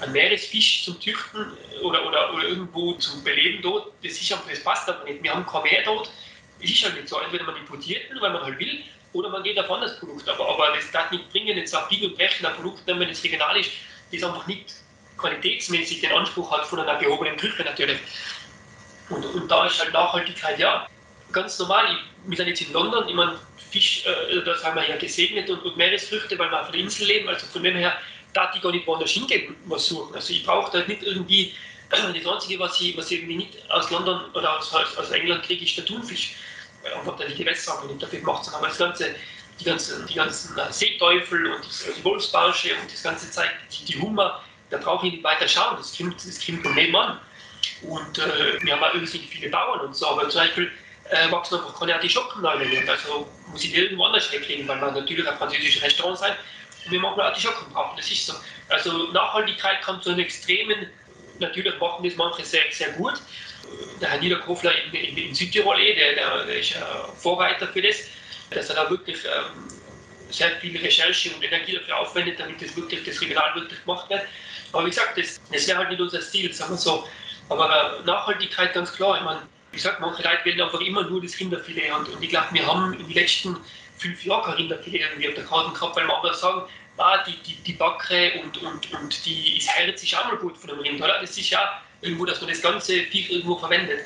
einen 0.01 0.13
Meeresfisch 0.13 0.85
zum 0.85 1.01
Tüchten 1.01 1.53
oder, 1.83 2.07
oder, 2.07 2.35
oder 2.35 2.45
irgendwo 2.45 2.93
zum 2.95 3.23
Beleben 3.25 3.63
dort, 3.63 3.93
das, 4.03 4.13
ist 4.13 4.31
einfach, 4.33 4.49
das 4.51 4.63
passt 4.63 4.89
aber 4.89 5.05
nicht. 5.05 5.23
Wir 5.23 5.35
haben 5.35 5.47
kein 5.47 5.63
Meer 5.63 5.85
dort. 5.85 6.11
Es 6.61 6.71
ist 6.71 6.85
halt 6.85 6.97
nicht 6.97 7.09
so. 7.09 7.19
Entweder 7.19 7.45
man 7.45 7.57
importiert 7.57 8.11
ihn, 8.11 8.21
weil 8.21 8.33
man 8.33 8.43
halt 8.43 8.59
will, 8.59 8.83
oder 9.13 9.31
man 9.31 9.43
geht 9.43 9.59
auf 9.59 9.71
anderes 9.71 9.99
Produkt. 9.99 10.29
Aber, 10.29 10.49
aber 10.49 10.77
das 10.77 10.91
darf 10.91 11.11
nicht 11.11 11.31
bringen, 11.31 11.57
jetzt 11.57 11.75
auf 11.75 11.89
Biegen 11.89 12.11
und 12.11 12.17
Brechen 12.17 12.45
ein 12.45 12.55
Produkt, 12.55 12.83
wenn 12.87 13.01
das 13.01 13.23
regional 13.25 13.57
ist, 13.59 13.71
das 14.13 14.23
einfach 14.23 14.47
nicht 14.47 14.75
qualitätsmäßig 15.17 16.03
den 16.03 16.13
Anspruch 16.13 16.51
hat 16.51 16.67
von 16.67 16.81
einer 16.81 16.99
gehobenen 16.99 17.37
Küche 17.37 17.63
natürlich. 17.65 17.99
Und, 19.09 19.25
und 19.25 19.49
da 19.49 19.67
ist 19.67 19.81
halt 19.81 19.93
Nachhaltigkeit, 19.93 20.59
ja, 20.59 20.87
ganz 21.33 21.59
normal. 21.59 21.85
Ich, 22.29 22.37
sind 22.37 22.49
jetzt 22.49 22.61
in 22.63 22.73
London, 22.73 23.09
ich 23.09 23.15
meine, 23.15 23.39
Fisch, 23.71 24.05
äh, 24.07 24.43
da 24.45 24.57
sind 24.57 24.75
wir 24.75 24.89
ja 24.89 24.97
gesegnet 24.97 25.51
und, 25.51 25.63
und 25.65 25.77
Meeresfrüchte, 25.77 26.39
weil 26.39 26.51
wir 26.51 26.63
auf 26.63 26.71
der 26.71 26.81
Insel 26.81 27.07
leben. 27.07 27.29
Also 27.29 27.47
von 27.47 27.63
dem 27.63 27.77
her 27.77 27.97
darf 28.33 28.55
ich 28.55 28.63
gar 28.63 28.73
nicht 28.73 28.87
woanders 28.87 29.11
hingehen, 29.11 29.57
was 29.67 29.87
suchen. 29.87 30.15
Also 30.15 30.33
ich 30.33 30.45
brauche 30.45 30.71
da 30.73 30.87
nicht 30.87 31.03
irgendwie, 31.03 31.55
das 31.91 32.01
Einzige, 32.05 32.59
was 32.59 32.81
ich, 32.81 32.97
was 32.97 33.11
ich 33.11 33.19
irgendwie 33.19 33.37
nicht 33.37 33.71
aus 33.71 33.91
London 33.91 34.31
oder 34.35 34.59
aus, 34.59 34.73
aus 34.75 35.11
England 35.11 35.43
kriege, 35.45 35.65
ist 35.65 35.77
der 35.77 35.85
Thunfisch. 35.85 36.37
Einfach 36.95 37.17
die 37.19 37.35
Gewässer 37.35 37.73
haben 37.73 37.89
nicht 37.89 38.03
dafür 38.03 38.21
gemacht, 38.21 38.45
sondern 38.45 38.63
das 38.63 38.79
ganze, 38.79 39.15
die 39.59 39.65
ganzen, 39.65 40.07
die 40.07 40.15
ganzen 40.15 40.57
äh, 40.57 40.73
Seeteufel 40.73 41.47
und 41.53 41.65
die, 41.65 41.93
die 41.99 42.05
Wolfsbarsche 42.05 42.75
und 42.81 42.93
das 42.93 43.03
ganze 43.03 43.31
Zeug, 43.31 43.51
die, 43.73 43.85
die 43.87 44.01
Hummer, 44.01 44.43
da 44.71 44.79
brauche 44.79 45.07
ich 45.07 45.15
nicht 45.15 45.25
weiter 45.25 45.49
schauen. 45.49 45.77
Das 45.77 45.97
kommt, 45.97 46.17
das 46.17 46.45
kommt 46.45 46.63
von 46.63 46.75
nebenan. 46.75 47.21
Und 47.83 48.19
äh, 48.19 48.63
wir 48.63 48.75
haben 48.75 48.85
auch 48.85 48.95
irrsinnig 48.95 49.29
viele 49.29 49.51
Bauern 49.51 49.81
und 49.81 49.97
so, 49.97 50.07
aber 50.07 50.29
zum 50.29 50.43
Beispiel 50.43 50.71
äh, 51.11 51.31
wachsen 51.31 51.57
einfach 51.57 51.79
keine 51.79 51.95
Artischocken 51.95 52.43
neu 52.43 52.57
nicht. 52.59 52.89
Also 52.89 53.29
muss 53.49 53.65
ich 53.65 53.73
die 53.73 53.79
irgendwo 53.79 54.05
anders 54.05 54.31
weglegen, 54.33 54.67
weil 54.69 54.79
man 54.79 54.95
natürlich 54.95 55.29
ein 55.29 55.37
französisches 55.37 55.83
Restaurant 55.83 56.19
sein 56.19 56.33
und 56.85 56.93
wir 56.93 57.01
machen 57.01 57.21
Artischocken 57.21 57.73
brauchen. 57.73 57.97
Das 57.97 58.11
ist 58.11 58.27
so. 58.27 58.35
Also 58.69 59.13
Nachhaltigkeit 59.13 59.83
kommt 59.83 60.03
zu 60.03 60.11
einem 60.11 60.21
extremen, 60.21 60.91
natürlich 61.39 61.79
machen 61.79 62.05
das 62.05 62.17
manche 62.17 62.45
sehr, 62.45 62.63
sehr 62.71 62.91
gut. 62.93 63.15
Der 64.01 64.11
Herr 64.11 64.19
Niederkofler 64.19 64.73
in, 64.85 64.93
in, 64.95 65.17
in 65.17 65.35
Südtirol, 65.35 65.79
eh, 65.81 65.95
der, 65.95 66.45
der, 66.45 66.59
ist 66.59 66.71
ja 66.71 67.09
Vorreiter 67.19 67.67
für 67.69 67.83
das, 67.83 67.97
dass 68.51 68.71
er 68.71 68.77
da 68.77 68.91
wirklich 68.91 69.25
ähm, 69.25 69.69
sehr 70.31 70.51
viel 70.61 70.77
Recherche 70.77 71.31
und 71.31 71.43
Energie 71.43 71.75
dafür 71.75 71.99
aufwendet, 71.99 72.39
damit 72.39 72.63
das 72.63 72.77
wirklich 72.77 73.05
das 73.05 73.21
regional 73.21 73.55
wirklich 73.55 73.81
gemacht 73.85 74.09
wird. 74.09 74.23
Aber 74.73 74.85
wie 74.85 74.91
gesagt, 74.91 75.19
das, 75.19 75.41
das 75.53 75.67
wäre 75.67 75.79
halt 75.79 75.91
nicht 75.91 76.01
unser 76.01 76.21
Stil, 76.21 76.53
sagen 76.53 76.73
wir 76.73 76.79
so. 76.79 77.09
Aber 77.49 78.03
Nachhaltigkeit 78.05 78.75
ganz 78.75 78.93
klar, 78.93 79.17
ich 79.19 79.25
meine, 79.25 79.43
wie 79.77 79.83
gesagt, 79.83 80.01
manche 80.01 80.23
Leute 80.23 80.43
wählen 80.45 80.63
einfach 80.63 80.81
immer 80.81 81.03
nur 81.03 81.21
das 81.21 81.39
Rinderfilet. 81.39 81.93
Und, 81.93 82.09
und 82.09 82.23
ich 82.23 82.31
glaube, 82.31 82.47
wir 82.53 82.67
haben 82.67 82.95
in 82.95 83.07
den 83.07 83.11
letzten 83.11 83.59
fünf 83.99 84.25
Jahren 84.25 84.45
kein 84.45 84.55
Rinderfilet 84.55 85.03
irgendwie 85.03 85.29
auf 85.29 85.35
der 85.35 85.45
Karte 85.45 85.79
gehabt, 85.79 85.97
weil 85.97 86.07
wir 86.07 86.35
sagen, 86.35 86.63
ah, 86.97 87.23
die, 87.25 87.37
die, 87.43 87.57
die 87.57 87.75
Backe 87.75 88.41
und, 88.43 88.57
und, 88.63 88.91
und 88.95 89.27
die, 89.27 89.59
das 89.59 89.69
Herz 89.69 90.03
ist 90.03 90.17
auch 90.17 90.25
mal 90.25 90.39
gut 90.39 90.57
von 90.57 90.71
dem 90.71 90.79
Rind, 90.79 91.03
oder? 91.03 91.21
Das 91.21 91.37
ist 91.37 91.51
ja 91.51 91.83
irgendwo, 92.01 92.25
dass 92.25 92.41
man 92.41 92.49
das 92.49 92.63
ganze 92.63 93.03
Viech 93.03 93.31
irgendwo 93.31 93.59
verwendet. 93.59 94.01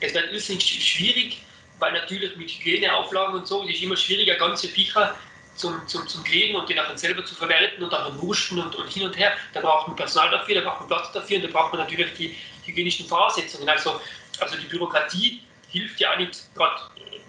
Es 0.00 0.12
wird 0.12 0.32
irrsinnig 0.32 0.64
schwierig, 0.64 1.40
weil 1.78 1.92
natürlich 1.92 2.34
mit 2.34 2.50
Hygieneauflagen 2.50 3.36
und 3.36 3.46
so, 3.46 3.62
es 3.62 3.76
ist 3.76 3.82
immer 3.82 3.96
schwieriger, 3.96 4.34
ganze 4.34 4.66
Viecher 4.66 5.14
zum, 5.54 5.86
zum, 5.86 6.08
zum 6.08 6.24
Kriegen 6.24 6.56
und 6.56 6.68
die 6.68 6.74
nachher 6.74 6.98
selber 6.98 7.24
zu 7.24 7.36
verwerten 7.36 7.84
und 7.84 7.92
dann 7.92 8.20
wurschen 8.20 8.58
und, 8.58 8.74
und 8.74 8.88
hin 8.88 9.04
und 9.04 9.16
her. 9.16 9.34
Da 9.52 9.60
braucht 9.60 9.86
man 9.86 9.96
Personal 9.96 10.32
dafür, 10.32 10.56
da 10.56 10.62
braucht 10.62 10.80
man 10.80 10.88
Platz 10.88 11.12
dafür 11.12 11.36
und 11.36 11.44
da 11.44 11.48
braucht 11.48 11.72
man 11.72 11.82
natürlich 11.82 12.12
die 12.14 12.36
hygienischen 12.64 13.06
Voraussetzungen. 13.06 13.68
Also, 13.68 14.00
also 14.40 14.56
die 14.56 14.66
Bürokratie 14.66 15.42
hilft 15.70 16.00
ja 16.00 16.12
auch 16.12 16.18
nicht 16.18 16.54
gerade 16.54 16.80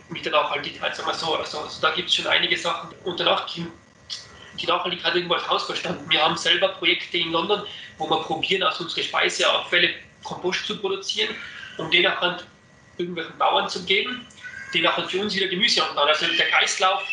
mit 0.10 0.26
der 0.26 0.32
Nachhaltigkeit, 0.32 0.96
sagen 0.96 1.08
wir 1.08 1.14
so. 1.14 1.36
Also, 1.36 1.60
also 1.60 1.82
da 1.82 1.92
gibt 1.92 2.10
es 2.10 2.16
schon 2.16 2.28
einige 2.28 2.58
Sachen. 2.58 2.90
Und 3.04 3.20
danach 3.20 3.48
kommt 3.48 3.72
die 4.60 4.68
Nachhaltigkeit 4.68 5.16
irgendwo 5.16 5.36
als 5.36 5.48
Hausverstand. 5.48 6.10
Wir 6.10 6.22
haben 6.22 6.38
selber 6.38 6.70
Projekte 6.70 7.18
in 7.18 7.32
London, 7.32 7.64
wo 7.98 8.10
wir 8.10 8.22
probieren, 8.22 8.64
aus 8.64 8.80
unseren 8.80 9.04
Speiseabfälle 9.04 9.90
Kompost 10.24 10.66
zu 10.66 10.78
produzieren, 10.80 11.36
um 11.78 11.90
den 11.90 12.04
nachher 12.04 12.40
irgendwelchen 12.98 13.38
Bauern 13.38 13.68
zu 13.68 13.84
geben, 13.86 14.26
die 14.74 14.82
nachher 14.82 15.08
für 15.10 15.20
uns 15.20 15.36
wieder 15.36 15.48
Gemüse 15.48 15.84
anbauen. 15.84 16.08
Also 16.08 16.26
der 16.28 16.48
Kreislauf 16.50 17.04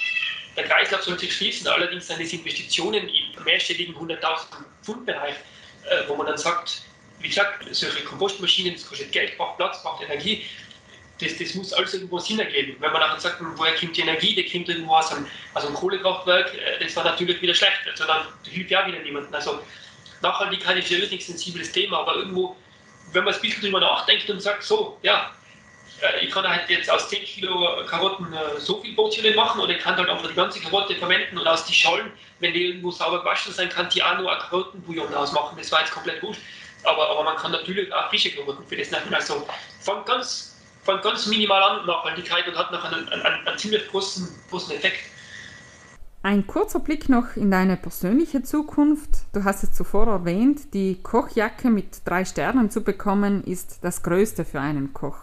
der 0.56 0.64
Kreislauf 0.64 1.02
soll 1.02 1.18
sich 1.18 1.34
schließen, 1.34 1.66
allerdings 1.68 2.06
sind 2.06 2.20
es 2.20 2.32
Investitionen 2.32 3.08
im 3.08 3.44
mehrstelligen 3.44 3.94
100.000 3.94 4.20
Pfund 4.82 5.06
Bereich, 5.06 5.34
äh, 5.88 6.08
wo 6.08 6.16
man 6.16 6.26
dann 6.26 6.38
sagt, 6.38 6.82
wie 7.20 7.28
gesagt, 7.28 7.64
solche 7.70 8.04
Kompostmaschinen, 8.04 8.74
das 8.74 8.86
kostet 8.86 9.12
Geld, 9.12 9.36
braucht 9.36 9.56
Platz, 9.56 9.82
braucht 9.82 10.02
Energie, 10.02 10.44
das, 11.20 11.36
das 11.36 11.54
muss 11.54 11.72
alles 11.72 11.94
irgendwo 11.94 12.18
Sinn 12.18 12.38
ergeben. 12.38 12.76
Wenn 12.80 12.92
man 12.92 13.00
nachher 13.02 13.20
sagt, 13.20 13.36
woher 13.40 13.74
kommt 13.74 13.96
die 13.96 14.00
Energie, 14.00 14.34
die 14.34 14.50
kommt 14.50 14.68
irgendwo 14.68 14.94
aus 14.94 15.12
einem, 15.12 15.26
aus 15.54 15.66
einem 15.66 15.74
Kohlekraftwerk, 15.74 16.54
äh, 16.54 16.82
das 16.82 16.96
war 16.96 17.04
natürlich 17.04 17.40
wieder 17.42 17.54
schlecht, 17.54 17.80
also 17.90 18.04
dann 18.04 18.26
hilft 18.48 18.70
ja 18.70 18.86
wieder 18.86 18.98
niemandem. 19.00 19.34
Also 19.34 19.60
Nachhaltigkeit 20.22 20.78
ist 20.78 20.90
ja 20.90 20.98
ein 20.98 21.20
sensibles 21.20 21.72
Thema, 21.72 22.00
aber 22.00 22.16
irgendwo, 22.16 22.56
wenn 23.12 23.24
man 23.24 23.34
ein 23.34 23.40
bisschen 23.40 23.62
drüber 23.62 23.80
nachdenkt 23.80 24.28
und 24.30 24.40
sagt, 24.40 24.62
so, 24.62 24.98
ja, 25.02 25.30
äh, 26.00 26.24
ich 26.24 26.30
kann 26.30 26.48
halt 26.48 26.68
jetzt 26.68 26.90
aus 26.90 27.08
10 27.08 27.24
Kilo 27.24 27.84
Karotten 27.86 28.32
äh, 28.32 28.58
so 28.58 28.80
viel 28.80 28.94
Portionen 28.94 29.34
machen 29.34 29.60
oder 29.60 29.74
ich 29.74 29.82
kann 29.82 29.96
halt 29.96 30.08
einfach 30.08 30.28
die 30.28 30.34
ganze 30.34 30.60
Karotte 30.60 30.94
verwenden 30.96 31.38
und 31.38 31.46
aus 31.46 31.64
die 31.66 31.74
Schollen, 31.74 32.12
wenn 32.38 32.52
die 32.52 32.66
irgendwo 32.66 32.90
sauber 32.90 33.20
gewaschen 33.20 33.52
sein, 33.52 33.68
kann 33.68 33.88
die 33.90 34.02
auch 34.02 34.18
nur 34.18 34.32
ein 34.32 34.38
Karottenbouillon 34.38 35.12
ausmachen. 35.14 35.56
Das 35.58 35.70
war 35.72 35.80
jetzt 35.80 35.92
komplett 35.92 36.20
gut. 36.20 36.36
Aber, 36.84 37.10
aber 37.10 37.24
man 37.24 37.36
kann 37.36 37.52
natürlich 37.52 37.92
auch 37.92 38.08
frische 38.08 38.30
Karotten 38.30 38.64
für 38.66 38.76
das 38.76 38.90
nehmen. 38.90 39.12
Also 39.12 39.46
fängt 39.80 40.06
ganz, 40.06 40.56
fängt 40.82 41.02
ganz 41.02 41.26
minimal 41.26 41.62
an 41.62 41.86
Nachhaltigkeit 41.86 42.46
und 42.48 42.56
hat 42.56 42.70
nachher 42.70 42.96
einen, 42.96 43.08
einen, 43.08 43.46
einen 43.46 43.58
ziemlich 43.58 43.88
großen, 43.88 44.28
großen 44.50 44.74
Effekt. 44.74 45.10
Ein 46.22 46.46
kurzer 46.46 46.80
Blick 46.80 47.08
noch 47.08 47.36
in 47.36 47.50
deine 47.50 47.78
persönliche 47.78 48.42
Zukunft. 48.42 49.08
Du 49.32 49.42
hast 49.44 49.62
es 49.62 49.72
zuvor 49.72 50.06
erwähnt, 50.06 50.74
die 50.74 51.02
Kochjacke 51.02 51.70
mit 51.70 52.06
drei 52.06 52.26
Sternen 52.26 52.70
zu 52.70 52.82
bekommen, 52.84 53.42
ist 53.44 53.78
das 53.82 54.02
Größte 54.02 54.44
für 54.44 54.60
einen 54.60 54.92
Koch. 54.92 55.16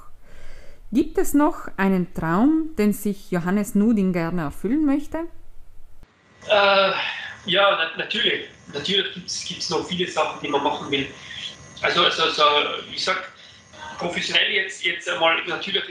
Gibt 0.91 1.19
es 1.19 1.35
noch 1.35 1.67
einen 1.77 2.13
Traum, 2.15 2.71
den 2.77 2.93
sich 2.93 3.29
Johannes 3.29 3.75
Nuding 3.75 4.11
gerne 4.11 4.41
erfüllen 4.41 4.85
möchte? 4.85 5.19
Äh, 6.49 6.91
ja, 7.45 7.77
na, 7.77 7.97
natürlich. 7.97 8.47
Natürlich 8.73 9.13
gibt 9.47 9.61
es 9.61 9.69
noch 9.69 9.87
viele 9.87 10.07
Sachen, 10.09 10.41
die 10.41 10.49
man 10.49 10.63
machen 10.63 10.91
will. 10.91 11.07
Also, 11.81 12.03
also, 12.03 12.23
also 12.23 12.43
ich 12.93 13.03
sag, 13.03 13.31
professionell 13.97 14.51
jetzt, 14.51 14.83
jetzt 14.83 15.09
einmal 15.09 15.43
natürlich 15.45 15.83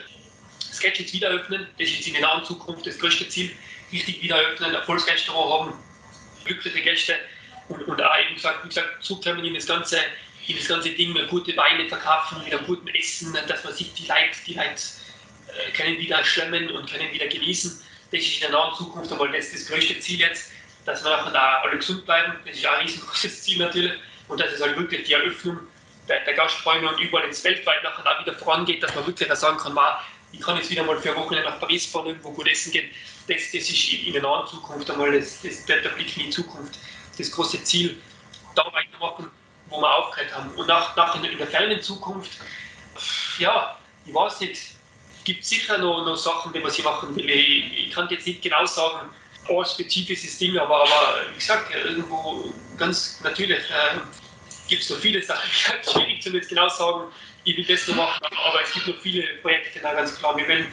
Sketch 0.73 1.01
jetzt 1.01 1.15
wieder 1.15 1.29
öffnen, 1.29 1.67
das 1.79 1.89
ist 1.89 2.07
in 2.07 2.15
der 2.15 2.23
nahen 2.23 2.45
Zukunft 2.45 2.87
das 2.87 2.99
größte 2.99 3.29
Ziel. 3.29 3.51
Richtig 3.93 4.23
wieder 4.23 4.37
öffnen, 4.37 4.75
Erfolgsrestaurant 4.75 5.71
haben, 5.71 5.85
glückliche 6.45 6.83
Gäste 6.83 7.15
und, 7.69 7.83
und 7.87 8.03
auch 8.03 8.19
eben 8.19 8.35
gesagt, 8.35 8.65
wie 8.65 8.69
gesagt, 8.69 9.03
zukommen 9.03 9.45
in 9.45 9.55
das 9.55 9.67
ganze 9.67 9.99
die 10.47 10.55
das 10.55 10.69
ganze 10.69 10.91
Ding 10.91 11.17
gute 11.29 11.57
Weine 11.57 11.89
verkaufen, 11.89 12.43
mit 12.45 12.53
einem 12.53 12.67
guten 12.67 12.89
Essen, 12.89 13.37
dass 13.49 13.65
man 13.65 13.73
sieht, 13.73 13.99
die 13.99 14.07
Leute, 14.07 14.39
die 14.47 14.55
Leute 14.55 14.83
äh, 15.49 15.73
können 15.73 15.99
wieder 15.99 16.25
schwimmen 16.25 16.71
und 16.71 16.91
können 16.91 17.13
wieder 17.13 17.27
genießen. 17.27 17.83
Das 18.13 18.21
ist 18.21 18.35
in 18.35 18.41
der 18.43 18.51
nahen 18.51 18.75
Zukunft 18.77 19.11
einmal 19.11 19.33
das, 19.33 19.51
das 19.51 19.67
größte 19.67 19.99
Ziel 19.99 20.21
jetzt, 20.21 20.53
dass 20.87 21.05
wir 21.05 21.11
da 21.11 21.61
alle 21.63 21.77
gesund 21.77 22.07
bleiben. 22.07 22.35
Das 22.47 22.57
ist 22.57 22.67
auch 22.67 22.73
ein 22.73 22.87
riesengroßes 22.87 23.43
Ziel 23.43 23.59
natürlich. 23.59 23.93
Und 24.29 24.41
dass 24.41 24.53
es 24.53 24.61
halt 24.63 24.77
wirklich 24.79 25.07
die 25.07 25.13
Eröffnung 25.13 25.59
der, 26.09 26.25
der 26.25 26.35
Gasträume 26.35 26.89
und 26.89 27.01
überall 27.01 27.27
ins 27.27 27.45
weltweit 27.45 27.83
nachher 27.83 28.05
da 28.05 28.21
wieder 28.21 28.39
vorangeht, 28.39 28.83
dass 28.83 28.95
man 28.95 29.07
wirklich 29.07 29.29
sagen 29.35 29.59
kann, 29.59 29.75
man, 29.75 29.95
ich 30.33 30.41
kann 30.41 30.57
jetzt 30.57 30.71
wieder 30.71 30.85
mal 30.85 30.99
für 30.99 31.11
eine 31.11 31.19
Woche 31.19 31.35
nach 31.37 31.61
Paris 31.61 31.87
fahren, 31.87 32.07
irgendwo 32.07 32.31
gut 32.31 32.49
essen 32.49 32.73
gehen. 32.73 32.91
Das, 33.29 33.43
das 33.53 33.69
ist 33.69 33.93
in 33.93 34.13
der 34.13 34.23
nahen 34.23 34.47
Zukunft 34.47 34.91
einmal 34.91 35.13
das, 35.13 35.43
das, 35.43 35.65
der, 35.67 35.83
der 35.83 35.91
Blick 35.91 36.17
in 36.17 36.25
die 36.25 36.31
Zukunft, 36.31 36.79
das 37.19 37.31
große 37.31 37.63
Ziel, 37.65 37.97
da 38.55 38.65
weitermachen 38.73 39.31
wo 39.69 39.81
wir 39.81 39.95
aufgehört 39.95 40.35
haben. 40.35 40.51
Und 40.53 40.69
nach, 40.69 40.95
nach 40.97 41.15
in, 41.17 41.25
in 41.25 41.39
der 41.39 41.47
fernen 41.47 41.81
Zukunft, 41.83 42.33
ja, 43.39 43.77
ich 44.05 44.15
weiß 44.15 44.41
nicht, 44.41 44.61
gibt 45.25 45.45
sicher 45.45 45.79
noch, 45.79 46.05
noch 46.05 46.17
Sachen, 46.17 46.53
die 46.53 46.61
man 46.61 46.71
sie 46.71 46.83
machen 46.83 47.15
will. 47.17 47.29
Ich, 47.29 47.87
ich 47.87 47.91
kann 47.93 48.09
jetzt 48.11 48.27
nicht 48.27 48.43
genau 48.43 48.65
sagen, 48.67 49.11
ein 49.49 49.65
spezifisches 49.67 50.39
Ding, 50.39 50.57
aber, 50.59 50.83
aber 50.83 51.21
wie 51.31 51.35
gesagt, 51.35 51.75
irgendwo 51.75 52.53
ganz 52.77 53.21
natürlich 53.23 53.59
äh, 53.71 53.99
gibt 54.69 54.83
es 54.83 54.91
noch 54.91 54.99
viele 54.99 55.23
Sachen, 55.23 55.49
schwierig 55.91 56.23
zu 56.23 56.31
jetzt 56.31 56.49
genau 56.49 56.69
sagen, 56.69 57.13
ich 57.45 57.57
will 57.57 57.65
das 57.65 57.87
noch 57.89 57.97
machen, 57.97 58.27
aber 58.45 58.63
es 58.63 58.73
gibt 58.73 58.89
noch 58.89 59.01
viele 59.01 59.23
Projekte, 59.43 59.81
da 59.81 59.95
ganz 59.95 60.19
klar. 60.19 60.37
Wir 60.37 60.47
werden, 60.49 60.67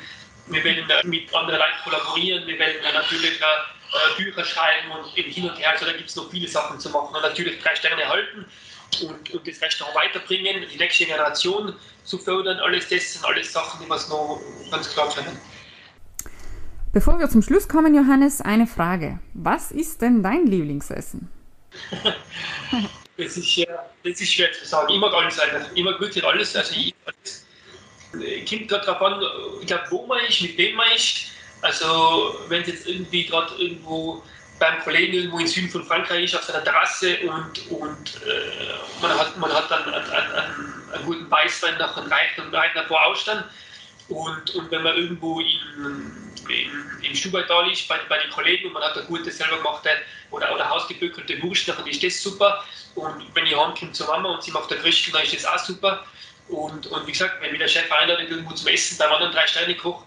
wir 0.48 0.64
werden 0.64 1.10
mit 1.10 1.34
anderen 1.34 1.60
Leuten 1.60 1.84
kollaborieren, 1.84 2.48
wir 2.48 2.58
werden 2.58 2.78
natürlich 2.94 3.40
äh, 3.40 4.18
Bücher 4.18 4.44
schreiben 4.44 4.92
und 4.92 5.06
hin 5.14 5.50
und 5.50 5.58
her, 5.58 5.72
also 5.72 5.86
da 5.86 5.94
gibt 5.94 6.10
es 6.10 6.16
noch 6.16 6.30
viele 6.32 6.48
Sachen 6.48 6.80
zu 6.80 6.90
machen 6.90 7.16
und 7.16 7.22
natürlich 7.22 7.62
drei 7.62 7.76
Sterne 7.76 8.08
halten 8.08 8.46
und, 9.02 9.30
und 9.32 9.48
das 9.48 9.62
Restaurant 9.62 9.96
weiterbringen, 9.96 10.68
die 10.68 10.78
nächste 10.78 11.06
Generation 11.06 11.76
zu 12.04 12.18
fördern, 12.18 12.60
alles 12.60 12.90
das 12.90 13.14
sind 13.14 13.26
alles 13.26 13.52
Sachen, 13.52 13.82
die 13.82 13.88
wir 13.88 13.96
noch 14.10 14.42
ganz 14.72 14.92
klar 14.92 15.14
können. 15.14 15.40
Bevor 16.94 17.18
wir 17.18 17.28
zum 17.28 17.42
Schluss 17.42 17.68
kommen, 17.68 17.96
Johannes, 17.96 18.40
eine 18.40 18.68
Frage. 18.68 19.18
Was 19.34 19.72
ist 19.72 20.04
denn 20.04 20.22
dein 20.22 20.46
Lieblingsessen? 20.46 21.28
das, 23.18 23.36
ist, 23.36 23.68
das 24.04 24.22
ist 24.22 24.32
schwer 24.32 24.54
zu 24.54 24.64
sagen. 24.64 25.00
Mag 25.00 25.12
alles. 25.12 25.42
Ich 25.74 25.84
mag 25.84 26.00
wirklich 26.00 26.24
alles. 26.24 26.56
Also 26.56 26.76
ich, 26.76 26.94
alles. 27.06 27.48
Kommt 28.48 28.68
gerade 28.68 28.86
darauf 28.86 29.02
an, 29.02 29.24
ich 29.60 29.66
glaube, 29.66 29.86
wo 29.90 30.06
man 30.06 30.24
ist, 30.30 30.40
mit 30.44 30.56
wem 30.56 30.76
man 30.76 30.86
ist. 30.96 31.32
Also 31.64 32.36
wenn 32.50 32.62
es 32.62 32.68
jetzt 32.68 32.88
irgendwie 32.88 33.26
gerade 33.26 33.56
irgendwo 33.56 34.22
beim 34.60 34.80
Kollegen 34.84 35.14
irgendwo 35.14 35.40
im 35.40 35.48
Süden 35.48 35.70
von 35.70 35.84
Frankreich 35.86 36.26
ist, 36.26 36.36
auf 36.36 36.44
seiner 36.44 36.64
Terrasse 36.64 37.18
und, 37.22 37.72
und 37.72 38.22
äh, 38.28 39.02
man, 39.02 39.18
hat, 39.18 39.36
man 39.40 39.52
hat 39.52 39.72
dann 39.72 39.84
einen, 39.92 40.12
einen, 40.12 40.94
einen 40.94 41.06
guten 41.06 41.32
Weißwein 41.32 41.76
nach 41.80 41.98
und 41.98 42.12
reicht 42.12 42.38
und 42.38 42.54
reicht 42.54 42.76
davor 42.76 43.04
Ausstand. 43.08 43.46
Und, 44.10 44.54
und 44.54 44.70
wenn 44.70 44.84
man 44.84 44.96
irgendwo 44.96 45.40
in 45.40 46.33
in 46.50 47.16
Stubaital 47.16 47.72
ist, 47.72 47.88
bei, 47.88 47.98
bei 48.10 48.20
den 48.20 48.30
Kollegen 48.32 48.68
und 48.68 48.74
man 48.74 48.84
hat 48.84 48.98
eine 48.98 49.06
gute 49.06 49.32
selber 49.32 49.58
gemachte 49.58 49.90
oder, 50.32 50.54
oder 50.54 50.70
hausgebückelte 50.70 51.42
Wurst, 51.42 51.68
dann 51.68 51.86
ist 51.88 52.04
das 52.04 52.22
super. 52.22 52.64
Und 52.96 53.24
wenn 53.34 53.46
ich 53.46 53.56
heimkomme 53.56 53.92
zur 53.92 54.08
Mama 54.08 54.30
und 54.30 54.44
sie 54.44 54.52
macht 54.52 54.70
der 54.72 54.78
Christel, 54.80 55.12
dann 55.12 55.24
ist 55.24 55.34
das 55.34 55.46
auch 55.46 55.60
super. 55.60 56.06
Und, 56.50 56.88
und 56.88 57.08
wie 57.08 57.12
gesagt, 57.12 57.42
wenn 57.42 57.52
mich 57.52 57.60
der 57.60 57.68
Chef 57.68 57.92
einladet 57.92 58.30
irgendwo 58.30 58.54
zum 58.54 58.68
Essen 58.68 58.98
beim 58.98 59.12
anderen 59.12 59.34
drei 59.34 59.48
Sterne 59.48 59.76
koch, 59.76 60.04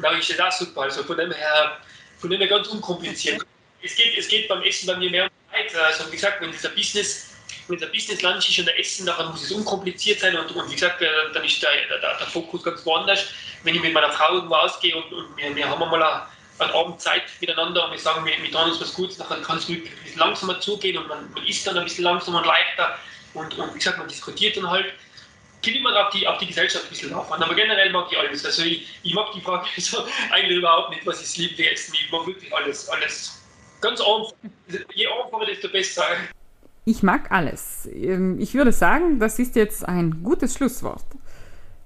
dann 0.00 0.18
ist 0.18 0.30
das 0.30 0.40
auch 0.40 0.52
super. 0.52 0.82
Also 0.82 1.04
von 1.04 1.16
dem 1.16 1.32
her, 1.32 1.78
von 2.18 2.30
dem 2.30 2.40
her 2.40 2.48
ganz 2.48 2.68
unkompliziert. 2.68 3.44
Es 3.82 3.94
geht, 3.94 4.18
es 4.18 4.28
geht 4.28 4.48
beim 4.48 4.62
Essen 4.62 4.86
bei 4.86 4.96
mir 4.96 5.10
mehr 5.10 5.24
um 5.24 5.30
Zeit. 5.52 5.74
Also 5.76 6.06
wie 6.08 6.16
gesagt, 6.16 6.40
wenn 6.40 6.50
dieser 6.50 6.70
Business 6.70 7.27
es 7.76 7.82
ein 7.82 7.92
Business 7.92 8.22
Lunch 8.22 8.48
ist 8.48 8.58
und 8.58 8.68
ein 8.68 8.76
Essen, 8.76 9.06
dann 9.06 9.30
muss 9.30 9.42
es 9.42 9.52
unkompliziert 9.52 10.20
sein 10.20 10.36
und, 10.36 10.50
und 10.52 10.70
wie 10.70 10.74
gesagt, 10.74 11.00
äh, 11.02 11.06
dann 11.32 11.44
ist 11.44 11.62
der, 11.62 11.70
der, 11.88 11.98
der, 12.18 12.26
Fokus 12.26 12.62
ganz 12.62 12.84
woanders. 12.84 13.26
Wenn 13.62 13.74
ich 13.74 13.82
mit 13.82 13.92
meiner 13.92 14.10
Frau 14.10 14.34
irgendwo 14.34 14.54
ausgehe 14.54 14.96
und, 14.96 15.12
und 15.12 15.36
wir, 15.36 15.54
wir 15.54 15.68
haben 15.68 15.82
einmal 15.82 16.02
eine, 16.02 16.74
Abend 16.74 17.00
Zeit 17.00 17.22
miteinander 17.40 17.84
und 17.84 17.92
wir 17.92 17.98
sagen, 17.98 18.24
wir, 18.26 18.32
wir 18.42 18.50
tun 18.50 18.70
uns 18.70 18.80
was 18.80 18.92
Gutes, 18.92 19.16
dann 19.16 19.42
kann 19.42 19.58
es 19.58 19.68
ein 19.68 19.82
bisschen 19.82 20.18
langsamer 20.18 20.60
zugehen 20.60 20.98
und 20.98 21.06
man, 21.06 21.30
man 21.32 21.46
isst 21.46 21.66
dann 21.66 21.78
ein 21.78 21.84
bisschen 21.84 22.04
langsamer 22.04 22.38
und 22.38 22.46
leichter 22.46 22.98
und, 23.34 23.56
und 23.56 23.74
wie 23.74 23.78
gesagt, 23.78 23.98
man 23.98 24.08
diskutiert 24.08 24.56
dann 24.56 24.68
halt. 24.68 24.86
Geht 25.60 25.74
immer 25.74 26.06
auf 26.06 26.12
die, 26.12 26.26
auf 26.26 26.38
die 26.38 26.46
Gesellschaft 26.46 26.84
ein 26.84 26.90
bisschen 26.90 27.10
drauf 27.10 27.30
aber 27.32 27.54
generell 27.54 27.90
mag 27.90 28.06
ich 28.10 28.18
alles. 28.18 28.44
Also 28.44 28.62
ich, 28.62 28.88
ich 29.02 29.12
mag 29.12 29.32
die 29.32 29.40
Frage 29.40 29.66
so 29.80 30.06
eigentlich 30.30 30.58
überhaupt 30.58 30.90
nicht, 30.90 31.04
was 31.04 31.20
ich 31.22 31.36
liebe 31.36 31.70
essen. 31.70 31.94
Ich 31.94 32.10
mag 32.10 32.26
wirklich 32.26 32.52
alles, 32.54 32.88
alles. 32.88 33.42
Ganz 33.80 34.00
einfach. 34.00 34.32
Je 34.94 35.06
einfacher, 35.06 35.46
desto 35.46 35.68
besser. 35.68 36.04
Ich 36.88 37.02
mag 37.02 37.30
alles. 37.30 37.86
Ähm, 37.92 38.38
ich 38.38 38.54
würde 38.54 38.72
sagen, 38.72 39.18
das 39.18 39.38
ist 39.38 39.56
jetzt 39.56 39.86
ein 39.86 40.22
gutes 40.22 40.54
Schlusswort. 40.54 41.04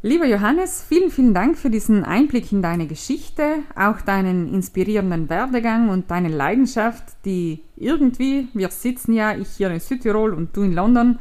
Lieber 0.01 0.27
Johannes, 0.27 0.85
vielen, 0.89 1.11
vielen 1.11 1.35
Dank 1.35 1.59
für 1.59 1.71
diesen 1.71 2.05
Einblick 2.05 2.53
in 2.53 2.63
deine 2.63 2.87
Geschichte, 2.87 3.65
auch 3.75 4.01
deinen 4.01 4.55
inspirierenden 4.55 5.29
Werdegang 5.29 5.89
und 5.89 6.13
deine 6.13 6.29
Leidenschaft, 6.29 7.03
die 7.25 7.65
irgendwie, 7.75 8.47
wir 8.55 8.69
sitzen 8.69 9.13
ja, 9.13 9.35
ich 9.35 9.49
hier 9.57 9.73
in 9.73 9.81
Südtirol 9.81 10.35
und 10.35 10.57
du 10.57 10.63
in 10.63 10.73
London, 10.73 11.19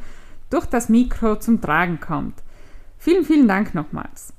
durch 0.48 0.66
das 0.66 0.88
Mikro 0.88 1.40
zum 1.40 1.60
Tragen 1.60 1.98
kommt. 1.98 2.34
Vielen, 2.98 3.24
vielen 3.24 3.48
Dank 3.48 3.74
nochmals. 3.74 4.32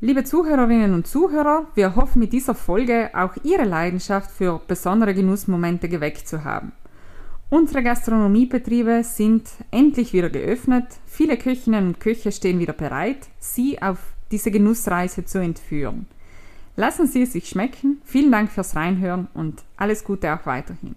Liebe 0.00 0.24
Zuhörerinnen 0.24 0.94
und 0.94 1.06
Zuhörer, 1.06 1.66
wir 1.76 1.94
hoffen 1.94 2.18
mit 2.18 2.32
dieser 2.32 2.56
Folge 2.56 3.10
auch 3.14 3.36
Ihre 3.44 3.66
Leidenschaft 3.66 4.32
für 4.32 4.60
besondere 4.66 5.14
Genussmomente 5.14 5.88
geweckt 5.88 6.26
zu 6.26 6.42
haben. 6.42 6.72
Unsere 7.50 7.82
Gastronomiebetriebe 7.82 9.02
sind 9.02 9.48
endlich 9.72 10.12
wieder 10.12 10.30
geöffnet. 10.30 10.86
Viele 11.04 11.36
Köchinnen 11.36 11.88
und 11.88 11.98
Köche 11.98 12.30
stehen 12.30 12.60
wieder 12.60 12.72
bereit, 12.72 13.28
Sie 13.40 13.82
auf 13.82 13.98
diese 14.30 14.52
Genussreise 14.52 15.24
zu 15.24 15.38
entführen. 15.38 16.06
Lassen 16.76 17.08
Sie 17.08 17.22
es 17.22 17.32
sich 17.32 17.48
schmecken. 17.48 18.00
Vielen 18.04 18.30
Dank 18.30 18.52
fürs 18.52 18.76
Reinhören 18.76 19.26
und 19.34 19.64
alles 19.76 20.04
Gute 20.04 20.32
auch 20.32 20.46
weiterhin. 20.46 20.94